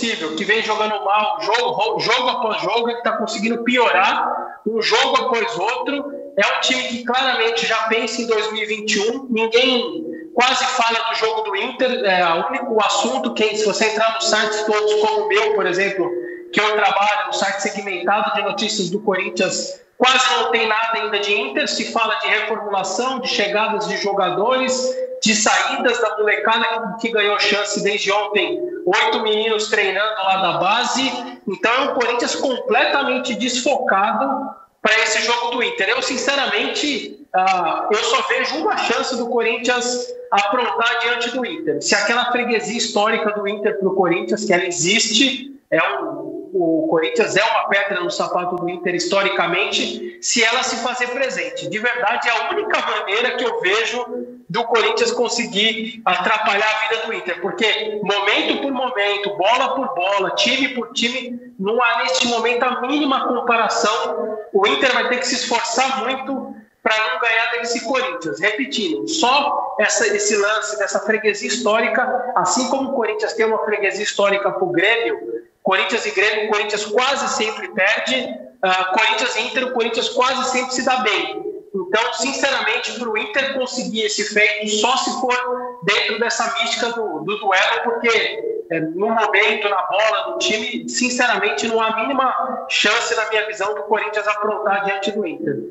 possível, 0.05 0.35
que 0.35 0.43
vem 0.43 0.61
jogando 0.61 1.03
mal 1.03 1.41
jogo, 1.41 1.99
jogo 1.99 2.29
após 2.29 2.61
jogo, 2.61 2.85
que 2.87 2.93
está 2.93 3.13
conseguindo 3.13 3.63
piorar 3.63 4.61
um 4.65 4.81
jogo 4.81 5.17
após 5.17 5.57
outro. 5.57 6.13
É 6.37 6.57
um 6.57 6.59
time 6.61 6.83
que 6.83 7.03
claramente 7.03 7.65
já 7.65 7.77
pensa 7.87 8.21
em 8.21 8.27
2021. 8.27 9.27
Ninguém 9.29 10.05
quase 10.33 10.65
fala 10.65 10.99
do 11.09 11.15
jogo 11.15 11.41
do 11.41 11.55
Inter. 11.55 12.03
É 12.05 12.25
o 12.33 12.47
único 12.47 12.77
assunto 12.83 13.33
que, 13.33 13.55
se 13.57 13.65
você 13.65 13.85
entrar 13.85 14.13
nos 14.15 14.29
sites 14.29 14.63
todos, 14.65 14.93
como 14.95 15.25
o 15.25 15.27
meu, 15.27 15.55
por 15.55 15.65
exemplo, 15.65 16.09
que 16.51 16.59
eu 16.59 16.75
trabalho 16.75 17.27
no 17.27 17.33
site 17.33 17.61
segmentado 17.61 18.33
de 18.35 18.43
notícias 18.43 18.89
do 18.89 18.99
Corinthians, 18.99 19.81
quase 19.97 20.35
não 20.35 20.51
tem 20.51 20.67
nada 20.67 20.99
ainda 20.99 21.19
de 21.19 21.33
Inter. 21.33 21.67
Se 21.67 21.91
fala 21.91 22.15
de 22.15 22.27
reformulação, 22.27 23.19
de 23.19 23.27
chegadas 23.27 23.87
de 23.87 23.97
jogadores, 23.97 24.93
de 25.21 25.35
saídas 25.35 25.99
da 25.99 26.17
molecada 26.17 26.97
que 26.99 27.11
ganhou 27.11 27.39
chance 27.39 27.81
desde 27.83 28.11
ontem. 28.11 28.61
Oito 28.85 29.21
meninos 29.21 29.67
treinando 29.67 30.15
lá 30.23 30.37
da 30.37 30.57
base. 30.57 31.01
Então 31.47 31.71
é 31.73 31.79
um 31.81 31.93
Corinthians 31.93 32.35
completamente 32.35 33.35
desfocado 33.35 34.49
para 34.81 34.93
esse 34.99 35.23
jogo 35.23 35.55
do 35.55 35.63
Inter. 35.63 35.89
Eu, 35.89 36.01
sinceramente, 36.01 37.25
uh, 37.35 37.87
eu 37.91 38.03
só 38.03 38.21
vejo 38.27 38.57
uma 38.57 38.77
chance 38.77 39.17
do 39.17 39.27
Corinthians 39.29 40.07
aprontar 40.29 40.99
diante 40.99 41.31
do 41.31 41.43
Inter. 41.43 41.81
Se 41.81 41.95
aquela 41.95 42.31
freguesia 42.31 42.77
histórica 42.77 43.31
do 43.31 43.47
Inter 43.47 43.79
para 43.79 43.87
o 43.87 43.95
Corinthians, 43.95 44.45
que 44.45 44.53
ela 44.53 44.65
existe, 44.65 45.54
é 45.71 45.81
um, 45.99 46.49
o 46.53 46.87
Corinthians 46.89 47.35
é 47.35 47.43
uma 47.43 47.67
pedra 47.67 47.99
no 48.01 48.09
sapato 48.09 48.55
do 48.55 48.69
Inter 48.69 48.95
historicamente, 48.95 50.19
se 50.21 50.43
ela 50.43 50.63
se 50.63 50.77
fazer 50.77 51.07
presente. 51.07 51.67
De 51.67 51.79
verdade, 51.79 52.29
é 52.29 52.31
a 52.31 52.49
única 52.51 52.79
maneira 52.79 53.35
que 53.35 53.43
eu 53.43 53.59
vejo 53.59 54.05
do 54.47 54.63
Corinthians 54.63 55.11
conseguir 55.11 56.01
atrapalhar 56.05 56.67
a 56.67 56.87
vida 56.87 57.07
do 57.07 57.13
Inter, 57.13 57.41
porque 57.41 57.99
momento 58.03 58.61
por 58.61 58.71
momento, 58.71 59.35
bola 59.35 59.75
por 59.75 59.93
bola, 59.95 60.31
time 60.31 60.69
por 60.69 60.93
time, 60.93 61.53
não 61.59 61.81
há 61.81 62.03
neste 62.03 62.27
momento 62.27 62.63
a 62.63 62.81
mínima 62.81 63.27
comparação. 63.27 64.37
O 64.53 64.65
Inter 64.67 64.93
vai 64.93 65.09
ter 65.09 65.19
que 65.19 65.27
se 65.27 65.35
esforçar 65.35 66.03
muito 66.03 66.55
para 66.85 66.95
não 66.97 67.19
ganhar 67.19 67.51
desse 67.53 67.83
Corinthians. 67.83 68.39
Repetindo, 68.39 69.07
só 69.07 69.75
essa, 69.79 70.05
esse 70.07 70.37
lance 70.37 70.77
dessa 70.77 70.99
freguesia 70.99 71.47
histórica, 71.47 72.31
assim 72.35 72.69
como 72.69 72.91
o 72.91 72.93
Corinthians 72.93 73.33
tem 73.33 73.45
uma 73.47 73.65
freguesia 73.65 74.03
histórica 74.03 74.51
para 74.51 74.63
o 74.63 74.71
Grêmio, 74.71 75.43
Corinthians 75.65 76.05
e 76.05 76.11
Grêmio, 76.11 76.45
o 76.45 76.49
Corinthians 76.49 76.85
quase 76.85 77.27
sempre 77.35 77.67
perde, 77.69 78.15
uh, 78.15 78.93
Corinthians 78.93 79.35
e 79.35 79.41
Inter, 79.41 79.65
o 79.65 79.71
Corinthians 79.73 80.09
quase 80.09 80.51
sempre 80.51 80.71
se 80.71 80.85
dá 80.85 80.97
bem. 80.97 81.43
Então, 81.73 82.13
sinceramente, 82.13 82.93
para 82.99 83.09
o 83.09 83.17
Inter 83.17 83.55
conseguir 83.55 84.03
esse 84.03 84.23
feito, 84.31 84.69
só 84.75 84.95
se 84.95 85.09
for 85.19 85.81
dentro 85.83 86.19
dessa 86.19 86.53
mística 86.61 86.91
do, 86.91 87.19
do 87.21 87.37
duelo, 87.39 87.83
porque 87.83 88.65
é, 88.69 88.79
no 88.79 89.09
momento, 89.09 89.67
na 89.67 89.81
bola, 89.87 90.31
no 90.31 90.37
time, 90.37 90.87
sinceramente, 90.87 91.67
não 91.67 91.81
há 91.81 91.97
mínima 91.97 92.67
chance, 92.69 93.15
na 93.15 93.27
minha 93.29 93.47
visão, 93.47 93.73
do 93.73 93.83
Corinthians 93.83 94.27
aprontar 94.27 94.85
diante 94.85 95.11
do 95.11 95.25
Inter. 95.25 95.63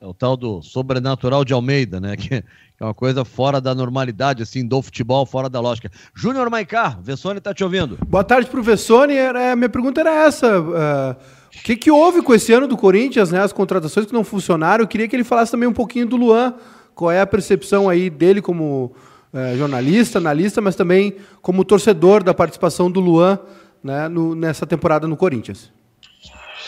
É 0.00 0.06
o 0.06 0.14
tal 0.14 0.38
do 0.38 0.62
sobrenatural 0.62 1.44
de 1.44 1.52
Almeida, 1.52 2.00
né? 2.00 2.16
Que 2.18 2.42
é 2.80 2.84
uma 2.84 2.94
coisa 2.94 3.24
fora 3.24 3.60
da 3.60 3.72
normalidade, 3.72 4.42
assim, 4.42 4.66
do 4.66 4.82
futebol, 4.82 5.24
fora 5.24 5.48
da 5.48 5.60
lógica. 5.60 5.90
Júnior 6.12 6.50
Maicá, 6.50 6.98
Vessone 7.00 7.38
está 7.38 7.54
te 7.54 7.62
ouvindo. 7.62 7.96
Boa 8.04 8.24
tarde 8.24 8.48
para 8.50 8.58
o 8.58 8.62
Vessone. 8.62 9.16
A 9.16 9.54
minha 9.54 9.68
pergunta 9.68 10.00
era 10.00 10.10
essa. 10.10 10.60
Uh, 10.60 11.16
o 11.56 11.62
que, 11.62 11.76
que 11.76 11.90
houve 11.90 12.20
com 12.20 12.34
esse 12.34 12.52
ano 12.52 12.66
do 12.66 12.76
Corinthians, 12.76 13.30
né? 13.30 13.40
As 13.40 13.52
contratações 13.52 14.06
que 14.06 14.12
não 14.12 14.24
funcionaram. 14.24 14.82
Eu 14.82 14.88
queria 14.88 15.06
que 15.06 15.14
ele 15.14 15.22
falasse 15.22 15.52
também 15.52 15.68
um 15.68 15.72
pouquinho 15.72 16.06
do 16.06 16.16
Luan. 16.16 16.54
Qual 16.96 17.12
é 17.12 17.20
a 17.20 17.26
percepção 17.26 17.88
aí 17.88 18.10
dele 18.10 18.42
como 18.42 18.92
uh, 19.32 19.56
jornalista, 19.56 20.18
analista, 20.18 20.60
mas 20.60 20.74
também 20.74 21.14
como 21.40 21.64
torcedor 21.64 22.24
da 22.24 22.34
participação 22.34 22.90
do 22.90 22.98
Luan 22.98 23.38
né, 23.84 24.08
no, 24.08 24.34
nessa 24.34 24.66
temporada 24.66 25.06
no 25.06 25.16
Corinthians? 25.16 25.72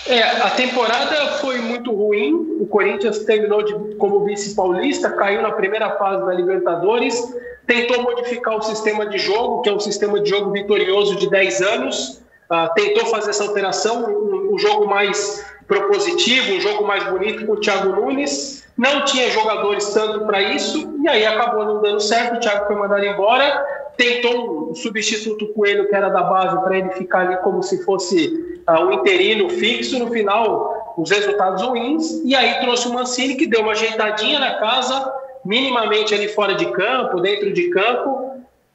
É, 0.09 0.22
a 0.22 0.50
temporada 0.50 1.38
foi 1.38 1.59
muito 1.59 1.92
ruim. 1.92 2.59
O 2.61 2.66
Corinthians 2.66 3.20
terminou 3.20 3.62
de, 3.62 3.96
como 3.96 4.24
vice-paulista, 4.24 5.11
caiu 5.11 5.42
na 5.42 5.50
primeira 5.50 5.90
fase 5.98 6.24
da 6.24 6.32
Libertadores, 6.32 7.20
tentou 7.66 8.02
modificar 8.02 8.57
o 8.57 8.62
sistema 8.62 9.07
de 9.07 9.18
jogo, 9.18 9.62
que 9.62 9.68
é 9.68 9.72
um 9.72 9.80
sistema 9.80 10.20
de 10.20 10.30
jogo 10.30 10.52
vitorioso 10.52 11.16
de 11.16 11.28
10 11.28 11.61
anos, 11.61 12.22
uh, 12.50 12.72
tentou 12.74 13.07
fazer 13.07 13.30
essa 13.30 13.42
alteração, 13.42 14.04
um, 14.04 14.54
um, 14.54 14.59
jogo 14.59 14.86
mais 14.86 15.44
propositivo, 15.66 16.54
um 16.54 16.61
jogo 16.61 16.86
mais 16.86 17.02
bonito 17.04 17.44
com 17.44 17.54
o 17.54 17.61
Thiago 17.61 17.88
Nunes. 17.88 18.64
Não 18.78 19.04
tinha 19.07 19.28
jogadores 19.30 19.88
tanto 19.92 20.24
para 20.26 20.40
isso, 20.40 20.94
e 21.02 21.09
aí 21.09 21.26
acabou 21.26 21.64
não 21.64 21.82
dando 21.82 21.98
certo. 21.98 22.36
O 22.36 22.40
Thiago 22.40 22.66
foi 22.66 22.76
mandado 22.76 23.04
embora. 23.04 23.64
Tentou 23.97 24.70
um 24.70 24.74
substituto 24.74 25.47
com 25.55 25.64
ele, 25.64 25.84
que 25.84 25.94
era 25.94 26.09
da 26.09 26.22
base, 26.22 26.61
para 26.62 26.78
ele 26.78 26.90
ficar 26.90 27.20
ali 27.20 27.36
como 27.38 27.62
se 27.62 27.82
fosse 27.84 28.61
uh, 28.68 28.84
um 28.84 28.92
interino 28.92 29.49
fixo, 29.49 29.99
no 29.99 30.11
final 30.11 30.94
os 30.97 31.11
resultados 31.11 31.62
ruins, 31.62 32.22
e 32.24 32.34
aí 32.34 32.59
trouxe 32.61 32.88
o 32.88 32.94
Mancini 32.94 33.34
que 33.34 33.47
deu 33.47 33.61
uma 33.61 33.72
ajeitadinha 33.72 34.38
na 34.38 34.55
casa, 34.55 35.12
minimamente 35.44 36.14
ali 36.14 36.26
fora 36.28 36.55
de 36.55 36.66
campo, 36.72 37.20
dentro 37.20 37.53
de 37.53 37.68
campo, 37.68 38.26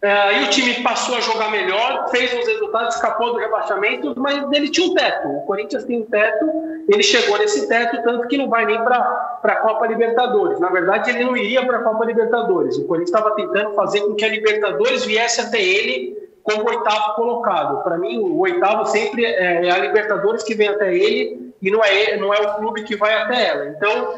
Uh, 0.03 0.41
e 0.41 0.43
o 0.45 0.49
time 0.49 0.81
passou 0.81 1.15
a 1.15 1.21
jogar 1.21 1.51
melhor, 1.51 2.09
fez 2.09 2.33
uns 2.33 2.47
resultados, 2.47 2.95
escapou 2.95 3.33
do 3.33 3.37
rebaixamento, 3.37 4.15
mas 4.17 4.51
ele 4.51 4.67
tinha 4.69 4.87
um 4.87 4.95
teto. 4.95 5.27
O 5.27 5.41
Corinthians 5.41 5.83
tem 5.83 5.99
um 6.01 6.05
teto, 6.05 6.43
ele 6.89 7.03
chegou 7.03 7.37
nesse 7.37 7.67
teto, 7.67 8.01
tanto 8.01 8.27
que 8.27 8.35
não 8.35 8.49
vai 8.49 8.65
nem 8.65 8.83
para 8.83 9.39
a 9.43 9.55
Copa 9.57 9.85
Libertadores. 9.85 10.59
Na 10.59 10.69
verdade, 10.69 11.11
ele 11.11 11.23
não 11.23 11.37
iria 11.37 11.63
para 11.63 11.77
a 11.77 11.83
Copa 11.83 12.03
Libertadores. 12.03 12.77
O 12.77 12.87
Corinthians 12.87 13.15
estava 13.15 13.35
tentando 13.35 13.75
fazer 13.75 14.01
com 14.01 14.15
que 14.15 14.25
a 14.25 14.29
Libertadores 14.29 15.05
viesse 15.05 15.39
até 15.39 15.61
ele 15.61 16.17
como 16.41 16.67
oitavo 16.67 17.13
colocado. 17.13 17.83
Para 17.83 17.99
mim, 17.99 18.17
o 18.17 18.39
oitavo 18.39 18.87
sempre 18.87 19.23
é, 19.23 19.67
é 19.67 19.69
a 19.69 19.77
Libertadores 19.77 20.41
que 20.41 20.55
vem 20.55 20.69
até 20.69 20.91
ele 20.95 21.53
e 21.61 21.69
não 21.69 21.83
é, 21.83 22.17
não 22.17 22.33
é 22.33 22.39
o 22.39 22.55
clube 22.55 22.83
que 22.83 22.95
vai 22.95 23.13
até 23.13 23.49
ela. 23.49 23.67
Então, 23.67 24.15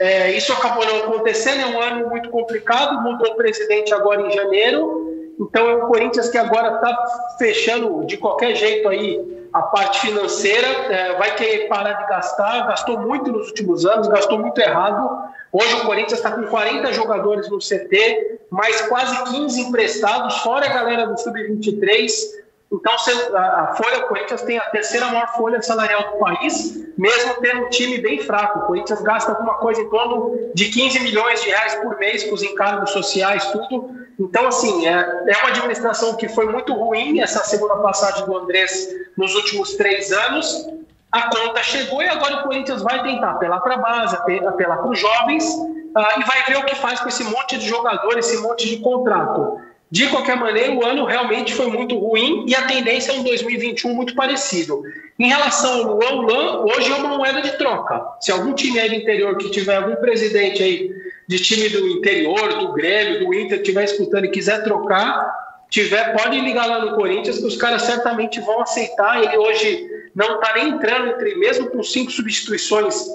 é, 0.00 0.32
isso 0.32 0.52
acabou 0.52 0.84
não 0.84 0.96
acontecendo, 0.96 1.60
é 1.60 1.66
um 1.66 1.80
ano 1.80 2.08
muito 2.08 2.30
complicado, 2.30 3.00
mudou 3.02 3.32
o 3.32 3.36
presidente 3.36 3.94
agora 3.94 4.22
em 4.22 4.30
janeiro, 4.32 5.09
então 5.40 5.68
é 5.68 5.74
o 5.74 5.86
Corinthians 5.86 6.28
que 6.28 6.36
agora 6.36 6.74
está 6.74 7.36
fechando 7.38 8.04
de 8.04 8.16
qualquer 8.18 8.54
jeito 8.54 8.88
aí 8.88 9.40
a 9.52 9.62
parte 9.62 10.00
financeira, 10.00 10.66
é, 10.66 11.16
vai 11.16 11.34
querer 11.34 11.66
parar 11.66 11.94
de 11.94 12.08
gastar, 12.08 12.66
gastou 12.68 13.00
muito 13.00 13.32
nos 13.32 13.48
últimos 13.48 13.84
anos, 13.84 14.06
gastou 14.06 14.38
muito 14.38 14.60
errado. 14.60 15.10
Hoje 15.52 15.74
o 15.74 15.86
Corinthians 15.86 16.20
está 16.20 16.30
com 16.30 16.44
40 16.44 16.92
jogadores 16.92 17.50
no 17.50 17.58
CT, 17.58 18.40
mais 18.50 18.80
quase 18.82 19.24
15 19.32 19.60
emprestados, 19.62 20.38
fora 20.38 20.66
a 20.66 20.72
galera 20.72 21.06
do 21.06 21.18
Sub-23. 21.18 22.40
Então, 22.72 22.92
a 22.92 23.74
folha, 23.76 24.04
o 24.04 24.06
Corinthians 24.06 24.42
tem 24.42 24.56
a 24.56 24.64
terceira 24.66 25.06
maior 25.06 25.26
folha 25.36 25.60
salarial 25.60 26.12
do 26.12 26.18
país, 26.18 26.86
mesmo 26.96 27.34
tendo 27.40 27.62
um 27.62 27.68
time 27.68 27.98
bem 27.98 28.20
fraco. 28.20 28.60
O 28.60 28.62
Corinthians 28.66 29.02
gasta 29.02 29.32
alguma 29.32 29.54
coisa 29.54 29.82
em 29.82 29.88
torno 29.90 30.52
de 30.54 30.66
15 30.66 31.00
milhões 31.00 31.42
de 31.42 31.48
reais 31.48 31.74
por 31.76 31.98
mês 31.98 32.22
com 32.22 32.34
os 32.34 32.44
encargos 32.44 32.90
sociais, 32.90 33.44
tudo. 33.46 33.99
Então, 34.20 34.46
assim, 34.46 34.86
é, 34.86 34.92
é 34.92 35.36
uma 35.38 35.48
administração 35.48 36.14
que 36.14 36.28
foi 36.28 36.44
muito 36.44 36.74
ruim, 36.74 37.20
essa 37.20 37.42
segunda 37.42 37.76
passagem 37.76 38.26
do 38.26 38.36
Andrés 38.36 38.86
nos 39.16 39.34
últimos 39.34 39.74
três 39.76 40.12
anos. 40.12 40.68
A 41.10 41.22
conta 41.22 41.62
chegou 41.62 42.02
e 42.02 42.08
agora 42.08 42.36
o 42.36 42.42
Corinthians 42.42 42.82
vai 42.82 43.02
tentar 43.02 43.30
apelar 43.30 43.60
para 43.60 43.74
a 43.74 43.78
base, 43.78 44.16
apelar 44.46 44.76
para 44.76 44.90
os 44.90 45.00
jovens 45.00 45.44
uh, 45.44 46.20
e 46.20 46.24
vai 46.24 46.44
ver 46.46 46.58
o 46.58 46.64
que 46.66 46.74
faz 46.76 47.00
com 47.00 47.08
esse 47.08 47.24
monte 47.24 47.56
de 47.58 47.66
jogador, 47.66 48.18
esse 48.18 48.36
monte 48.42 48.68
de 48.68 48.76
contrato. 48.80 49.58
De 49.90 50.06
qualquer 50.08 50.36
maneira, 50.36 50.72
o 50.72 50.84
ano 50.84 51.04
realmente 51.04 51.52
foi 51.54 51.66
muito 51.66 51.98
ruim 51.98 52.44
e 52.46 52.54
a 52.54 52.66
tendência 52.66 53.12
é 53.12 53.14
um 53.14 53.24
2021 53.24 53.92
muito 53.92 54.14
parecido. 54.14 54.82
Em 55.20 55.28
relação 55.28 55.86
ao 55.86 55.96
Luan, 55.96 56.22
Luan 56.22 56.64
hoje 56.64 56.90
é 56.90 56.94
uma 56.94 57.18
moeda 57.18 57.42
de 57.42 57.52
troca. 57.58 58.02
Se 58.22 58.32
algum 58.32 58.54
time 58.54 58.80
aí 58.80 58.88
do 58.88 58.94
interior 58.94 59.36
que 59.36 59.50
tiver 59.50 59.76
algum 59.76 59.96
presidente 59.96 60.62
aí 60.62 60.90
de 61.28 61.38
time 61.38 61.68
do 61.68 61.86
interior, 61.88 62.54
do 62.54 62.72
Grêmio, 62.72 63.26
do 63.26 63.34
Inter, 63.34 63.60
estiver 63.60 63.84
escutando 63.84 64.24
e 64.24 64.30
quiser 64.30 64.64
trocar, 64.64 65.30
tiver, 65.68 66.16
pode 66.16 66.40
ligar 66.40 66.66
lá 66.66 66.86
no 66.86 66.96
Corinthians 66.96 67.38
que 67.38 67.44
os 67.44 67.54
caras 67.54 67.82
certamente 67.82 68.40
vão 68.40 68.62
aceitar. 68.62 69.22
Ele 69.22 69.36
hoje 69.36 69.86
não 70.14 70.36
está 70.36 70.54
nem 70.54 70.70
entrando 70.70 71.08
entre, 71.08 71.34
mesmo 71.34 71.68
com 71.68 71.82
cinco 71.82 72.10
substituições, 72.10 73.06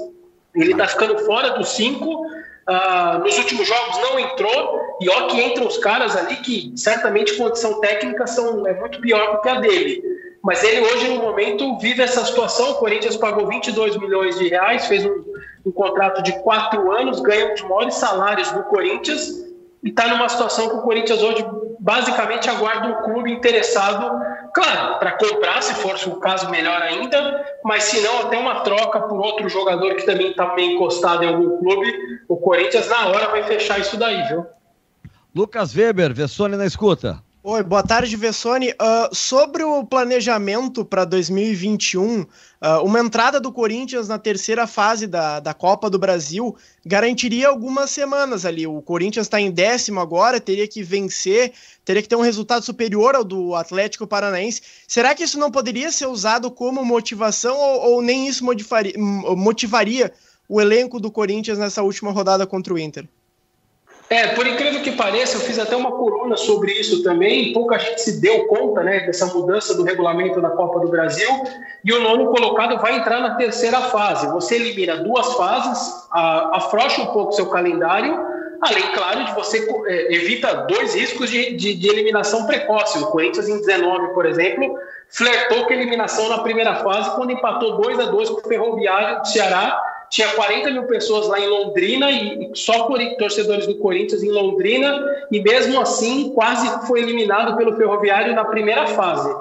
ele 0.55 0.73
está 0.73 0.85
ficando 0.87 1.17
fora 1.25 1.57
dos 1.57 1.69
cinco. 1.69 2.23
Uh, 2.67 3.17
nos 3.23 3.35
últimos 3.39 3.67
jogos 3.67 3.97
não 3.97 4.19
entrou, 4.19 4.79
e 5.01 5.09
ó 5.09 5.27
que 5.27 5.41
entram 5.41 5.65
os 5.65 5.77
caras 5.79 6.15
ali 6.15 6.35
que 6.37 6.71
certamente 6.75 7.35
condição 7.35 7.79
técnica 7.79 8.27
são, 8.27 8.65
é 8.67 8.73
muito 8.79 9.01
pior 9.01 9.35
do 9.35 9.41
que 9.41 9.49
a 9.49 9.59
dele. 9.59 10.14
Mas 10.45 10.63
ele 10.63 10.79
hoje, 10.79 11.09
no 11.09 11.23
momento, 11.23 11.75
vive 11.79 12.03
essa 12.03 12.23
situação. 12.23 12.69
O 12.69 12.75
Corinthians 12.75 13.17
pagou 13.17 13.47
22 13.47 13.97
milhões 13.97 14.37
de 14.37 14.47
reais, 14.47 14.85
fez 14.85 15.03
um, 15.03 15.23
um 15.65 15.71
contrato 15.71 16.21
de 16.21 16.31
quatro 16.43 16.91
anos, 16.91 17.19
ganha 17.19 17.47
um 17.47 17.53
dos 17.53 17.63
maiores 17.63 17.95
salários 17.95 18.51
do 18.51 18.61
Corinthians 18.65 19.27
e 19.83 19.89
está 19.89 20.07
numa 20.07 20.29
situação 20.29 20.69
que 20.69 20.75
o 20.75 20.81
Corinthians 20.83 21.23
hoje 21.23 21.43
basicamente 21.79 22.47
aguarda 22.47 22.87
um 22.89 23.03
clube 23.03 23.31
interessado, 23.31 24.21
claro, 24.53 24.99
para 24.99 25.13
comprar, 25.13 25.63
se 25.63 25.73
for 25.73 25.95
o 25.95 26.19
caso, 26.19 26.47
melhor 26.51 26.79
ainda, 26.79 27.43
mas 27.63 27.85
se 27.85 28.01
não, 28.01 28.19
até 28.19 28.37
uma 28.37 28.61
troca 28.61 28.99
por 29.01 29.19
outro 29.19 29.49
jogador 29.49 29.95
que 29.95 30.05
também 30.05 30.29
está 30.29 30.53
meio 30.53 30.73
encostado 30.73 31.23
em 31.23 31.27
algum 31.27 31.57
clube, 31.57 31.91
o 32.29 32.37
Corinthians 32.37 32.87
na 32.87 33.07
hora 33.07 33.29
vai 33.29 33.41
fechar 33.43 33.79
isso 33.79 33.97
daí, 33.97 34.27
viu? 34.27 34.45
Lucas 35.35 35.75
Weber, 35.75 36.13
Vessone 36.13 36.55
na 36.55 36.67
escuta. 36.67 37.24
Oi, 37.47 37.61
boa 37.61 37.83
tarde, 37.83 38.17
Vessone. 38.17 38.71
Uh, 38.71 39.13
sobre 39.13 39.63
o 39.63 39.85
planejamento 39.85 40.83
para 40.83 41.05
2021, 41.05 42.21
uh, 42.21 42.25
uma 42.83 42.99
entrada 42.99 43.39
do 43.39 43.51
Corinthians 43.51 44.07
na 44.07 44.17
terceira 44.17 44.65
fase 44.65 45.05
da, 45.05 45.39
da 45.39 45.53
Copa 45.53 45.87
do 45.87 45.99
Brasil 45.99 46.55
garantiria 46.83 47.47
algumas 47.47 47.91
semanas 47.91 48.47
ali. 48.47 48.65
O 48.65 48.81
Corinthians 48.81 49.27
está 49.27 49.39
em 49.39 49.51
décimo 49.51 49.99
agora, 49.99 50.39
teria 50.39 50.67
que 50.67 50.81
vencer, 50.81 51.53
teria 51.85 52.01
que 52.01 52.09
ter 52.09 52.15
um 52.15 52.21
resultado 52.21 52.65
superior 52.65 53.13
ao 53.13 53.23
do 53.23 53.53
Atlético 53.53 54.07
Paranaense. 54.07 54.63
Será 54.87 55.13
que 55.13 55.21
isso 55.21 55.37
não 55.37 55.51
poderia 55.51 55.91
ser 55.91 56.07
usado 56.07 56.49
como 56.49 56.83
motivação 56.83 57.55
ou, 57.55 57.91
ou 57.91 58.01
nem 58.01 58.27
isso 58.27 58.43
motivaria, 58.43 58.95
motivaria 58.97 60.11
o 60.49 60.59
elenco 60.59 60.99
do 60.99 61.11
Corinthians 61.11 61.59
nessa 61.59 61.83
última 61.83 62.11
rodada 62.11 62.47
contra 62.47 62.73
o 62.73 62.79
Inter? 62.79 63.07
É, 64.07 64.27
por 64.27 64.45
incrível 64.45 64.81
que 64.81 64.91
pareça, 64.91 65.37
eu 65.37 65.41
fiz 65.41 65.57
até 65.57 65.75
uma 65.75 65.91
coluna 65.91 66.37
sobre 66.37 66.71
isso 66.73 67.01
também. 67.01 67.53
Pouca 67.53 67.79
gente 67.79 68.01
se 68.01 68.21
deu 68.21 68.45
conta 68.45 68.83
né, 68.83 68.99
dessa 68.99 69.25
mudança 69.27 69.73
do 69.73 69.83
regulamento 69.83 70.39
da 70.39 70.51
Copa 70.51 70.79
do 70.79 70.89
Brasil. 70.89 71.27
E 71.83 71.91
o 71.91 72.01
nono 72.01 72.31
colocado 72.31 72.77
vai 72.77 72.97
entrar 72.97 73.19
na 73.19 73.33
terceira 73.33 73.81
fase. 73.81 74.27
Você 74.27 74.55
elimina 74.55 74.97
duas 74.97 75.33
fases, 75.33 76.07
afrouxa 76.11 77.01
um 77.01 77.07
pouco 77.07 77.31
seu 77.31 77.47
calendário, 77.47 78.15
além, 78.61 78.91
claro, 78.93 79.25
de 79.25 79.33
você 79.33 79.67
é, 79.87 80.13
evita 80.13 80.53
dois 80.67 80.93
riscos 80.93 81.29
de, 81.31 81.55
de, 81.55 81.73
de, 81.73 81.87
eliminação 81.87 82.45
precoce. 82.45 82.99
O 82.99 83.07
Corinthians, 83.07 83.49
em 83.49 83.57
19, 83.57 84.13
por 84.13 84.27
exemplo, 84.27 84.77
flertou 85.09 85.65
com 85.65 85.73
a 85.73 85.75
eliminação 85.75 86.29
na 86.29 86.39
primeira 86.39 86.75
fase, 86.75 87.15
quando 87.15 87.31
empatou 87.31 87.81
2 87.81 87.99
a 87.99 88.05
2 88.05 88.29
com 88.29 88.41
o 88.41 88.49
Ferroviário 88.49 89.21
do 89.21 89.27
Ceará. 89.27 89.81
Tinha 90.09 90.29
40 90.29 90.71
mil 90.71 90.83
pessoas 90.83 91.27
lá 91.27 91.39
em 91.39 91.47
Londrina 91.47 92.11
e, 92.11 92.51
só 92.53 92.87
torcedores 93.17 93.67
do 93.67 93.75
Corinthians 93.75 94.23
em 94.23 94.31
Londrina, 94.31 95.03
e 95.31 95.41
mesmo 95.41 95.79
assim 95.79 96.31
quase 96.33 96.87
foi 96.87 97.01
eliminado 97.01 97.57
pelo 97.57 97.75
Ferroviário 97.75 98.33
na 98.33 98.45
primeira 98.45 98.87
fase. 98.87 99.33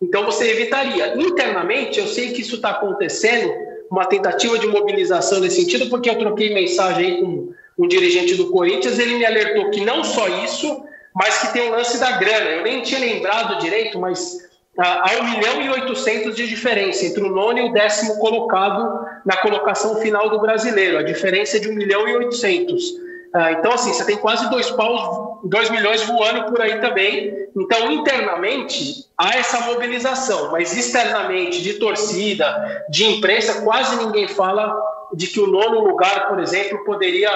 Então 0.00 0.24
você 0.24 0.50
evitaria. 0.50 1.14
Internamente, 1.16 1.98
eu 1.98 2.06
sei 2.06 2.32
que 2.32 2.42
isso 2.42 2.56
está 2.56 2.70
acontecendo, 2.70 3.52
uma 3.90 4.04
tentativa 4.04 4.58
de 4.58 4.66
mobilização 4.66 5.40
nesse 5.40 5.62
sentido, 5.62 5.88
porque 5.88 6.08
eu 6.08 6.18
troquei 6.18 6.54
mensagem 6.54 7.20
com 7.20 7.84
um 7.84 7.88
dirigente 7.88 8.34
do 8.34 8.50
Corinthians, 8.50 8.98
ele 8.98 9.16
me 9.16 9.24
alertou 9.24 9.70
que 9.70 9.84
não 9.84 10.04
só 10.04 10.28
isso, 10.44 10.84
mas 11.14 11.38
que 11.38 11.52
tem 11.52 11.68
o 11.68 11.72
lance 11.72 11.98
da 11.98 12.12
grana. 12.12 12.50
Eu 12.50 12.62
nem 12.62 12.82
tinha 12.82 13.00
lembrado 13.00 13.58
direito, 13.60 13.98
mas 13.98 14.49
há 14.78 15.10
1 15.20 15.24
milhão 15.30 15.62
e 15.62 15.70
800 15.70 16.34
de 16.34 16.46
diferença 16.46 17.04
entre 17.04 17.22
o 17.22 17.30
nono 17.30 17.58
e 17.58 17.68
o 17.68 17.72
décimo 17.72 18.18
colocado 18.18 19.04
na 19.24 19.36
colocação 19.36 19.96
final 19.96 20.30
do 20.30 20.40
brasileiro. 20.40 20.98
A 20.98 21.02
diferença 21.02 21.56
é 21.56 21.60
de 21.60 21.68
1 21.68 21.74
milhão 21.74 22.08
e 22.08 22.16
800. 22.16 23.10
Ah, 23.32 23.52
então, 23.52 23.72
assim, 23.72 23.92
você 23.92 24.04
tem 24.04 24.16
quase 24.16 24.50
dois 24.50 24.70
paus, 24.70 25.38
dois 25.44 25.70
milhões 25.70 26.02
voando 26.04 26.46
por 26.46 26.60
aí 26.60 26.80
também. 26.80 27.48
Então, 27.56 27.90
internamente, 27.92 29.06
há 29.16 29.36
essa 29.36 29.60
mobilização, 29.66 30.50
mas 30.50 30.76
externamente, 30.76 31.62
de 31.62 31.74
torcida, 31.74 32.84
de 32.88 33.04
imprensa, 33.04 33.62
quase 33.62 34.04
ninguém 34.04 34.26
fala 34.26 34.76
de 35.12 35.28
que 35.28 35.40
o 35.40 35.46
nono 35.46 35.80
lugar, 35.80 36.28
por 36.28 36.40
exemplo, 36.40 36.84
poderia 36.84 37.30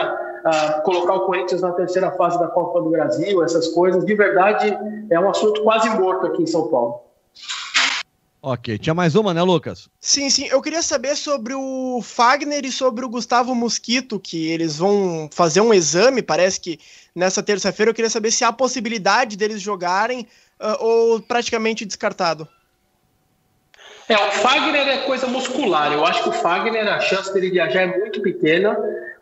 ah, 0.44 0.82
colocar 0.84 1.14
o 1.14 1.26
Corinthians 1.26 1.60
na 1.60 1.72
terceira 1.72 2.10
fase 2.12 2.40
da 2.40 2.48
Copa 2.48 2.80
do 2.80 2.90
Brasil, 2.90 3.44
essas 3.44 3.68
coisas. 3.68 4.04
De 4.04 4.14
verdade, 4.14 4.76
é 5.10 5.20
um 5.20 5.30
assunto 5.30 5.62
quase 5.62 5.88
morto 5.90 6.26
aqui 6.26 6.42
em 6.42 6.46
São 6.46 6.68
Paulo. 6.68 7.03
Ok, 8.46 8.76
tinha 8.76 8.92
mais 8.92 9.14
uma, 9.14 9.32
né, 9.32 9.42
Lucas? 9.42 9.88
Sim, 9.98 10.28
sim. 10.28 10.46
Eu 10.48 10.60
queria 10.60 10.82
saber 10.82 11.16
sobre 11.16 11.54
o 11.54 12.02
Fagner 12.02 12.62
e 12.66 12.70
sobre 12.70 13.02
o 13.02 13.08
Gustavo 13.08 13.54
Mosquito, 13.54 14.20
que 14.20 14.50
eles 14.50 14.76
vão 14.76 15.30
fazer 15.32 15.62
um 15.62 15.72
exame, 15.72 16.20
parece 16.20 16.60
que 16.60 16.78
nessa 17.14 17.42
terça-feira. 17.42 17.88
Eu 17.88 17.94
queria 17.94 18.10
saber 18.10 18.30
se 18.30 18.44
há 18.44 18.52
possibilidade 18.52 19.34
deles 19.34 19.62
jogarem 19.62 20.28
uh, 20.60 20.84
ou 20.84 21.20
praticamente 21.22 21.86
descartado. 21.86 22.46
É, 24.06 24.14
o 24.14 24.30
Fagner 24.32 24.88
é 24.88 24.98
coisa 25.06 25.26
muscular. 25.26 25.90
Eu 25.90 26.04
acho 26.04 26.22
que 26.24 26.28
o 26.28 26.32
Fagner, 26.32 26.86
a 26.86 27.00
chance 27.00 27.32
dele 27.32 27.50
viajar 27.50 27.80
é 27.80 27.98
muito 27.98 28.20
pequena. 28.20 28.76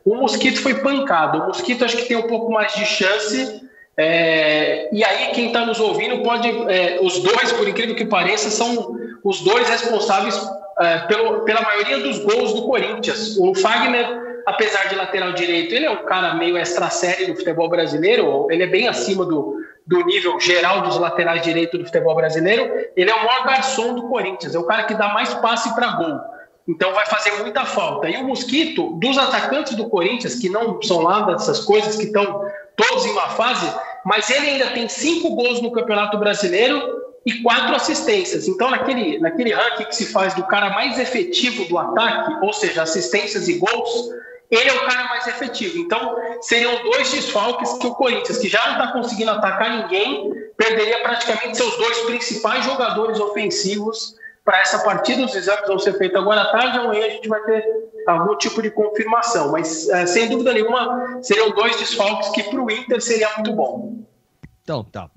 O 0.05 0.17
Mosquito 0.17 0.61
foi 0.61 0.75
pancado. 0.81 1.39
O 1.39 1.47
Mosquito 1.47 1.85
acho 1.85 1.97
que 1.97 2.07
tem 2.07 2.17
um 2.17 2.27
pouco 2.27 2.51
mais 2.51 2.75
de 2.75 2.85
chance 2.85 3.71
é, 3.97 4.89
e 4.95 5.05
aí, 5.05 5.33
quem 5.33 5.49
está 5.49 5.67
nos 5.67 5.79
ouvindo 5.79 6.23
pode. 6.23 6.49
É, 6.71 6.99
os 7.03 7.19
dois, 7.21 7.53
por 7.53 7.69
incrível 7.69 7.95
que 7.95 8.07
pareça, 8.07 8.51
são 8.51 8.97
os 9.23 9.41
dois 9.43 9.69
responsáveis 9.69 10.35
é, 10.81 10.99
pelo, 11.01 11.41
pela 11.45 11.61
maioria 11.61 11.99
dos 11.99 12.19
gols 12.21 12.55
do 12.55 12.63
Corinthians. 12.67 13.37
O 13.39 13.55
Fagner, 13.55 14.43
apesar 14.47 14.89
de 14.89 14.95
lateral 14.95 15.33
direito, 15.33 15.75
ele 15.75 15.87
é 15.87 15.91
um 15.91 16.05
cara 16.05 16.35
meio 16.35 16.57
extra 16.57 16.89
série 16.89 17.27
do 17.27 17.37
futebol 17.37 17.69
brasileiro, 17.69 18.47
ele 18.51 18.63
é 18.63 18.67
bem 18.67 18.89
acima 18.89 19.27
do, 19.27 19.59
do 19.87 20.05
nível 20.07 20.41
geral 20.41 20.81
dos 20.83 20.99
laterais 20.99 21.43
direitos 21.43 21.79
do 21.79 21.85
futebol 21.85 22.15
brasileiro. 22.15 22.71
Ele 22.97 23.11
é 23.11 23.15
o 23.15 23.25
maior 23.25 23.45
garçom 23.45 23.95
do 23.95 24.09
Corinthians, 24.09 24.55
é 24.55 24.59
o 24.59 24.65
cara 24.65 24.85
que 24.85 24.95
dá 24.95 25.09
mais 25.09 25.35
passe 25.35 25.75
para 25.75 25.97
gol. 25.97 26.19
Então 26.67 26.93
vai 26.95 27.05
fazer 27.07 27.33
muita 27.43 27.65
falta. 27.65 28.09
E 28.09 28.17
o 28.17 28.25
Mosquito, 28.25 28.95
dos 28.95 29.19
atacantes 29.19 29.75
do 29.75 29.89
Corinthians, 29.89 30.37
que 30.37 30.49
não 30.49 30.81
são 30.81 31.03
lá 31.03 31.23
dessas 31.23 31.61
coisas, 31.61 31.97
que 31.97 32.05
estão 32.05 32.49
todos 32.87 33.07
em 33.07 33.11
uma 33.11 33.29
fase, 33.31 33.73
mas 34.05 34.29
ele 34.31 34.51
ainda 34.51 34.71
tem 34.71 34.89
cinco 34.89 35.35
gols 35.35 35.61
no 35.61 35.71
Campeonato 35.71 36.19
Brasileiro 36.19 37.03
e 37.25 37.35
quatro 37.43 37.75
assistências. 37.75 38.49
Então, 38.49 38.71
naquele, 38.71 39.19
naquele 39.19 39.53
ranking 39.53 39.85
que 39.85 39.97
se 39.97 40.13
faz 40.13 40.35
do 40.35 40.43
cara 40.45 40.71
mais 40.71 40.99
efetivo 40.99 41.65
do 41.67 41.79
ataque, 41.79 42.45
ou 42.45 42.53
seja, 42.53 42.83
assistências 42.83 43.49
e 43.49 43.59
gols, 43.59 44.11
ele 44.51 44.69
é 44.69 44.73
o 44.73 44.85
cara 44.85 45.09
mais 45.09 45.27
efetivo. 45.27 45.79
Então, 45.79 46.17
seriam 46.41 46.83
dois 46.83 47.11
desfalques 47.11 47.73
que 47.75 47.87
o 47.87 47.95
Corinthians, 47.95 48.39
que 48.39 48.49
já 48.49 48.63
não 48.67 48.73
está 48.73 48.93
conseguindo 48.93 49.31
atacar 49.31 49.83
ninguém, 49.83 50.31
perderia 50.57 51.01
praticamente 51.01 51.57
seus 51.57 51.77
dois 51.77 51.99
principais 52.01 52.65
jogadores 52.65 53.19
ofensivos 53.19 54.17
para 54.45 54.61
essa 54.61 54.79
partida. 54.81 55.25
Os 55.25 55.35
exames 55.35 55.67
vão 55.67 55.79
ser 55.79 55.97
feitos 55.99 56.21
agora 56.21 56.43
à 56.43 56.53
tarde, 56.53 56.79
amanhã 56.79 57.07
a 57.07 57.11
gente 57.11 57.29
vai 57.29 57.43
ter 57.43 57.65
algum 58.07 58.37
tipo 58.37 58.63
de 58.63 58.71
confirmação. 58.71 59.53
Mas, 59.53 59.89
é, 59.89 60.07
sem 60.07 60.29
dúvida 60.29 60.53
nenhuma, 60.53 61.21
seriam 61.23 61.51
dois 61.51 61.77
desfalques 61.77 62.29
que 62.31 62.43
para 62.45 62.61
o 62.61 62.71
Inter 62.71 63.01
seria 63.01 63.29
muito 63.35 63.53
bom. 63.53 63.99
Então, 64.63 64.85
tá. 64.85 65.11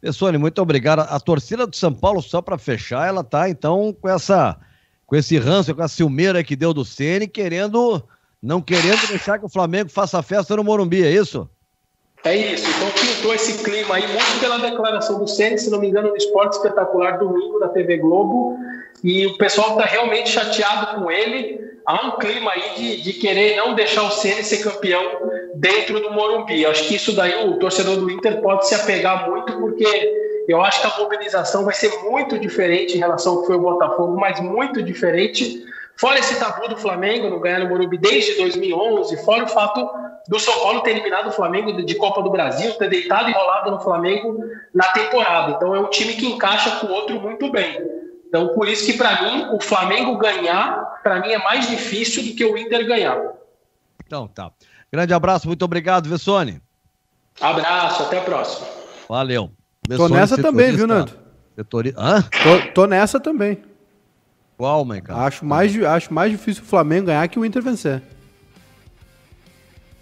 Pessone, 0.00 0.36
muito 0.36 0.60
obrigado. 0.60 1.00
A 1.00 1.20
torcida 1.20 1.66
do 1.66 1.76
São 1.76 1.94
Paulo, 1.94 2.20
só 2.20 2.42
para 2.42 2.58
fechar, 2.58 3.06
ela 3.06 3.22
tá 3.22 3.48
então 3.48 3.96
com 4.00 4.08
essa 4.08 4.58
com 5.06 5.16
esse 5.16 5.38
ranço, 5.38 5.74
com 5.74 5.82
a 5.82 5.88
ciumeira 5.88 6.42
que 6.42 6.56
deu 6.56 6.72
do 6.72 6.84
Ceni, 6.84 7.28
querendo 7.28 8.02
não 8.42 8.60
querendo 8.60 9.06
deixar 9.06 9.38
que 9.38 9.44
o 9.44 9.48
Flamengo 9.48 9.90
faça 9.90 10.22
festa 10.22 10.56
no 10.56 10.64
Morumbi, 10.64 11.04
é 11.04 11.10
isso? 11.10 11.48
É 12.24 12.34
isso. 12.34 12.68
Então 12.68 12.88
pintou 12.90 13.34
esse 13.34 13.62
clima 13.62 13.94
aí 13.94 14.06
muito 14.08 14.40
pela 14.40 14.58
declaração 14.58 15.18
do 15.18 15.28
Ceni, 15.28 15.58
se 15.58 15.70
não 15.70 15.78
me 15.78 15.88
engano, 15.88 16.08
no 16.08 16.16
Esporte 16.16 16.54
Espetacular 16.54 17.18
domingo 17.18 17.60
da 17.60 17.68
TV 17.68 17.98
Globo, 17.98 18.56
e 19.02 19.26
o 19.26 19.36
pessoal 19.36 19.70
está 19.70 19.84
realmente 19.84 20.30
chateado 20.30 21.00
com 21.00 21.10
ele. 21.10 21.60
Há 21.84 22.06
um 22.06 22.10
clima 22.12 22.52
aí 22.52 22.74
de, 22.76 23.02
de 23.02 23.12
querer 23.14 23.56
não 23.56 23.74
deixar 23.74 24.04
o 24.04 24.10
Ceni 24.10 24.44
ser 24.44 24.62
campeão 24.62 25.02
dentro 25.56 26.00
do 26.00 26.12
Morumbi. 26.12 26.64
Acho 26.64 26.84
que 26.84 26.94
isso 26.94 27.12
daí 27.12 27.44
o 27.48 27.58
torcedor 27.58 27.96
do 27.96 28.10
Inter 28.10 28.40
pode 28.40 28.68
se 28.68 28.74
apegar 28.74 29.28
muito, 29.28 29.52
porque 29.58 30.44
eu 30.46 30.62
acho 30.62 30.80
que 30.80 30.86
a 30.86 30.98
mobilização 30.98 31.64
vai 31.64 31.74
ser 31.74 31.90
muito 32.04 32.38
diferente 32.38 32.96
em 32.96 33.00
relação 33.00 33.34
ao 33.34 33.40
que 33.40 33.46
foi 33.48 33.56
o 33.56 33.60
Botafogo, 33.62 34.16
mas 34.18 34.38
muito 34.38 34.80
diferente. 34.80 35.64
Fora 35.96 36.20
esse 36.20 36.38
tabu 36.38 36.68
do 36.68 36.76
Flamengo 36.76 37.28
não 37.28 37.40
ganhar 37.40 37.60
no 37.60 37.68
Morumbi 37.68 37.98
desde 37.98 38.36
2011, 38.36 39.24
fora 39.24 39.44
o 39.44 39.48
fato 39.48 39.90
do 40.28 40.38
São 40.38 40.54
Paulo 40.54 40.80
ter 40.80 40.90
eliminado 40.90 41.28
o 41.28 41.32
Flamengo 41.32 41.72
de 41.72 41.94
Copa 41.96 42.22
do 42.22 42.30
Brasil, 42.30 42.72
ter 42.74 42.88
deitado 42.88 43.28
e 43.28 43.32
rolado 43.32 43.72
no 43.72 43.80
Flamengo 43.80 44.38
na 44.72 44.86
temporada. 44.88 45.52
Então 45.52 45.74
é 45.74 45.80
um 45.80 45.90
time 45.90 46.14
que 46.14 46.26
encaixa 46.26 46.70
com 46.76 46.86
o 46.86 46.92
outro 46.92 47.20
muito 47.20 47.50
bem. 47.50 48.01
Então 48.32 48.48
por 48.54 48.66
isso 48.66 48.86
que 48.86 48.94
para 48.94 49.20
mim 49.20 49.44
o 49.52 49.60
Flamengo 49.60 50.16
ganhar, 50.16 51.00
para 51.02 51.20
mim 51.20 51.32
é 51.32 51.38
mais 51.38 51.68
difícil 51.68 52.22
do 52.22 52.34
que 52.34 52.42
o 52.42 52.56
Inter 52.56 52.86
ganhar. 52.86 53.20
Então 54.06 54.26
tá. 54.26 54.50
Grande 54.90 55.12
abraço, 55.12 55.46
muito 55.46 55.62
obrigado, 55.62 56.08
Vessone. 56.08 56.62
Abraço, 57.38 58.04
até 58.04 58.20
a 58.20 58.22
próxima. 58.22 58.66
Valeu. 59.06 59.52
Vessone, 59.86 60.08
tô 60.08 60.14
nessa 60.14 60.40
também, 60.40 60.72
viu, 60.74 60.86
Nando? 60.86 61.12
Setori... 61.54 61.92
Hã? 61.94 62.22
Tô, 62.22 62.72
tô 62.72 62.86
nessa 62.86 63.20
também. 63.20 63.62
Qual, 64.56 64.82
mãe, 64.82 65.02
cara? 65.02 65.26
Acho 65.26 65.44
mais, 65.44 65.84
acho 65.84 66.14
mais 66.14 66.30
difícil 66.30 66.62
o 66.62 66.66
Flamengo 66.66 67.08
ganhar 67.08 67.28
que 67.28 67.38
o 67.38 67.44
Inter 67.44 67.60
vencer. 67.60 68.00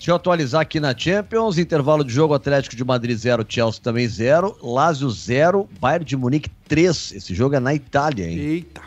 Deixa 0.01 0.13
eu 0.13 0.17
atualizar 0.17 0.63
aqui 0.63 0.81
na 0.81 0.97
Champions. 0.97 1.59
Intervalo 1.59 2.03
de 2.03 2.11
jogo 2.11 2.33
Atlético 2.33 2.75
de 2.75 2.83
Madrid 2.83 3.15
0, 3.15 3.45
Chelsea 3.47 3.83
também 3.83 4.09
0, 4.09 4.57
Lazio 4.63 5.11
0, 5.11 5.69
Bayern 5.79 6.07
de 6.07 6.17
Munique 6.17 6.49
3. 6.67 7.13
Esse 7.13 7.35
jogo 7.35 7.55
é 7.55 7.61
na 7.61 7.75
Itália, 7.75 8.27
hein? 8.27 8.39
Eita. 8.39 8.81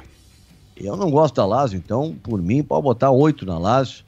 Eu 0.75 0.97
não 0.97 1.11
gosto 1.11 1.35
da 1.35 1.45
Lazio, 1.45 1.77
então, 1.77 2.15
por 2.23 2.41
mim, 2.41 2.63
pode 2.63 2.81
botar 2.81 3.11
8 3.11 3.45
na 3.45 3.59
Lazio. 3.59 4.03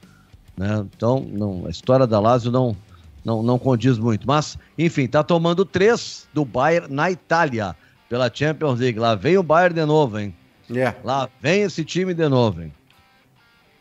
Né? 0.58 0.84
Então, 0.98 1.20
não, 1.32 1.68
a 1.68 1.70
história 1.70 2.08
da 2.08 2.20
Lazio 2.20 2.50
não, 2.52 2.76
não, 3.24 3.44
não 3.44 3.60
condiz 3.60 4.00
muito. 4.00 4.26
Mas, 4.26 4.58
enfim, 4.76 5.06
tá 5.06 5.22
tomando 5.22 5.64
3 5.64 6.28
do 6.34 6.44
Bayern 6.44 6.92
na 6.92 7.12
Itália, 7.12 7.76
pela 8.10 8.32
Champions 8.34 8.80
League. 8.80 8.98
Lá 8.98 9.14
vem 9.14 9.38
o 9.38 9.44
Bayern 9.44 9.76
de 9.76 9.86
novo, 9.86 10.18
hein? 10.18 10.34
Yeah. 10.68 10.98
Lá 11.04 11.30
vem 11.40 11.62
esse 11.62 11.86
time 11.86 12.16
de 12.16 12.28
novo, 12.28 12.64
hein? 12.64 12.74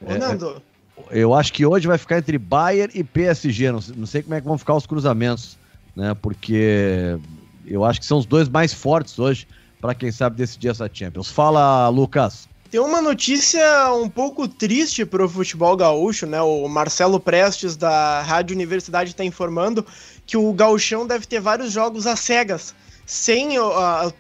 Ô, 0.03 0.13
é, 0.13 0.19
Nando, 0.19 0.63
eu 1.11 1.35
acho 1.35 1.53
que 1.53 1.67
hoje 1.67 1.87
vai 1.87 1.99
ficar 1.99 2.19
entre 2.19 2.39
Bayern 2.39 2.93
e 2.95 3.03
PSG. 3.03 3.73
Não, 3.73 3.81
não 3.97 4.07
sei 4.07 4.23
como 4.23 4.35
é 4.35 4.41
que 4.41 4.47
vão 4.47 4.59
ficar 4.59 4.75
os 4.75 4.87
cruzamentos, 4.87 5.57
né? 5.95 6.15
Porque 6.21 7.19
eu 7.67 7.85
acho 7.85 8.01
que 8.01 8.07
são 8.07 8.19
os 8.19 8.27
dois 8.27 8.49
mais 8.49 8.73
fortes 8.73 9.19
hoje 9.19 9.47
para 9.81 9.95
quem 9.95 10.11
sabe 10.11 10.37
decidir 10.37 10.69
essa 10.69 10.89
Champions. 10.93 11.31
Fala, 11.31 11.89
Lucas. 11.89 12.49
Tem 12.71 12.81
uma 12.81 13.01
notícia 13.01 13.93
um 13.93 14.09
pouco 14.09 14.49
triste 14.49 15.05
para 15.05 15.25
o 15.25 15.29
futebol 15.29 15.77
gaúcho, 15.77 16.27
né? 16.27 16.41
O 16.41 16.67
Marcelo 16.69 17.21
Prestes 17.21 17.77
da 17.77 18.21
Rádio 18.23 18.55
Universidade 18.55 19.11
está 19.11 19.25
informando 19.25 19.87
que 20.27 20.37
o 20.37 20.53
gauchão 20.53 21.07
deve 21.07 21.27
ter 21.27 21.41
vários 21.41 21.71
jogos 21.71 22.07
às 22.07 22.21
cegas, 22.21 22.75
sem 23.07 23.59
uh, 23.59 24.13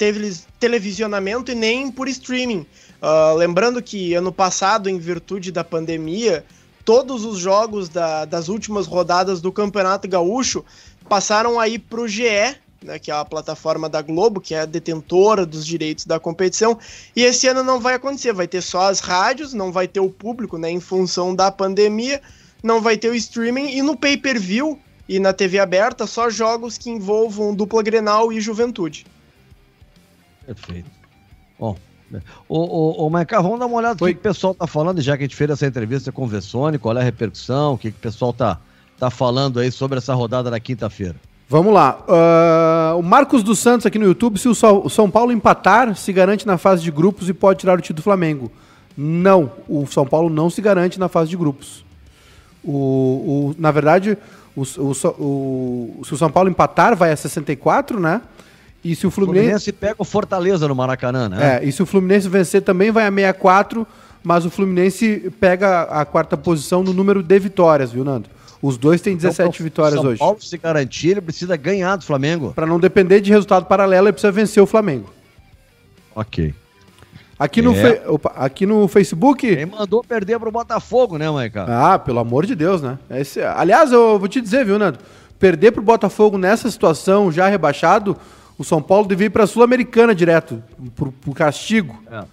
televisionamento 0.61 1.51
e 1.51 1.55
nem 1.55 1.91
por 1.91 2.07
streaming. 2.07 2.67
Uh, 3.03 3.35
lembrando 3.37 3.83
que 3.83 4.15
ano 4.15 4.31
passado, 4.31 4.89
em 4.89 4.99
virtude 4.99 5.51
da 5.51 5.65
pandemia, 5.65 6.45
todos 6.85 7.25
os 7.25 7.39
jogos 7.39 7.89
da, 7.89 8.25
das 8.25 8.49
últimas 8.49 8.87
rodadas 8.87 9.41
do 9.41 9.51
Campeonato 9.51 10.07
Gaúcho 10.07 10.65
passaram 11.09 11.59
aí 11.59 11.79
para 11.79 12.01
o 12.01 12.09
GE, 12.09 12.57
né, 12.83 12.99
que 12.99 13.11
é 13.11 13.15
a 13.15 13.25
plataforma 13.25 13.89
da 13.89 14.03
Globo, 14.03 14.41
que 14.41 14.55
é 14.55 14.61
a 14.61 14.67
detentora 14.67 15.47
dos 15.47 15.67
direitos 15.67 16.05
da 16.05 16.21
competição, 16.21 16.79
e 17.17 17.23
esse 17.23 17.49
ano 17.49 17.65
não 17.65 17.81
vai 17.81 17.95
acontecer, 17.95 18.33
vai 18.33 18.47
ter 18.47 18.61
só 18.61 18.91
as 18.91 19.01
rádios, 19.01 19.55
não 19.55 19.73
vai 19.73 19.89
ter 19.89 20.01
o 20.01 20.11
público, 20.11 20.59
né, 20.59 20.71
em 20.71 20.81
função 20.81 21.35
da 21.35 21.51
pandemia, 21.51 22.21
não 22.63 22.81
vai 22.81 22.97
ter 22.97 23.09
o 23.09 23.15
streaming, 23.15 23.71
e 23.77 23.83
no 23.83 23.97
pay-per-view 23.97 24.79
E 25.07 25.19
na 25.19 25.35
TV 25.35 25.59
aberta, 25.59 26.07
só 26.07 26.31
jogos 26.31 26.79
que 26.79 26.89
envolvam 26.89 27.55
dupla 27.55 27.83
Grenal 27.83 28.33
e 28.33 28.41
Juventude. 28.41 29.07
Perfeito. 30.47 30.91
Bom, 31.59 31.77
o, 32.49 32.59
o, 32.59 33.07
o 33.07 33.11
Maica, 33.11 33.41
vamos 33.41 33.59
dar 33.59 33.67
uma 33.67 33.77
olhada 33.77 33.97
no 34.01 34.07
que 34.07 34.13
o 34.13 34.23
pessoal 34.23 34.55
tá 34.55 34.67
falando, 34.67 35.01
já 35.01 35.17
que 35.17 35.25
a 35.25 35.27
gente 35.27 35.37
fez 35.37 35.51
essa 35.51 35.67
entrevista 35.67 36.13
com 36.13 36.25
o 36.25 36.27
Vessone, 36.27 36.79
qual 36.79 36.97
é 36.97 37.01
a 37.01 37.05
repercussão, 37.05 37.75
o 37.75 37.79
que, 37.79 37.91
que 37.91 37.99
o 37.99 38.01
pessoal 38.01 38.33
tá, 38.33 38.59
tá 38.99 39.11
falando 39.11 39.59
aí 39.59 39.71
sobre 39.71 39.99
essa 39.99 40.15
rodada 40.15 40.51
da 40.51 40.61
quinta-feira. 40.61 41.17
Vamos 41.49 41.75
lá. 41.75 41.99
Uh, 42.09 42.99
o 42.99 43.03
Marcos 43.03 43.43
dos 43.43 43.59
Santos 43.59 43.87
aqui 43.87 43.99
no 43.99 44.07
YouTube, 44.07 44.39
se 44.39 44.49
o 44.49 44.55
São 44.55 45.11
Paulo 45.11 45.31
empatar, 45.31 45.95
se 45.95 46.13
garante 46.13 46.47
na 46.47 46.57
fase 46.57 46.83
de 46.83 46.91
grupos 46.91 47.29
e 47.29 47.35
pode 47.35 47.61
tirar 47.61 47.79
o 47.79 47.83
título 47.83 47.97
do 47.97 48.03
Flamengo. 48.03 48.51
Não, 48.97 49.53
o 49.69 49.87
São 49.87 50.07
Paulo 50.07 50.31
não 50.31 50.49
se 50.49 50.63
garante 50.63 50.99
na 50.99 51.09
fase 51.09 51.31
de 51.31 51.37
grupos. 51.37 51.85
O, 52.63 52.73
o 52.73 53.55
na 53.59 53.71
verdade, 53.71 54.17
o, 54.57 54.63
o, 54.63 54.93
o, 55.19 56.05
se 56.05 56.15
o 56.15 56.17
São 56.17 56.31
Paulo 56.31 56.49
empatar, 56.49 56.97
vai 56.97 57.13
a 57.13 57.17
64, 57.17 58.01
né? 58.01 58.23
E 58.85 58.95
se 58.95 59.07
o 59.07 59.11
Fluminense... 59.11 59.45
Fluminense 59.45 59.73
pega 59.73 59.97
o 59.99 60.05
Fortaleza 60.05 60.69
no 60.69 60.75
Maracanã, 60.75 61.29
né? 61.29 61.61
É, 61.63 61.65
e 61.65 61.73
se 61.73 61.83
o 61.83 61.87
Fluminense 61.87 62.29
vencer 62.29 62.61
também 62.61 62.91
vai 62.91 63.07
a 63.07 63.11
64, 63.11 63.87
mas 64.23 64.45
o 64.45 64.51
Fluminense 64.51 65.33
pega 65.41 65.83
a 65.83 66.05
quarta 66.05 66.37
posição 66.37 66.83
no 66.83 66.93
número 66.93 67.23
de 67.23 67.39
vitórias, 67.39 67.93
viu, 67.93 68.05
Nando? 68.05 68.29
Os 68.61 68.77
dois 68.77 69.01
têm 69.01 69.17
17 69.17 69.49
então, 69.49 69.65
vitórias 69.65 70.01
São 70.01 70.11
hoje. 70.11 70.19
São 70.19 70.27
Paulo 70.27 70.43
se 70.43 70.57
garantir, 70.57 71.11
ele 71.11 71.21
precisa 71.21 71.57
ganhar 71.57 71.97
do 71.97 72.05
Flamengo. 72.05 72.53
Para 72.55 72.67
não 72.67 72.81
depender 72.81 73.21
de 73.21 73.31
resultado 73.31 73.67
paralelo, 73.67 74.07
ele 74.07 74.13
precisa 74.13 74.33
vencer 74.33 74.63
o 74.63 74.67
Flamengo. 74.67 75.11
Ok. 76.15 76.55
Aqui, 77.39 77.61
no, 77.61 77.75
é. 77.75 77.75
fe... 77.75 78.09
Opa, 78.09 78.33
aqui 78.37 78.65
no 78.65 78.89
Facebook. 78.89 79.55
Quem 79.55 79.67
mandou 79.67 80.03
perder 80.03 80.39
pro 80.39 80.51
Botafogo, 80.51 81.19
né, 81.19 81.31
Maica? 81.31 81.67
Ah, 81.69 81.99
pelo 81.99 82.21
amor 82.21 82.47
de 82.47 82.55
Deus, 82.55 82.81
né? 82.81 82.99
Esse... 83.11 83.43
Aliás, 83.43 83.93
eu 83.93 84.19
vou 84.19 84.29
te 84.29 84.41
dizer, 84.41 84.65
viu, 84.65 84.79
Nando? 84.79 84.99
Perder 85.39 85.73
pro 85.73 85.83
Botafogo 85.83 86.39
nessa 86.39 86.71
situação, 86.71 87.31
já 87.31 87.49
rebaixado, 87.49 88.17
o 88.59 88.65
São 88.65 88.81
Paulo 88.81 89.07
devia 89.07 89.27
ir 89.27 89.31
pra 89.31 89.47
Sul-Americana 89.47 90.15
direto, 90.15 90.63
pro, 90.95 91.13
pro 91.13 91.33
castigo. 91.33 92.03
É. 92.11 92.25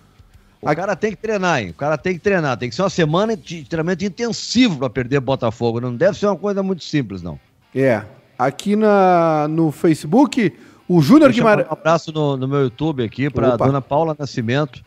O 0.62 0.70
a... 0.70 0.76
cara 0.76 0.96
tem 0.96 1.12
que 1.12 1.18
treinar, 1.18 1.62
hein? 1.62 1.72
O 1.72 1.74
cara 1.74 1.98
tem 1.98 2.14
que 2.14 2.20
treinar. 2.20 2.56
Tem 2.58 2.70
que 2.70 2.76
ser 2.76 2.84
uma 2.84 2.90
semana 2.90 3.36
de 3.36 3.64
treinamento 3.64 4.06
intensivo 4.06 4.78
para 4.78 4.90
perder 4.90 5.20
Botafogo. 5.20 5.82
Não 5.82 5.96
deve 5.96 6.18
ser 6.18 6.28
uma 6.28 6.38
coisa 6.38 6.62
muito 6.62 6.84
simples, 6.84 7.22
não. 7.22 7.40
É. 7.74 8.04
Aqui 8.38 8.76
na, 8.76 9.48
no 9.50 9.72
Facebook, 9.72 10.54
o 10.88 11.02
Júnior 11.02 11.32
Guimarães. 11.32 11.68
Um 11.68 11.74
abraço 11.74 12.12
no, 12.12 12.38
no, 12.38 12.48
meu 12.48 12.62
YouTube 12.62 13.04
aqui 13.04 13.30
para 13.30 13.56
dona 13.56 13.82
Paula 13.82 14.16
Nascimento, 14.18 14.84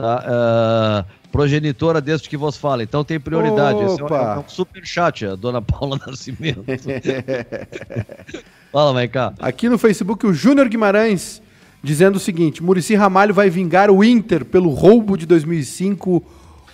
tá? 0.00 1.04
Uh, 1.06 1.30
progenitora 1.30 2.00
deste 2.00 2.28
que 2.28 2.36
vos 2.36 2.56
fala. 2.56 2.82
Então 2.82 3.04
tem 3.04 3.20
prioridade. 3.20 3.82
Esse 3.84 4.00
é 4.00 4.04
um, 4.04 4.08
é 4.08 4.38
um 4.38 4.48
super 4.48 4.84
chat, 4.84 5.26
a 5.26 5.34
dona 5.34 5.60
Paula 5.62 5.98
Nascimento. 6.06 6.64
Fala, 8.72 8.92
vai 8.92 9.08
cá. 9.08 9.34
Aqui 9.40 9.68
no 9.68 9.76
Facebook, 9.76 10.24
o 10.24 10.32
Júnior 10.32 10.68
Guimarães 10.68 11.42
dizendo 11.82 12.16
o 12.16 12.20
seguinte: 12.20 12.62
Murici 12.62 12.94
Ramalho 12.94 13.34
vai 13.34 13.50
vingar 13.50 13.90
o 13.90 14.04
Inter 14.04 14.44
pelo 14.44 14.70
roubo 14.70 15.16
de 15.16 15.26
2005, 15.26 16.22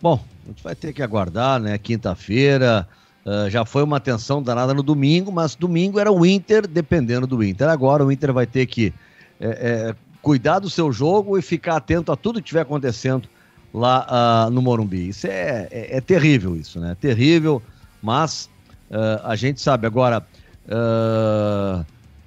Bom, 0.02 0.20
a 0.48 0.50
gente 0.50 0.64
vai 0.64 0.76
ter 0.76 0.94
que 0.94 1.04
aguardar, 1.04 1.60
né? 1.60 1.78
Quinta-feira. 1.78 2.88
Uh, 3.26 3.50
já 3.50 3.66
foi 3.66 3.84
uma 3.84 4.00
tensão 4.00 4.42
danada 4.42 4.74
no 4.74 4.82
domingo, 4.82 5.30
mas 5.30 5.56
domingo 5.56 6.00
era 6.00 6.10
o 6.10 6.26
Inter, 6.26 6.66
dependendo 6.66 7.28
do 7.28 7.44
Inter. 7.44 7.68
Agora 7.68 8.06
o 8.06 8.12
Inter 8.12 8.32
vai 8.32 8.48
ter 8.48 8.66
que 8.66 8.94
é, 9.42 9.48
é, 9.48 9.96
cuidar 10.22 10.60
do 10.60 10.70
seu 10.70 10.92
jogo 10.94 11.38
e 11.38 11.42
ficar 11.42 11.76
atento 11.76 12.12
a 12.12 12.16
tudo 12.16 12.40
que 12.40 12.46
estiver 12.46 12.62
acontecendo 12.62 13.28
lá 13.74 14.48
uh, 14.48 14.50
no 14.50 14.62
Morumbi. 14.62 15.10
Isso 15.10 15.28
é, 15.28 15.68
é, 15.70 15.98
é, 15.98 16.02
terrível, 16.02 16.56
isso, 16.56 16.80
né? 16.80 16.96
Terrível, 17.00 17.62
mas 18.02 18.50
uh, 18.90 19.20
a 19.26 19.36
gente 19.36 19.60
sabe 19.60 19.86
agora. 19.86 20.26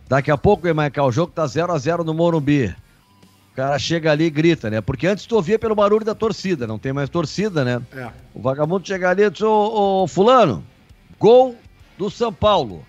Daqui 0.09 0.31
a 0.31 0.37
pouco, 0.37 0.67
Emaicá, 0.67 1.05
o 1.05 1.13
jogo 1.13 1.33
tá 1.33 1.47
0 1.47 1.73
a 1.73 1.79
0 1.79 2.05
no 2.05 2.13
Morumbi. 2.13 2.75
O 3.53 3.57
cara 3.57 3.79
chega 3.79 4.13
ali 4.13 4.25
e 4.25 4.31
grita, 4.31 4.71
né? 4.71 4.81
Porque 4.81 5.07
antes 5.07 5.27
tu 5.27 5.35
ouvia 5.35 5.59
pelo 5.59 5.75
barulho 5.75 6.05
da 6.05 6.15
torcida, 6.15 6.67
não 6.67 6.79
tem 6.79 6.93
mais 6.93 7.09
torcida, 7.09 7.65
né? 7.65 7.83
É. 7.93 8.09
O 8.33 8.41
vagabundo 8.41 8.87
chega 8.87 9.11
ali 9.11 9.23
e 9.23 9.31
diz: 9.31 9.43
ô, 9.43 10.03
ô, 10.03 10.07
Fulano, 10.07 10.65
gol 11.19 11.57
do 11.99 12.11
São 12.11 12.33
Paulo. 12.33 12.85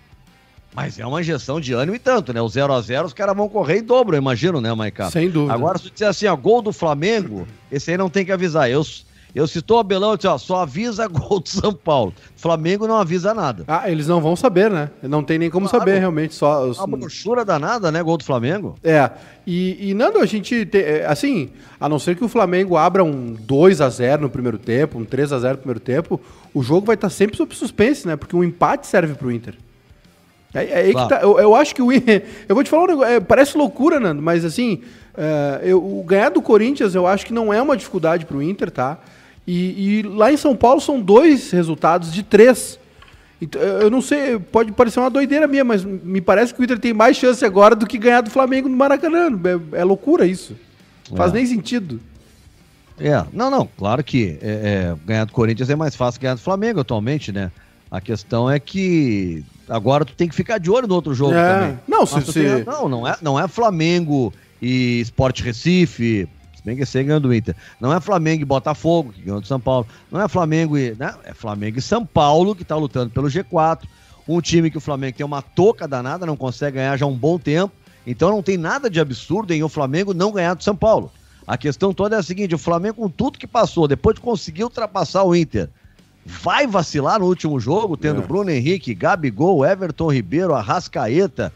Mas 0.74 0.98
é 0.98 1.06
uma 1.06 1.20
injeção 1.20 1.60
de 1.60 1.74
ânimo 1.74 1.94
e 1.94 1.98
tanto, 1.98 2.32
né? 2.32 2.40
O 2.40 2.48
0 2.48 2.72
a 2.72 2.80
0 2.80 3.06
os 3.06 3.12
caras 3.12 3.36
vão 3.36 3.46
correr 3.46 3.78
em 3.78 3.82
dobro, 3.82 4.16
eu 4.16 4.20
imagino, 4.20 4.58
né, 4.58 4.72
Maiká? 4.72 5.10
Sem 5.10 5.28
dúvida. 5.28 5.52
Agora, 5.52 5.76
se 5.76 5.84
tu 5.84 5.90
disser 5.90 6.08
assim, 6.08 6.26
ó, 6.26 6.34
gol 6.34 6.62
do 6.62 6.72
Flamengo, 6.72 7.46
esse 7.70 7.90
aí 7.90 7.98
não 7.98 8.08
tem 8.08 8.24
que 8.24 8.32
avisar. 8.32 8.70
Eu, 8.70 8.82
eu 9.34 9.46
citou 9.46 9.78
o 9.78 9.80
Abelão, 9.80 10.10
eu 10.10 10.16
disse, 10.16 10.28
ó, 10.28 10.36
só 10.36 10.62
avisa 10.62 11.06
gol 11.08 11.40
do 11.40 11.48
São 11.48 11.72
Paulo. 11.72 12.12
Flamengo 12.36 12.86
não 12.86 12.96
avisa 12.96 13.32
nada. 13.32 13.64
Ah, 13.66 13.90
eles 13.90 14.06
não 14.06 14.20
vão 14.20 14.36
saber, 14.36 14.70
né? 14.70 14.90
Não 15.02 15.22
tem 15.22 15.38
nem 15.38 15.50
como 15.50 15.68
claro. 15.68 15.84
saber, 15.84 15.98
realmente. 15.98 16.34
Só 16.34 16.66
os... 16.66 16.78
Uma 16.78 16.98
brochura 16.98 17.44
danada, 17.44 17.90
né? 17.90 18.02
Gol 18.02 18.18
do 18.18 18.24
Flamengo. 18.24 18.76
É. 18.82 19.10
E, 19.46 19.90
e 19.90 19.94
Nando, 19.94 20.18
a 20.18 20.26
gente, 20.26 20.66
tem, 20.66 20.82
é, 20.82 21.06
assim, 21.06 21.50
a 21.80 21.88
não 21.88 21.98
ser 21.98 22.16
que 22.16 22.24
o 22.24 22.28
Flamengo 22.28 22.76
abra 22.76 23.02
um 23.02 23.34
2 23.34 23.80
a 23.80 23.88
0 23.88 24.22
no 24.22 24.30
primeiro 24.30 24.58
tempo, 24.58 24.98
um 24.98 25.04
3 25.04 25.32
a 25.32 25.38
0 25.38 25.52
no 25.54 25.58
primeiro 25.58 25.80
tempo, 25.80 26.20
o 26.52 26.62
jogo 26.62 26.86
vai 26.86 26.94
estar 26.94 27.10
sempre 27.10 27.36
sob 27.36 27.54
suspense, 27.54 28.06
né? 28.06 28.16
Porque 28.16 28.36
um 28.36 28.44
empate 28.44 28.86
serve 28.86 29.14
pro 29.14 29.32
Inter. 29.32 29.54
É, 30.54 30.64
é 30.64 30.76
aí 30.76 30.92
claro. 30.92 31.08
que 31.08 31.14
tá. 31.14 31.22
Eu, 31.22 31.38
eu, 31.40 31.54
acho 31.54 31.74
que 31.74 31.82
o 31.82 31.90
Eu 32.48 32.54
vou 32.54 32.62
te 32.62 32.70
falar 32.70 32.84
um 32.84 32.86
negócio. 32.88 33.12
É, 33.12 33.20
parece 33.20 33.56
loucura, 33.56 33.98
Nando, 33.98 34.22
mas 34.22 34.44
assim. 34.44 34.82
É, 35.16 35.60
eu, 35.64 35.78
o 35.78 36.02
ganhar 36.02 36.30
do 36.30 36.40
Corinthians 36.40 36.94
eu 36.94 37.06
acho 37.06 37.26
que 37.26 37.34
não 37.34 37.52
é 37.52 37.60
uma 37.60 37.76
dificuldade 37.76 38.24
para 38.24 38.36
o 38.36 38.42
Inter, 38.42 38.70
tá? 38.70 38.98
E, 39.46 39.98
e, 39.98 40.02
lá 40.02 40.32
em 40.32 40.36
São 40.36 40.54
Paulo 40.54 40.80
são 40.80 41.00
dois 41.00 41.50
resultados 41.50 42.12
de 42.12 42.22
três. 42.22 42.78
Então, 43.40 43.60
eu 43.60 43.90
não 43.90 44.00
sei, 44.00 44.38
pode 44.38 44.70
parecer 44.70 45.00
uma 45.00 45.10
doideira 45.10 45.48
minha, 45.48 45.64
mas 45.64 45.84
me 45.84 46.20
parece 46.20 46.54
que 46.54 46.60
o 46.60 46.64
Inter 46.64 46.78
tem 46.78 46.92
mais 46.92 47.16
chance 47.16 47.44
agora 47.44 47.74
do 47.74 47.86
que 47.86 47.98
ganhar 47.98 48.20
do 48.20 48.30
Flamengo 48.30 48.68
no 48.68 48.76
Maracanã. 48.76 49.28
É, 49.72 49.80
é 49.80 49.84
loucura 49.84 50.26
isso. 50.26 50.56
Não 51.10 51.16
faz 51.16 51.32
é. 51.32 51.34
nem 51.34 51.46
sentido. 51.46 52.00
É, 53.00 53.24
não, 53.32 53.50
não, 53.50 53.68
claro 53.76 54.04
que 54.04 54.38
é, 54.40 54.50
é, 54.50 54.96
ganhar 55.04 55.24
do 55.24 55.32
Corinthians 55.32 55.68
é 55.68 55.74
mais 55.74 55.96
fácil 55.96 56.20
que 56.20 56.24
ganhar 56.24 56.34
do 56.34 56.40
Flamengo 56.40 56.80
atualmente, 56.80 57.32
né? 57.32 57.50
A 57.90 58.00
questão 58.00 58.48
é 58.48 58.60
que 58.60 59.44
agora 59.68 60.04
tu 60.04 60.14
tem 60.14 60.28
que 60.28 60.34
ficar 60.34 60.58
de 60.58 60.70
olho 60.70 60.86
no 60.86 60.94
outro 60.94 61.12
jogo 61.12 61.34
é. 61.34 61.54
também. 61.54 61.78
Não, 61.88 62.06
se, 62.06 62.22
se... 62.22 62.32
Tem... 62.32 62.64
não, 62.64 62.88
não 62.88 63.08
é, 63.08 63.16
não 63.20 63.40
é 63.40 63.48
Flamengo 63.48 64.32
e 64.60 65.00
Sport 65.00 65.40
Recife, 65.40 66.28
se 66.62 66.66
bem 66.66 66.76
que 66.76 66.82
esse 66.82 67.02
ganhou 67.02 67.18
do 67.18 67.34
Inter. 67.34 67.56
Não 67.80 67.92
é 67.92 68.00
Flamengo 68.00 68.42
e 68.42 68.44
Botafogo, 68.44 69.12
que 69.12 69.20
ganhou 69.20 69.40
do 69.40 69.46
São 69.46 69.58
Paulo. 69.58 69.84
Não 70.10 70.20
é 70.20 70.28
Flamengo 70.28 70.78
e. 70.78 70.94
Né? 70.94 71.12
É 71.24 71.34
Flamengo 71.34 71.78
e 71.78 71.82
São 71.82 72.06
Paulo, 72.06 72.54
que 72.54 72.62
está 72.62 72.76
lutando 72.76 73.10
pelo 73.10 73.26
G4. 73.26 73.80
Um 74.28 74.40
time 74.40 74.70
que 74.70 74.78
o 74.78 74.80
Flamengo 74.80 75.16
tem 75.16 75.26
uma 75.26 75.42
toca 75.42 75.88
danada, 75.88 76.24
não 76.24 76.36
consegue 76.36 76.76
ganhar 76.76 76.96
já 76.96 77.04
há 77.04 77.08
um 77.08 77.16
bom 77.16 77.36
tempo. 77.36 77.74
Então 78.06 78.30
não 78.30 78.42
tem 78.42 78.56
nada 78.56 78.88
de 78.88 79.00
absurdo 79.00 79.52
em 79.52 79.62
o 79.64 79.68
Flamengo 79.68 80.14
não 80.14 80.30
ganhar 80.30 80.54
do 80.54 80.62
São 80.62 80.76
Paulo. 80.76 81.10
A 81.44 81.58
questão 81.58 81.92
toda 81.92 82.14
é 82.14 82.18
a 82.20 82.22
seguinte: 82.22 82.54
o 82.54 82.58
Flamengo, 82.58 83.02
com 83.02 83.08
tudo 83.08 83.38
que 83.38 83.46
passou, 83.46 83.88
depois 83.88 84.14
de 84.14 84.20
conseguir 84.20 84.62
ultrapassar 84.62 85.24
o 85.24 85.34
Inter, 85.34 85.68
vai 86.24 86.64
vacilar 86.68 87.18
no 87.18 87.26
último 87.26 87.58
jogo, 87.58 87.96
tendo 87.96 88.22
é. 88.22 88.24
Bruno 88.24 88.50
Henrique, 88.50 88.94
Gabigol, 88.94 89.66
Everton 89.66 90.12
Ribeiro, 90.12 90.54
Arrascaeta, 90.54 91.52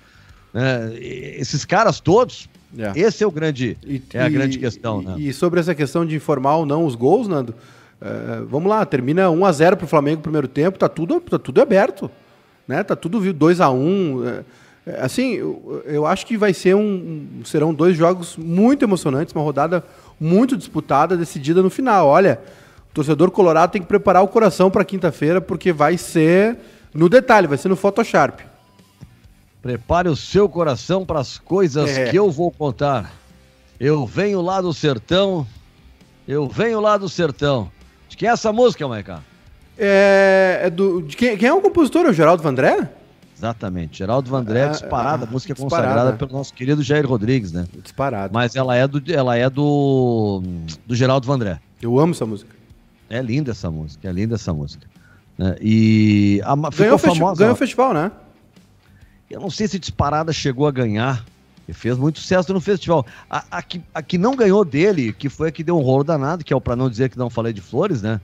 né? 0.53 0.93
esses 0.99 1.65
caras 1.65 2.01
todos. 2.01 2.49
É. 2.79 2.93
Esse 2.99 3.24
é 3.24 3.27
o 3.27 3.31
grande, 3.31 3.77
e, 3.87 4.03
é 4.12 4.22
a 4.22 4.29
grande 4.29 4.59
questão. 4.59 5.03
E, 5.03 5.05
né? 5.05 5.14
e 5.18 5.33
sobre 5.33 5.61
essa 5.61 5.74
questão 5.74 6.05
de 6.05 6.14
informar 6.16 6.57
ou 6.57 6.66
não 6.66 6.85
os 6.85 6.95
gols, 6.95 7.29
Nando, 7.29 7.55
uh, 8.01 8.47
vamos 8.47 8.68
lá, 8.68 8.85
termina 8.85 9.31
1 9.31 9.45
a 9.45 9.53
0 9.53 9.77
para 9.77 9.85
o 9.85 9.89
Flamengo 9.89 10.16
no 10.16 10.22
primeiro 10.22 10.49
tempo, 10.49 10.79
tá 10.79 10.89
tudo, 10.89 11.20
tá 11.20 11.39
tudo 11.39 11.61
aberto, 11.61 12.11
né? 12.66 12.83
Tá 12.83 12.95
tudo 12.95 13.33
2 13.33 13.61
a 13.61 13.70
1 13.70 13.77
uh, 13.77 14.45
Assim, 14.99 15.33
eu, 15.33 15.83
eu, 15.85 16.07
acho 16.07 16.24
que 16.24 16.37
vai 16.37 16.55
ser 16.55 16.77
um, 16.77 17.41
serão 17.45 17.74
dois 17.74 17.97
jogos 17.97 18.37
muito 18.37 18.85
emocionantes, 18.85 19.35
uma 19.35 19.43
rodada 19.43 19.83
muito 20.20 20.57
disputada, 20.57 21.16
decidida 21.16 21.61
no 21.61 21.68
final. 21.68 22.07
Olha, 22.07 22.39
o 22.93 22.95
torcedor 22.95 23.33
colorado 23.33 23.72
tem 23.72 23.83
que 23.83 23.89
preparar 23.89 24.22
o 24.22 24.29
coração 24.29 24.70
para 24.70 24.85
quinta-feira, 24.85 25.41
porque 25.41 25.72
vai 25.72 25.99
ser 25.99 26.57
no 26.95 27.09
detalhe, 27.09 27.49
vai 27.49 27.59
ser 27.59 27.68
no 27.68 27.74
Photoshop. 27.74 28.45
Prepare 29.67 30.09
o 30.09 30.14
seu 30.14 30.49
coração 30.49 31.05
para 31.05 31.19
as 31.19 31.39
coisas 31.39 31.91
é. 31.91 32.09
que 32.09 32.17
eu 32.17 32.31
vou 32.31 32.53
contar. 32.53 33.12
Eu 33.81 34.07
venho 34.07 34.41
lá 34.41 34.61
do 34.61 34.73
sertão, 34.73 35.45
eu 36.29 36.47
venho 36.47 36.81
lá 36.81 36.97
do 36.97 37.09
sertão. 37.09 37.69
De 38.09 38.17
quem 38.17 38.29
é 38.29 38.33
essa 38.33 38.53
música, 38.53 38.87
Maica? 38.87 39.25
É, 39.77 40.61
é 40.62 40.71
do, 40.71 41.03
de 41.03 41.17
quem, 41.17 41.37
quem 41.37 41.49
é 41.49 41.53
o 41.53 41.61
compositor? 41.61 42.07
É 42.07 42.11
o 42.11 42.12
Geraldo 42.12 42.45
Vandré? 42.45 42.89
Exatamente. 43.37 43.99
Geraldo 43.99 44.31
Vandré, 44.31 44.61
é, 44.61 44.69
disparada, 44.69 45.27
é, 45.27 45.29
música 45.29 45.53
disparada. 45.53 45.89
consagrada 45.89 46.17
pelo 46.17 46.39
nosso 46.39 46.55
querido 46.55 46.81
Jair 46.81 47.05
Rodrigues, 47.05 47.51
né? 47.51 47.67
Disparado. 47.83 48.33
Mas 48.33 48.55
ela 48.55 48.77
é 48.77 48.87
do, 48.87 49.03
ela 49.12 49.37
é 49.37 49.51
do, 49.51 50.45
do 50.87 50.95
Geraldo 50.95 51.27
Vandré. 51.27 51.59
Eu 51.83 51.99
amo 51.99 52.12
essa 52.12 52.25
música. 52.25 52.55
É 53.11 53.21
linda 53.21 53.51
essa 53.51 53.69
música, 53.69 54.09
é 54.09 54.12
linda 54.12 54.37
essa 54.37 54.55
música. 54.55 54.87
Né? 55.37 55.57
E 55.61 56.41
a, 56.45 56.55
ganhou, 56.71 56.99
famosa, 56.99 57.41
ganhou 57.41 57.55
o 57.55 57.57
festival, 57.57 57.93
né? 57.93 58.12
Eu 59.31 59.41
não 59.41 59.51
sei 59.51 59.66
se 59.66 59.79
Disparada 59.79 60.33
chegou 60.33 60.66
a 60.66 60.70
ganhar. 60.70 61.24
E 61.68 61.72
fez 61.72 61.99
muito 61.99 62.20
sucesso 62.20 62.53
no 62.53 62.61
festival. 62.61 63.05
A, 63.29 63.45
a, 63.51 63.62
que, 63.62 63.83
a 63.93 64.01
que 64.01 64.16
não 64.16 64.37
ganhou 64.37 64.64
dele, 64.64 65.12
que 65.12 65.29
foi 65.29 65.49
a 65.49 65.53
que 65.53 65.64
deu 65.64 65.77
um 65.77 65.83
rolo 65.83 66.05
danado, 66.05 66.45
que 66.45 66.53
é 66.53 66.57
o 66.57 66.61
Pra 66.61 66.77
Não 66.77 66.89
Dizer 66.89 67.11
Que 67.11 67.18
Não 67.18 67.29
Falei 67.29 67.53
de 67.53 67.61
Flores, 67.61 68.03
né? 68.03 68.20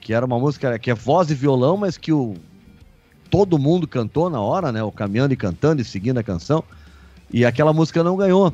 Que 0.00 0.12
era 0.12 0.26
uma 0.26 0.38
música 0.38 0.76
que 0.80 0.90
é 0.90 0.94
voz 0.94 1.30
e 1.30 1.34
violão, 1.34 1.76
mas 1.76 1.96
que 1.96 2.12
o, 2.12 2.34
todo 3.30 3.58
mundo 3.58 3.86
cantou 3.86 4.28
na 4.28 4.40
hora, 4.40 4.72
né? 4.72 4.82
O 4.82 4.90
caminhando 4.90 5.32
e 5.32 5.36
cantando 5.36 5.80
e 5.80 5.84
seguindo 5.84 6.18
a 6.18 6.24
canção. 6.24 6.64
E 7.32 7.46
aquela 7.46 7.72
música 7.72 8.02
não 8.02 8.16
ganhou. 8.16 8.52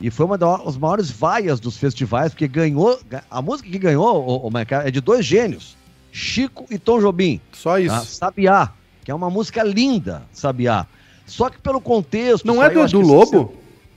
E 0.00 0.10
foi 0.10 0.26
uma 0.26 0.36
das 0.36 0.76
maiores 0.76 1.10
vaias 1.10 1.60
dos 1.60 1.76
festivais, 1.76 2.32
porque 2.32 2.48
ganhou. 2.48 2.98
A 3.30 3.40
música 3.40 3.70
que 3.70 3.78
ganhou, 3.78 4.26
o, 4.26 4.50
o 4.50 4.52
é 4.58 4.90
de 4.90 5.00
dois 5.00 5.24
gênios: 5.24 5.76
Chico 6.10 6.66
e 6.70 6.78
Tom 6.78 7.00
Jobim. 7.00 7.40
Só 7.52 7.78
isso. 7.78 7.94
Tá? 7.94 8.00
Sabiá, 8.02 8.72
que 9.04 9.10
é 9.10 9.14
uma 9.14 9.30
música 9.30 9.62
linda, 9.62 10.22
Sabiá. 10.32 10.86
Só 11.30 11.48
que 11.48 11.58
pelo 11.58 11.80
contexto. 11.80 12.44
Não 12.44 12.62
é 12.62 12.68
do 12.68 12.80
Edu 12.80 13.00
Lobo? 13.00 13.54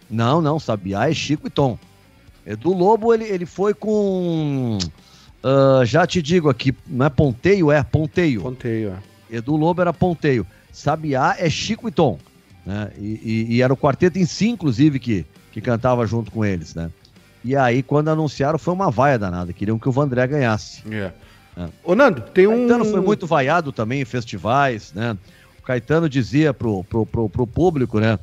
Não, 0.09 0.39
não, 0.39 0.59
Sabiá 0.59 1.09
é 1.09 1.13
Chico 1.13 1.47
e 1.47 1.49
Tom. 1.49 1.77
Edu 2.45 2.73
Lobo, 2.73 3.13
ele, 3.13 3.25
ele 3.25 3.45
foi 3.45 3.73
com. 3.73 4.77
Uh, 5.43 5.84
já 5.84 6.05
te 6.05 6.21
digo 6.21 6.49
aqui, 6.49 6.73
não 6.88 7.07
é 7.07 7.09
ponteio, 7.09 7.71
é 7.71 7.84
ponteio. 7.84 8.41
Ponteio, 8.41 8.95
é. 9.31 9.38
Edu 9.38 9.55
Lobo 9.55 9.81
era 9.81 9.91
ponteio. 9.91 10.45
Sabiá 10.71 11.36
é 11.39 11.49
Chico 11.49 11.88
e 11.88 11.91
Tom. 11.91 12.19
Né? 12.65 12.91
E, 12.97 13.19
e, 13.23 13.55
e, 13.55 13.61
era 13.61 13.73
o 13.73 13.77
quarteto 13.77 14.19
em 14.19 14.25
si, 14.25 14.47
inclusive, 14.49 14.99
que, 14.99 15.25
que 15.51 15.59
cantava 15.59 16.05
junto 16.05 16.31
com 16.31 16.45
eles, 16.45 16.75
né? 16.75 16.89
E 17.43 17.55
aí, 17.55 17.84
quando 17.84 18.07
anunciaram, 18.09 18.57
foi 18.57 18.73
uma 18.73 18.89
vaia 18.89 19.19
danada. 19.19 19.51
Queriam 19.51 19.77
que 19.77 19.89
o 19.89 19.91
Vandré 19.91 20.25
ganhasse. 20.27 20.81
Yeah. 20.88 21.13
É. 21.57 21.67
Ô, 21.84 21.93
Nando, 21.95 22.21
tem 22.21 22.47
um. 22.47 22.67
Caetano 22.67 22.86
foi 22.86 23.01
muito 23.01 23.27
vaiado 23.27 23.71
também 23.71 24.01
em 24.01 24.05
festivais, 24.05 24.93
né? 24.93 25.17
Caetano 25.64 26.09
dizia 26.09 26.53
pro, 26.53 26.84
pro, 26.84 27.05
pro, 27.05 27.30
pro 27.30 27.47
público, 27.47 27.99
né? 27.99 28.20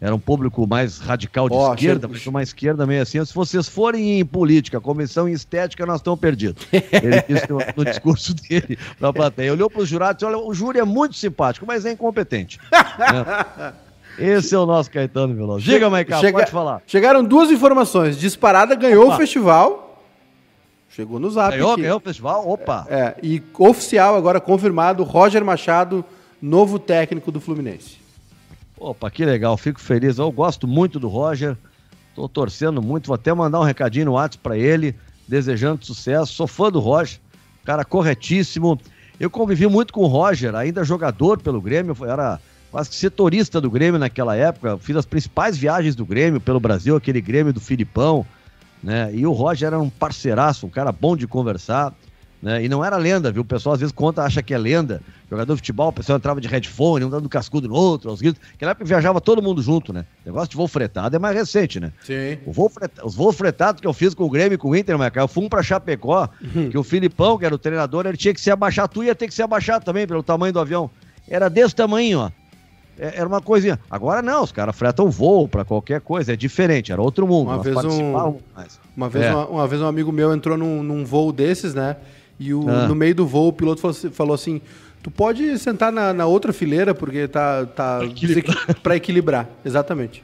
era 0.00 0.14
um 0.14 0.18
público 0.18 0.64
mais 0.66 0.98
radical 0.98 1.48
de 1.48 1.56
oh, 1.56 1.74
esquerda, 1.74 2.06
mas 2.06 2.24
uma 2.26 2.42
esquerda 2.42 2.86
meio 2.86 3.02
assim. 3.02 3.24
Se 3.24 3.34
vocês 3.34 3.68
forem 3.68 4.20
em 4.20 4.24
política, 4.24 4.80
comissão 4.80 5.28
em 5.28 5.32
estética, 5.32 5.84
nós 5.84 5.96
estamos 5.96 6.20
perdidos. 6.20 6.64
Ele 6.72 7.22
disse 7.28 7.50
no, 7.50 7.58
no 7.76 7.84
discurso 7.84 8.32
dele 8.34 8.78
para 8.98 9.08
a 9.08 9.12
plateia. 9.12 9.52
Olhou 9.52 9.68
para 9.68 9.82
os 9.82 9.88
jurados 9.88 10.22
e 10.22 10.26
disse: 10.26 10.36
olha, 10.36 10.38
o 10.38 10.54
júri 10.54 10.78
é 10.78 10.84
muito 10.84 11.16
simpático, 11.16 11.66
mas 11.66 11.84
é 11.84 11.92
incompetente. 11.92 12.60
né? 12.70 13.74
Esse 14.18 14.54
é 14.54 14.58
o 14.58 14.66
nosso 14.66 14.90
Caetano 14.90 15.34
Veloso. 15.34 15.64
Diga, 15.64 15.90
Maicon, 15.90 16.20
Chega... 16.20 16.38
pode 16.38 16.50
falar. 16.50 16.82
Chegaram 16.86 17.24
duas 17.24 17.50
informações. 17.50 18.18
Disparada 18.18 18.74
ganhou 18.74 19.06
Opa. 19.06 19.14
o 19.14 19.16
festival. 19.16 20.04
Chegou 20.90 21.18
no 21.18 21.30
zap. 21.30 21.50
Ganhou, 21.50 21.72
aqui. 21.72 21.82
ganhou 21.82 21.98
o 21.98 22.00
festival? 22.00 22.48
Opa! 22.48 22.86
É, 22.88 23.14
e 23.22 23.42
oficial 23.58 24.16
agora 24.16 24.40
confirmado: 24.40 25.02
Roger 25.02 25.44
Machado, 25.44 26.04
novo 26.40 26.78
técnico 26.78 27.30
do 27.30 27.40
Fluminense. 27.40 27.98
Opa, 28.76 29.10
que 29.10 29.24
legal, 29.24 29.56
fico 29.56 29.80
feliz. 29.80 30.18
Eu 30.18 30.30
gosto 30.30 30.66
muito 30.68 31.00
do 31.00 31.08
Roger, 31.08 31.56
tô 32.14 32.28
torcendo 32.28 32.80
muito, 32.80 33.06
vou 33.06 33.14
até 33.14 33.32
mandar 33.34 33.60
um 33.60 33.64
recadinho 33.64 34.06
no 34.06 34.12
WhatsApp 34.12 34.42
para 34.42 34.56
ele, 34.56 34.94
desejando 35.26 35.84
sucesso. 35.84 36.32
Sou 36.32 36.46
fã 36.46 36.70
do 36.70 36.78
Roger, 36.78 37.20
cara 37.64 37.84
corretíssimo. 37.84 38.80
Eu 39.18 39.28
convivi 39.28 39.66
muito 39.66 39.92
com 39.92 40.02
o 40.02 40.06
Roger, 40.06 40.54
ainda 40.54 40.84
jogador 40.84 41.40
pelo 41.40 41.60
Grêmio, 41.60 41.96
era 42.02 42.40
quase 42.70 42.92
setorista 42.92 43.60
do 43.60 43.70
Grêmio 43.70 43.98
naquela 43.98 44.36
época, 44.36 44.78
fiz 44.78 44.94
as 44.94 45.06
principais 45.06 45.56
viagens 45.56 45.96
do 45.96 46.06
Grêmio 46.06 46.40
pelo 46.40 46.60
Brasil, 46.60 46.94
aquele 46.94 47.20
Grêmio 47.20 47.52
do 47.52 47.60
Filipão, 47.60 48.24
né? 48.82 49.10
E 49.12 49.26
o 49.26 49.32
Roger 49.32 49.68
era 49.68 49.78
um 49.78 49.90
parceiraço, 49.90 50.66
um 50.66 50.70
cara 50.70 50.92
bom 50.92 51.16
de 51.16 51.26
conversar. 51.26 51.92
Né? 52.40 52.64
E 52.64 52.68
não 52.68 52.84
era 52.84 52.96
lenda, 52.96 53.32
viu? 53.32 53.42
O 53.42 53.44
pessoal 53.44 53.74
às 53.74 53.80
vezes 53.80 53.92
conta, 53.92 54.22
acha 54.22 54.42
que 54.42 54.54
é 54.54 54.58
lenda. 54.58 55.02
Jogador 55.28 55.54
de 55.54 55.60
futebol, 55.60 55.88
o 55.88 55.92
pessoal 55.92 56.16
entrava 56.16 56.40
de 56.40 56.46
headphone, 56.46 57.04
um 57.04 57.10
dando 57.10 57.28
cascudo 57.28 57.68
no 57.68 57.74
outro, 57.74 58.08
aos 58.08 58.20
gritos. 58.20 58.40
Naquela 58.52 58.70
época 58.70 58.84
viajava 58.84 59.20
todo 59.20 59.42
mundo 59.42 59.60
junto, 59.60 59.92
né? 59.92 60.06
O 60.24 60.28
negócio 60.28 60.48
de 60.48 60.56
voo 60.56 60.68
fretado 60.68 61.16
é 61.16 61.18
mais 61.18 61.36
recente, 61.36 61.80
né? 61.80 61.92
Sim. 62.04 62.38
O 62.46 62.52
voo 62.52 62.70
os 63.02 63.14
voos 63.14 63.36
fretados 63.36 63.80
que 63.80 63.86
eu 63.86 63.92
fiz 63.92 64.14
com 64.14 64.24
o 64.24 64.30
Grêmio 64.30 64.54
e 64.54 64.58
com 64.58 64.70
o 64.70 64.76
Inter, 64.76 64.96
mas, 64.96 65.10
cara, 65.10 65.24
eu 65.24 65.28
fui 65.28 65.44
um 65.44 65.48
pra 65.48 65.62
Chapecó, 65.62 66.28
uhum. 66.40 66.70
que 66.70 66.78
o 66.78 66.84
Filipão, 66.84 67.36
que 67.36 67.44
era 67.44 67.54
o 67.54 67.58
treinador, 67.58 68.06
ele 68.06 68.16
tinha 68.16 68.32
que 68.32 68.40
se 68.40 68.50
abaixar. 68.50 68.88
Tu 68.88 69.04
ia 69.04 69.14
ter 69.14 69.26
que 69.26 69.34
se 69.34 69.42
abaixar 69.42 69.82
também, 69.82 70.06
pelo 70.06 70.22
tamanho 70.22 70.52
do 70.52 70.60
avião. 70.60 70.90
Era 71.28 71.50
desse 71.50 71.74
tamanho, 71.74 72.20
ó. 72.20 72.30
É, 72.98 73.18
era 73.18 73.28
uma 73.28 73.40
coisinha. 73.40 73.78
Agora 73.88 74.20
não, 74.20 74.42
os 74.42 74.50
caras 74.50 74.74
fretam 74.74 75.08
voo 75.08 75.46
para 75.46 75.64
qualquer 75.64 76.00
coisa, 76.00 76.32
é 76.32 76.36
diferente, 76.36 76.90
era 76.90 77.00
outro 77.00 77.26
mundo. 77.26 77.48
Uma 77.48 77.62
vez 77.62 77.76
um, 77.84 78.38
uma 78.96 79.08
vez, 79.08 79.24
é. 79.24 79.30
uma, 79.32 79.46
uma, 79.46 79.68
vez 79.68 79.80
um 79.80 79.86
amigo 79.86 80.10
meu 80.10 80.34
entrou 80.34 80.58
num, 80.58 80.82
num 80.82 81.04
voo 81.04 81.32
desses, 81.32 81.74
né? 81.74 81.96
E 82.38 82.54
o, 82.54 82.68
ah. 82.68 82.86
no 82.86 82.94
meio 82.94 83.14
do 83.14 83.26
voo, 83.26 83.48
o 83.48 83.52
piloto 83.52 83.92
falou, 84.12 84.34
assim, 84.34 84.60
tu 85.02 85.10
pode 85.10 85.58
sentar 85.58 85.90
na, 85.90 86.12
na, 86.12 86.26
outra 86.26 86.52
fileira, 86.52 86.94
porque 86.94 87.26
tá. 87.26 87.66
tá 87.66 88.00
para 88.82 88.94
equilibrar. 88.96 89.48
Exatamente. 89.64 90.22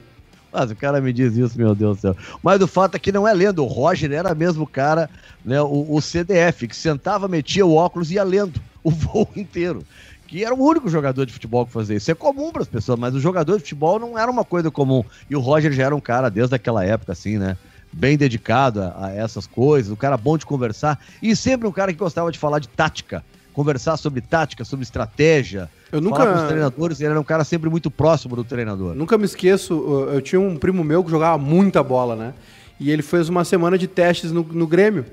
Mas 0.53 0.71
o 0.71 0.77
cara 0.77 1.01
me 1.01 1.13
diz 1.13 1.37
isso, 1.37 1.59
meu 1.59 1.75
Deus 1.75 1.97
do 1.97 2.01
céu. 2.01 2.17
Mas 2.41 2.63
o 2.63 2.69
fato 2.69 2.95
é 2.95 2.99
que 2.99 3.11
não 3.11 3.27
é 3.27 3.35
lendo. 3.35 3.65
O 3.65 3.67
Roger 3.67 4.13
era 4.13 4.33
mesmo 4.37 4.63
o 4.63 4.67
cara, 4.69 5.11
né, 5.45 5.61
o, 5.61 5.87
o 5.91 6.01
CDF, 6.01 6.69
que 6.69 6.77
sentava, 6.77 7.27
metia 7.27 7.67
o 7.67 7.75
óculos 7.75 8.13
e 8.13 8.15
ia 8.15 8.23
lendo 8.23 8.61
o 8.85 8.91
voo 8.93 9.29
inteiro. 9.35 9.83
Que 10.29 10.45
era 10.45 10.55
o 10.55 10.63
único 10.63 10.89
jogador 10.89 11.27
de 11.27 11.33
futebol 11.33 11.67
que 11.67 11.73
fazia 11.73 11.97
isso. 11.97 12.09
É 12.09 12.15
comum 12.15 12.53
para 12.53 12.63
as 12.63 12.69
pessoas, 12.69 12.99
mas 12.99 13.17
o 13.17 13.21
jogador 13.21 13.57
de 13.57 13.63
futebol 13.63 13.99
não 13.99 14.17
era 14.17 14.31
uma 14.31 14.45
coisa 14.45 14.71
comum. 14.71 15.05
E 15.29 15.35
o 15.35 15.41
Roger 15.41 15.73
já 15.73 15.87
era 15.87 15.95
um 15.95 16.01
cara 16.01 16.31
desde 16.31 16.55
aquela 16.55 16.85
época, 16.85 17.11
assim, 17.11 17.37
né? 17.37 17.57
Bem 17.95 18.17
dedicado 18.17 18.83
a, 18.83 19.07
a, 19.07 19.13
essas 19.13 19.47
coisas, 19.47 19.91
um 19.91 19.97
cara 19.97 20.17
bom 20.17 20.37
de 20.37 20.45
conversar 20.45 21.01
e 21.23 21.35
sempre 21.37 21.67
um 21.67 21.73
cara 21.73 21.93
que 21.93 21.99
gostava 21.99 22.31
de 22.31 22.39
falar 22.39 22.59
de 22.59 22.69
tática, 22.69 23.25
conversar 23.53 23.97
sobre 23.97 24.21
tática, 24.21 24.65
sobre 24.65 24.83
estratégia. 24.83 25.71
Eu 25.93 26.01
nunca. 26.01 26.19
Falar 26.19 26.33
com 26.33 26.43
os 26.43 26.49
treinadores, 26.49 27.01
ele 27.01 27.11
era 27.11 27.21
um 27.21 27.25
cara 27.25 27.45
sempre 27.45 27.71
muito 27.71 27.91
próximo 27.91 28.35
do 28.35 28.45
treinador. 28.45 28.95
Nunca 28.95 29.17
me 29.17 29.25
esqueço, 29.25 30.09
eu 30.13 30.21
tinha 30.21 30.41
um 30.41 30.57
primo 30.57 30.83
meu 30.83 31.05
que 31.05 31.11
jogava 31.11 31.39
muita 31.39 31.83
bola, 31.83 32.17
né? 32.17 32.35
E 32.81 32.91
ele 32.91 33.03
fez 33.03 33.29
uma 33.29 33.45
semana 33.45 33.79
de 33.79 33.87
testes 33.87 34.33
no, 34.33 34.43
no 34.43 34.67
Grêmio. 34.67 35.07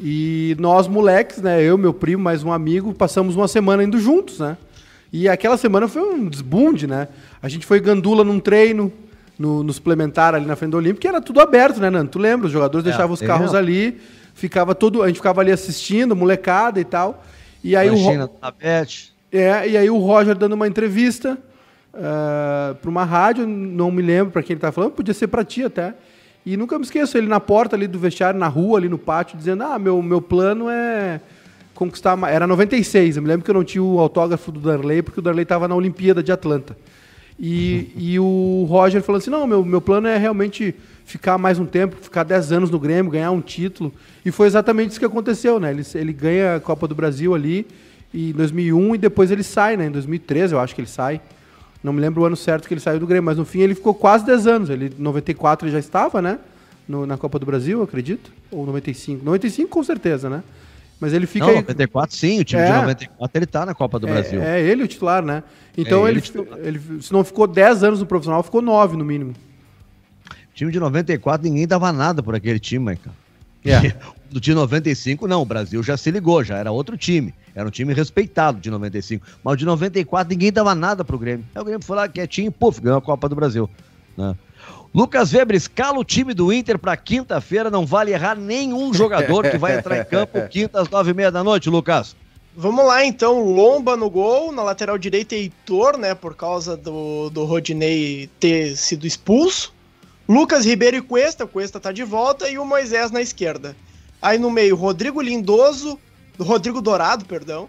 E 0.00 0.56
nós, 0.58 0.86
moleques, 0.86 1.38
né? 1.38 1.62
Eu, 1.62 1.76
meu 1.76 1.92
primo, 1.92 2.22
mais 2.22 2.44
um 2.44 2.52
amigo, 2.52 2.94
passamos 2.94 3.34
uma 3.34 3.48
semana 3.48 3.82
indo 3.82 3.98
juntos, 3.98 4.38
né? 4.38 4.56
E 5.12 5.28
aquela 5.28 5.56
semana 5.56 5.88
foi 5.88 6.02
um 6.02 6.28
desbunde, 6.28 6.86
né? 6.86 7.08
A 7.42 7.48
gente 7.48 7.66
foi 7.66 7.80
gandula 7.80 8.24
num 8.24 8.40
treino, 8.40 8.92
no, 9.42 9.64
no 9.64 9.72
suplementar 9.72 10.36
ali 10.36 10.46
na 10.46 10.54
frente 10.54 10.70
do 10.70 10.76
Olímpico, 10.76 11.00
que 11.00 11.08
era 11.08 11.20
tudo 11.20 11.40
aberto, 11.40 11.80
né, 11.80 11.90
Nando? 11.90 12.10
Tu 12.10 12.18
lembra? 12.18 12.46
Os 12.46 12.52
jogadores 12.52 12.86
é, 12.86 12.90
deixavam 12.90 13.12
os 13.12 13.20
carros 13.20 13.54
ali, 13.54 14.00
ficava 14.34 14.72
todo. 14.72 15.02
A 15.02 15.08
gente 15.08 15.16
ficava 15.16 15.40
ali 15.40 15.50
assistindo, 15.50 16.14
molecada 16.14 16.80
e 16.80 16.84
tal. 16.84 17.24
E 17.62 17.74
aí 17.74 17.88
Imagina, 17.88 18.26
o. 18.26 18.30
É, 19.32 19.68
e 19.68 19.76
aí 19.76 19.90
o 19.90 19.98
Roger 19.98 20.36
dando 20.36 20.52
uma 20.52 20.68
entrevista 20.68 21.36
uh, 21.92 22.74
para 22.74 22.90
uma 22.90 23.04
rádio, 23.04 23.46
não 23.46 23.90
me 23.90 24.02
lembro 24.02 24.32
para 24.32 24.42
quem 24.42 24.52
ele 24.54 24.58
estava 24.58 24.72
falando, 24.72 24.92
podia 24.92 25.14
ser 25.14 25.26
para 25.26 25.44
ti 25.44 25.64
até. 25.64 25.94
E 26.44 26.56
nunca 26.56 26.78
me 26.78 26.84
esqueço, 26.84 27.16
ele 27.18 27.26
na 27.26 27.40
porta 27.40 27.74
ali 27.74 27.86
do 27.86 27.98
vestiário, 27.98 28.38
na 28.38 28.48
rua, 28.48 28.78
ali 28.78 28.88
no 28.88 28.98
pátio, 28.98 29.36
dizendo: 29.36 29.64
Ah, 29.64 29.78
meu, 29.78 30.00
meu 30.02 30.20
plano 30.20 30.68
é 30.70 31.20
conquistar. 31.74 32.16
Era 32.30 32.46
96, 32.46 33.16
eu 33.16 33.22
me 33.22 33.28
lembro 33.28 33.44
que 33.44 33.50
eu 33.50 33.54
não 33.54 33.64
tinha 33.64 33.82
o 33.82 33.98
autógrafo 33.98 34.52
do 34.52 34.60
Darley, 34.60 35.02
porque 35.02 35.18
o 35.18 35.22
Darley 35.22 35.42
estava 35.42 35.66
na 35.66 35.74
Olimpíada 35.74 36.22
de 36.22 36.30
Atlanta. 36.30 36.76
E, 37.38 37.90
e 37.96 38.18
o 38.18 38.66
Roger 38.68 39.02
falou 39.02 39.18
assim: 39.18 39.30
Não, 39.30 39.46
meu, 39.46 39.64
meu 39.64 39.80
plano 39.80 40.08
é 40.08 40.16
realmente 40.16 40.74
ficar 41.04 41.38
mais 41.38 41.58
um 41.58 41.66
tempo, 41.66 41.96
ficar 42.00 42.24
10 42.24 42.52
anos 42.52 42.70
no 42.70 42.78
Grêmio, 42.78 43.10
ganhar 43.10 43.30
um 43.30 43.40
título. 43.40 43.92
E 44.24 44.30
foi 44.30 44.46
exatamente 44.46 44.90
isso 44.90 45.00
que 45.00 45.06
aconteceu, 45.06 45.58
né? 45.58 45.70
Ele, 45.70 45.82
ele 45.94 46.12
ganha 46.12 46.56
a 46.56 46.60
Copa 46.60 46.86
do 46.86 46.94
Brasil 46.94 47.34
ali 47.34 47.66
em 48.14 48.32
2001 48.32 48.94
e 48.94 48.98
depois 48.98 49.30
ele 49.30 49.42
sai, 49.42 49.76
né? 49.76 49.86
Em 49.86 49.90
2013 49.90 50.54
eu 50.54 50.60
acho 50.60 50.74
que 50.74 50.80
ele 50.80 50.88
sai. 50.88 51.20
Não 51.82 51.92
me 51.92 52.00
lembro 52.00 52.22
o 52.22 52.24
ano 52.24 52.36
certo 52.36 52.68
que 52.68 52.74
ele 52.74 52.80
saiu 52.80 53.00
do 53.00 53.06
Grêmio, 53.06 53.24
mas 53.24 53.36
no 53.36 53.44
fim 53.44 53.60
ele 53.60 53.74
ficou 53.74 53.92
quase 53.92 54.24
10 54.24 54.46
anos. 54.46 54.70
Ele, 54.70 54.92
em 54.96 55.02
94 55.02 55.66
ele 55.66 55.72
já 55.72 55.80
estava, 55.80 56.22
né? 56.22 56.38
No, 56.86 57.06
na 57.06 57.16
Copa 57.16 57.38
do 57.38 57.46
Brasil, 57.46 57.82
acredito. 57.82 58.30
Ou 58.50 58.64
95. 58.66 59.24
95 59.24 59.68
com 59.68 59.82
certeza, 59.82 60.30
né? 60.30 60.42
Mas 61.02 61.12
ele 61.12 61.26
fica. 61.26 61.46
Não, 61.46 61.54
aí... 61.54 61.56
94 61.56 62.14
sim, 62.14 62.38
o 62.38 62.44
time 62.44 62.62
é. 62.62 62.66
de 62.66 62.72
94 62.72 63.36
ele 63.36 63.46
tá 63.46 63.66
na 63.66 63.74
Copa 63.74 63.98
do 63.98 64.06
é, 64.06 64.12
Brasil. 64.12 64.40
É 64.40 64.62
ele 64.62 64.84
o 64.84 64.86
titular, 64.86 65.20
né? 65.20 65.42
Então 65.76 66.06
é 66.06 66.10
ele, 66.12 66.22
ele, 66.62 66.80
ele, 66.90 67.02
se 67.02 67.12
não 67.12 67.24
ficou 67.24 67.48
10 67.48 67.82
anos 67.82 67.98
no 67.98 68.06
profissional, 68.06 68.40
ficou 68.44 68.62
9 68.62 68.96
no 68.96 69.04
mínimo. 69.04 69.32
Time 70.54 70.70
de 70.70 70.78
94, 70.78 71.42
ninguém 71.44 71.66
dava 71.66 71.90
nada 71.90 72.22
por 72.22 72.36
aquele 72.36 72.60
time, 72.60 72.92
Michael. 72.92 73.16
Yeah. 73.66 73.96
Do 74.30 74.40
de 74.40 74.54
95, 74.54 75.26
não, 75.26 75.42
o 75.42 75.44
Brasil 75.44 75.82
já 75.82 75.96
se 75.96 76.08
ligou, 76.08 76.44
já 76.44 76.56
era 76.56 76.70
outro 76.70 76.96
time. 76.96 77.34
Era 77.52 77.66
um 77.66 77.70
time 77.70 77.92
respeitado 77.92 78.60
de 78.60 78.70
95. 78.70 79.26
Mas 79.42 79.54
o 79.54 79.56
de 79.56 79.64
94, 79.64 80.32
ninguém 80.32 80.52
dava 80.52 80.72
nada 80.72 81.04
pro 81.04 81.18
Grêmio. 81.18 81.44
Aí 81.52 81.60
o 81.60 81.64
Grêmio 81.64 81.84
foi 81.84 81.96
lá 81.96 82.06
quietinho, 82.06 82.52
puf, 82.52 82.80
ganhou 82.80 82.98
a 82.98 83.02
Copa 83.02 83.28
do 83.28 83.34
Brasil. 83.34 83.68
Né? 84.16 84.36
Lucas 84.94 85.32
Weber, 85.32 85.56
escala 85.56 85.98
o 85.98 86.04
time 86.04 86.34
do 86.34 86.52
Inter 86.52 86.78
para 86.78 86.94
quinta-feira. 86.96 87.70
Não 87.70 87.86
vale 87.86 88.12
errar 88.12 88.36
nenhum 88.36 88.92
jogador 88.92 89.48
que 89.50 89.56
vai 89.56 89.78
entrar 89.78 89.98
em 89.98 90.04
campo 90.04 90.38
quinta 90.50 90.82
às 90.82 90.88
nove 90.90 91.12
e 91.12 91.14
meia 91.14 91.30
da 91.30 91.42
noite, 91.42 91.70
Lucas. 91.70 92.14
Vamos 92.54 92.84
lá, 92.84 93.02
então. 93.02 93.40
Lomba 93.40 93.96
no 93.96 94.10
gol, 94.10 94.52
na 94.52 94.62
lateral 94.62 94.98
direita, 94.98 95.34
Heitor, 95.34 95.96
né? 95.96 96.14
Por 96.14 96.34
causa 96.34 96.76
do, 96.76 97.30
do 97.30 97.44
Rodinei 97.44 98.28
ter 98.38 98.76
sido 98.76 99.06
expulso. 99.06 99.72
Lucas 100.28 100.66
Ribeiro 100.66 100.98
e 100.98 101.02
Cuesta, 101.02 101.46
Cuesta 101.46 101.80
tá 101.80 101.90
de 101.90 102.04
volta, 102.04 102.48
e 102.48 102.58
o 102.58 102.64
Moisés 102.64 103.10
na 103.10 103.22
esquerda. 103.22 103.74
Aí 104.20 104.38
no 104.38 104.50
meio, 104.50 104.76
Rodrigo 104.76 105.22
Lindoso, 105.22 105.98
Rodrigo 106.38 106.82
Dourado, 106.82 107.24
perdão. 107.24 107.66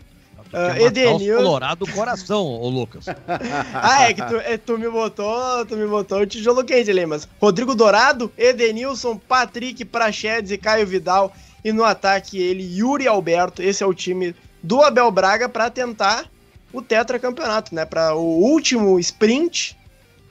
Uh, 0.54 0.86
Edenil. 0.86 1.38
Colorado 1.38 1.88
coração, 1.88 2.46
ô 2.46 2.70
Lucas. 2.70 3.06
ah, 3.74 4.10
é 4.10 4.14
que 4.14 4.22
tu, 4.22 4.36
é, 4.36 4.56
tu, 4.56 4.78
me 4.78 4.88
botou, 4.88 5.66
tu 5.66 5.76
me 5.76 5.88
botou 5.88 6.20
o 6.20 6.28
tijolo 6.28 6.64
quente 6.64 6.92
ali, 6.92 7.06
mas 7.08 7.28
Rodrigo 7.42 7.74
Dourado, 7.74 8.32
Edenilson, 8.38 9.18
Patrick, 9.18 9.84
Prachedes 9.84 10.52
e 10.52 10.58
Caio 10.58 10.86
Vidal. 10.86 11.34
E 11.66 11.72
no 11.72 11.84
ataque 11.84 12.38
ele, 12.38 12.64
Yuri 12.64 13.08
Alberto. 13.08 13.64
Esse 13.64 13.84
é 13.84 13.88
o 13.88 13.94
time 13.94 14.36
do 14.62 14.82
Abel 14.82 15.10
Braga 15.10 15.50
para 15.50 15.70
tentar 15.70 16.30
o 16.72 16.82
tetracampeonato, 16.82 17.74
né? 17.74 17.86
Para 17.86 18.16
o 18.16 18.22
último 18.22 19.00
sprint 19.00 19.76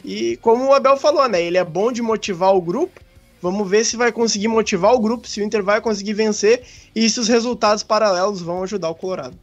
e 0.04 0.36
como 0.38 0.66
o 0.66 0.74
Abel 0.74 0.96
falou, 0.96 1.28
né? 1.28 1.42
Ele 1.42 1.58
é 1.58 1.64
bom 1.64 1.90
de 1.90 2.02
motivar 2.02 2.54
o 2.54 2.60
grupo. 2.60 3.00
Vamos 3.40 3.68
ver 3.68 3.84
se 3.84 3.96
vai 3.96 4.12
conseguir 4.12 4.46
motivar 4.46 4.94
o 4.94 5.00
grupo, 5.00 5.26
se 5.26 5.40
o 5.40 5.44
Inter 5.44 5.64
vai 5.64 5.80
conseguir 5.80 6.12
vencer 6.12 6.62
e 6.94 7.10
se 7.10 7.18
os 7.18 7.26
resultados 7.26 7.82
paralelos 7.82 8.40
vão 8.40 8.62
ajudar 8.62 8.88
o 8.90 8.94
Colorado. 8.94 9.36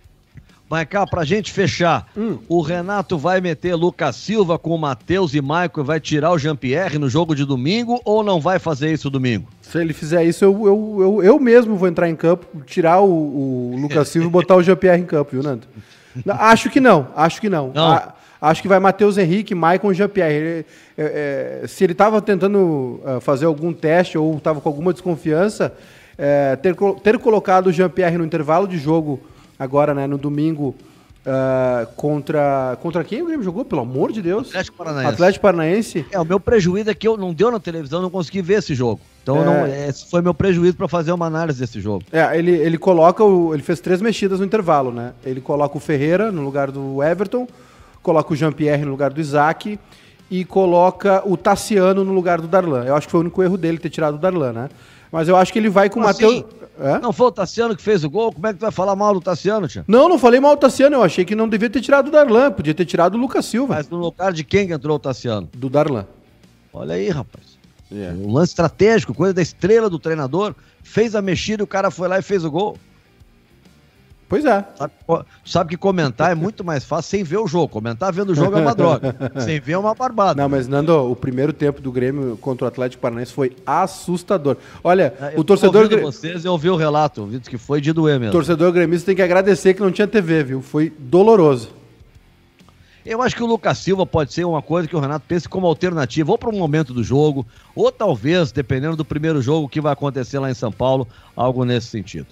Vai 0.70 0.86
cá, 0.86 1.04
pra 1.08 1.26
gente 1.26 1.52
fechar, 1.52 2.08
hum. 2.16 2.38
o 2.48 2.62
Renato 2.62 3.18
vai 3.18 3.42
meter 3.42 3.74
Lucas 3.74 4.16
Silva 4.16 4.60
com 4.60 4.70
o 4.70 4.78
Matheus 4.78 5.34
e 5.34 5.42
Maicon 5.42 5.82
e 5.82 5.84
vai 5.84 6.00
tirar 6.00 6.32
o 6.32 6.38
Jean-Pierre 6.38 7.00
no 7.00 7.10
jogo 7.10 7.34
de 7.34 7.44
domingo 7.44 8.00
ou 8.06 8.24
não 8.24 8.40
vai 8.40 8.60
fazer 8.60 8.94
isso 8.94 9.10
domingo? 9.10 9.48
Se 9.64 9.80
ele 9.80 9.94
fizer 9.94 10.24
isso, 10.24 10.46
eu, 10.46 10.68
eu, 10.68 10.98
eu, 11.00 11.24
eu 11.24 11.40
mesmo 11.40 11.76
vou 11.76 11.88
entrar 11.88 12.08
em 12.08 12.16
campo, 12.16 12.46
tirar 12.68 13.00
o, 13.00 13.10
o 13.10 13.76
Lucas 13.82 14.10
Silva 14.10 14.28
e 14.28 14.32
botar 14.32 14.56
o 14.58 14.62
Jean-Pierre 14.62 15.02
em 15.02 15.06
campo, 15.06 15.32
viu, 15.32 15.42
Nando? 15.42 15.66
Acho 16.28 16.70
que 16.70 16.80
não, 16.80 17.08
acho 17.16 17.42
que 17.42 17.50
não. 17.50 17.72
não. 17.74 17.92
A, 17.92 18.14
Acho 18.42 18.62
que 18.62 18.70
vai 18.70 18.80
Matheus 18.80 19.18
Henrique, 19.18 19.54
Maicon 19.54 19.92
Jean-Pierre. 19.94 20.66
É, 20.98 21.62
é, 21.64 21.68
se 21.68 21.84
ele 21.84 21.92
estava 21.92 22.22
tentando 22.22 23.02
uh, 23.04 23.20
fazer 23.20 23.46
algum 23.46 23.74
teste 23.74 24.18
ou 24.18 24.38
estava 24.38 24.62
com 24.62 24.70
alguma 24.70 24.94
desconfiança, 24.94 25.74
é, 26.18 26.56
ter, 26.56 26.74
ter 27.04 27.20
colocado 27.20 27.68
o 27.68 27.72
Jean-Pierre 27.72 28.18
no 28.18 28.24
intervalo 28.24 28.66
de 28.66 28.78
jogo 28.78 29.20
agora, 29.60 29.94
né, 29.94 30.08
no 30.08 30.18
domingo, 30.18 30.74
Uh, 31.20 31.86
contra 31.98 32.78
contra 32.82 33.04
quem 33.04 33.22
o 33.22 33.26
Grêmio 33.26 33.44
jogou, 33.44 33.66
pelo 33.66 33.82
amor 33.82 34.10
de 34.10 34.22
Deus? 34.22 34.48
Atlético 34.48 34.78
Paranaense. 34.78 35.14
Atlético 35.14 35.42
Paranaense. 35.42 36.06
É, 36.12 36.20
o 36.20 36.24
meu 36.24 36.40
prejuízo 36.40 36.90
é 36.90 36.94
que 36.94 37.06
eu 37.06 37.18
não 37.18 37.34
deu 37.34 37.52
na 37.52 37.60
televisão, 37.60 38.02
não 38.02 38.10
consegui 38.10 38.42
ver 38.42 38.60
esse 38.60 38.74
jogo. 38.74 39.02
Então 39.22 39.42
é... 39.42 39.46
não, 39.46 39.68
esse 39.68 40.10
foi 40.10 40.22
meu 40.22 40.34
prejuízo 40.34 40.78
para 40.78 40.88
fazer 40.88 41.12
uma 41.12 41.26
análise 41.26 41.60
desse 41.60 41.82
jogo. 41.82 42.06
É, 42.10 42.38
ele, 42.38 42.52
ele 42.52 42.78
coloca 42.78 43.22
o, 43.22 43.54
ele 43.54 43.62
fez 43.62 43.82
três 43.82 44.02
mexidas 44.02 44.40
no 44.40 44.46
intervalo, 44.46 44.94
né? 44.94 45.12
Ele 45.26 45.42
coloca 45.42 45.76
o 45.76 45.80
Ferreira 45.80 46.32
no 46.32 46.42
lugar 46.42 46.72
do 46.72 47.04
Everton, 47.04 47.46
coloca 48.02 48.34
o 48.34 48.36
Jean-Pierre 48.36 48.86
no 48.86 48.92
lugar 48.92 49.12
do 49.12 49.20
Isaac 49.20 49.78
e 50.32 50.46
coloca 50.46 51.22
o 51.26 51.36
Tassiano 51.36 52.06
no 52.06 52.14
lugar 52.14 52.40
do 52.40 52.48
Darlan. 52.48 52.86
Eu 52.86 52.96
acho 52.96 53.08
que 53.08 53.12
foi 53.12 53.20
o 53.20 53.24
único 53.24 53.44
erro 53.44 53.58
dele 53.58 53.78
ter 53.78 53.90
tirado 53.90 54.16
o 54.16 54.18
Darlan, 54.18 54.54
né? 54.54 54.70
Mas 55.12 55.28
eu 55.28 55.36
acho 55.36 55.52
que 55.52 55.60
ele 55.60 55.70
vai 55.70 55.90
com 55.90 56.00
o 56.00 56.04
Matheus. 56.04 56.46
É? 56.80 56.98
Não 57.00 57.12
foi 57.12 57.28
o 57.28 57.32
Tassiano 57.32 57.76
que 57.76 57.82
fez 57.82 58.04
o 58.04 58.10
gol? 58.10 58.32
Como 58.32 58.48
é 58.48 58.54
que 58.54 58.60
tu 58.60 58.62
vai 58.62 58.72
falar 58.72 58.96
mal 58.96 59.14
do 59.14 59.20
Tassiano, 59.20 59.68
tia? 59.68 59.84
Não, 59.88 60.08
não 60.08 60.18
falei 60.18 60.40
mal 60.40 60.56
do 60.56 60.60
Tassiano. 60.60 60.96
Eu 60.96 61.04
achei 61.04 61.26
que 61.26 61.36
não 61.36 61.48
devia 61.48 61.70
ter 61.70 61.82
tirado 61.82 62.08
o 62.08 62.12
Darlan. 62.12 62.52
Podia 62.52 62.74
ter 62.74 62.86
tirado 62.86 63.16
o 63.16 63.18
Lucas 63.18 63.46
Silva. 63.46 63.76
Mas 63.76 63.90
no 63.90 63.98
lugar 63.98 64.32
de 64.32 64.44
quem 64.44 64.68
que 64.68 64.74
entrou 64.74 64.96
o 64.96 65.00
Tassiano? 65.00 65.50
Do 65.54 65.70
Darlan. 65.70 66.06
Olha 66.72 66.96
aí, 66.96 67.10
rapaz. 67.10 67.60
É. 67.92 68.14
Um 68.14 68.32
lance 68.32 68.52
estratégico, 68.52 69.14
coisa 69.14 69.34
da 69.34 69.42
estrela 69.42 69.90
do 69.90 70.00
treinador. 70.00 70.56
Fez 70.82 71.16
a 71.16 71.22
mexida 71.22 71.62
e 71.62 71.66
o 71.66 71.68
cara 71.68 71.92
foi 71.92 72.08
lá 72.08 72.18
e 72.18 72.22
fez 72.22 72.46
o 72.46 72.52
gol. 72.52 72.78
Pois 74.30 74.46
é. 74.46 74.64
Sabe, 74.76 74.94
sabe, 75.44 75.70
que 75.72 75.78
comentar 75.78 76.32
é 76.32 76.36
muito 76.36 76.64
mais 76.64 76.86
fácil 76.86 77.10
sem 77.10 77.24
ver 77.24 77.38
o 77.38 77.48
jogo. 77.48 77.68
Comentar 77.68 78.14
vendo 78.14 78.30
o 78.30 78.36
jogo 78.36 78.56
é 78.56 78.62
uma 78.62 78.76
droga. 78.76 79.16
sem 79.42 79.60
ver 79.60 79.74
é 79.74 79.78
uma 79.78 79.96
barbada. 79.96 80.40
Não, 80.40 80.48
mas 80.48 80.68
Nando, 80.68 80.96
o 81.12 81.16
primeiro 81.16 81.52
tempo 81.52 81.82
do 81.82 81.92
Grêmio 81.92 82.38
contra 82.38 82.66
o 82.66 82.68
Atlético 82.68 83.02
Paranaense 83.02 83.34
foi 83.34 83.56
assustador. 83.66 84.58
Olha, 84.84 85.14
é, 85.20 85.34
o 85.36 85.44
torcedor. 85.44 85.92
Eu 85.92 86.02
vocês 86.04 86.46
eu 86.46 86.52
ouvi 86.52 86.70
o 86.70 86.76
relato, 86.76 87.22
ouvi 87.22 87.40
que 87.40 87.58
foi 87.58 87.82
de 87.82 87.92
doer 87.92 88.20
mesmo. 88.20 88.30
O 88.30 88.34
torcedor 88.34 88.72
gremista 88.72 89.08
tem 89.08 89.16
que 89.16 89.22
agradecer 89.24 89.74
que 89.74 89.82
não 89.82 89.92
tinha 89.92 90.08
TV, 90.08 90.44
viu? 90.44 90.62
Foi 90.62 90.94
doloroso. 91.00 91.80
Eu 93.04 93.24
acho 93.24 93.36
que 93.36 93.42
o 93.42 93.48
Lucas 93.48 93.80
Silva 93.80 94.06
pode 94.06 94.32
ser 94.32 94.44
uma 94.44 94.62
coisa 94.62 94.88
que 94.88 94.96
o 94.96 95.00
Renato 95.00 95.26
pense 95.28 95.50
como 95.50 95.66
alternativa, 95.66 96.32
ou 96.32 96.38
para 96.38 96.50
um 96.50 96.60
momento 96.60 96.94
do 96.94 97.04
jogo, 97.04 97.48
ou 97.74 97.92
talvez, 97.92 98.52
dependendo 98.52 98.96
do 98.96 99.04
primeiro 99.04 99.42
jogo 99.42 99.68
que 99.68 99.82
vai 99.82 99.94
acontecer 99.94 100.38
lá 100.38 100.52
em 100.52 100.54
São 100.54 100.72
Paulo, 100.72 101.08
algo 101.36 101.66
nesse 101.66 101.88
sentido. 101.88 102.28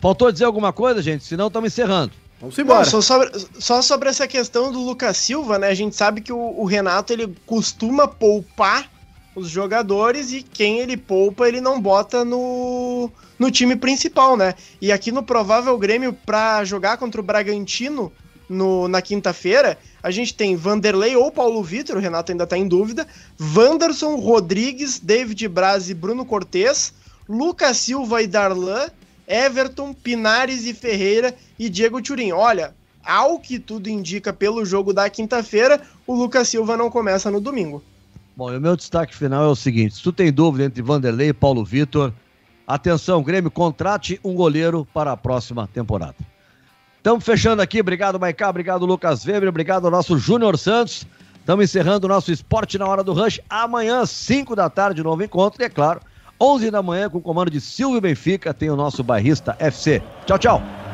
Faltou 0.00 0.30
dizer 0.30 0.44
alguma 0.44 0.72
coisa, 0.72 1.02
gente? 1.02 1.24
Senão 1.24 1.46
estamos 1.46 1.72
encerrando. 1.72 2.12
Vamos 2.40 2.58
embora. 2.58 2.80
Não, 2.80 2.84
só, 2.84 3.00
sobre, 3.00 3.30
só 3.58 3.82
sobre 3.82 4.08
essa 4.08 4.26
questão 4.26 4.70
do 4.70 4.80
Lucas 4.80 5.16
Silva, 5.16 5.58
né? 5.58 5.68
A 5.68 5.74
gente 5.74 5.96
sabe 5.96 6.20
que 6.20 6.32
o, 6.32 6.38
o, 6.38 6.64
Renato 6.64 7.12
ele 7.12 7.34
costuma 7.46 8.06
poupar 8.06 8.90
os 9.34 9.48
jogadores 9.48 10.32
e 10.32 10.42
quem 10.42 10.78
ele 10.78 10.96
poupa 10.96 11.48
ele 11.48 11.60
não 11.60 11.80
bota 11.80 12.24
no, 12.24 13.10
no 13.38 13.50
time 13.50 13.74
principal, 13.76 14.36
né? 14.36 14.54
E 14.80 14.92
aqui 14.92 15.10
no 15.10 15.22
provável 15.22 15.76
Grêmio 15.78 16.12
para 16.12 16.62
jogar 16.64 16.98
contra 16.98 17.20
o 17.20 17.24
Bragantino 17.24 18.12
no, 18.48 18.86
na 18.86 19.02
quinta-feira, 19.02 19.78
a 20.02 20.10
gente 20.10 20.34
tem 20.34 20.56
Vanderlei 20.56 21.16
ou 21.16 21.32
Paulo 21.32 21.62
Vitor, 21.62 21.96
o 21.96 22.00
Renato 22.00 22.30
ainda 22.30 22.44
está 22.44 22.56
em 22.56 22.68
dúvida, 22.68 23.06
Wanderson, 23.40 24.16
Rodrigues, 24.16 25.00
David 25.00 25.48
Braz 25.48 25.90
e 25.90 25.94
Bruno 25.94 26.24
Cortes, 26.24 26.92
Lucas 27.28 27.78
Silva 27.78 28.22
e 28.22 28.26
Darlan 28.26 28.88
Everton, 29.26 29.92
Pinares 29.92 30.66
e 30.66 30.74
Ferreira 30.74 31.34
e 31.58 31.68
Diego 31.68 32.00
Turim. 32.02 32.32
Olha, 32.32 32.74
ao 33.04 33.38
que 33.38 33.58
tudo 33.58 33.88
indica 33.88 34.32
pelo 34.32 34.64
jogo 34.64 34.92
da 34.92 35.08
quinta-feira, 35.08 35.80
o 36.06 36.14
Lucas 36.14 36.48
Silva 36.48 36.76
não 36.76 36.90
começa 36.90 37.30
no 37.30 37.40
domingo. 37.40 37.82
Bom, 38.36 38.52
e 38.52 38.56
o 38.56 38.60
meu 38.60 38.76
destaque 38.76 39.16
final 39.16 39.44
é 39.44 39.48
o 39.48 39.56
seguinte: 39.56 39.94
se 39.94 40.02
tu 40.02 40.12
tem 40.12 40.32
dúvida 40.32 40.64
entre 40.64 40.82
Vanderlei 40.82 41.28
e 41.28 41.32
Paulo 41.32 41.64
Vitor, 41.64 42.12
atenção, 42.66 43.22
Grêmio, 43.22 43.50
contrate 43.50 44.20
um 44.22 44.34
goleiro 44.34 44.86
para 44.92 45.12
a 45.12 45.16
próxima 45.16 45.68
temporada. 45.72 46.16
Estamos 46.98 47.24
fechando 47.24 47.62
aqui. 47.62 47.80
Obrigado, 47.80 48.18
Maicá. 48.18 48.50
Obrigado, 48.50 48.84
Lucas 48.84 49.24
Weber. 49.24 49.48
Obrigado 49.48 49.84
ao 49.84 49.90
nosso 49.90 50.18
Júnior 50.18 50.58
Santos. 50.58 51.06
Estamos 51.38 51.64
encerrando 51.64 52.06
o 52.06 52.08
nosso 52.08 52.32
esporte 52.32 52.76
na 52.76 52.86
hora 52.88 53.04
do 53.04 53.12
rush. 53.12 53.40
Amanhã, 53.48 54.04
5 54.04 54.56
da 54.56 54.68
tarde, 54.68 55.04
novo 55.04 55.22
encontro. 55.22 55.62
E 55.62 55.66
é 55.66 55.68
claro, 55.68 56.00
11 56.40 56.70
da 56.70 56.82
manhã, 56.82 57.08
com 57.08 57.18
o 57.18 57.22
comando 57.22 57.50
de 57.50 57.60
Silvio 57.60 58.00
Benfica, 58.00 58.52
tem 58.52 58.70
o 58.70 58.76
nosso 58.76 59.02
bairrista 59.02 59.56
FC. 59.58 60.02
Tchau, 60.26 60.38
tchau. 60.38 60.85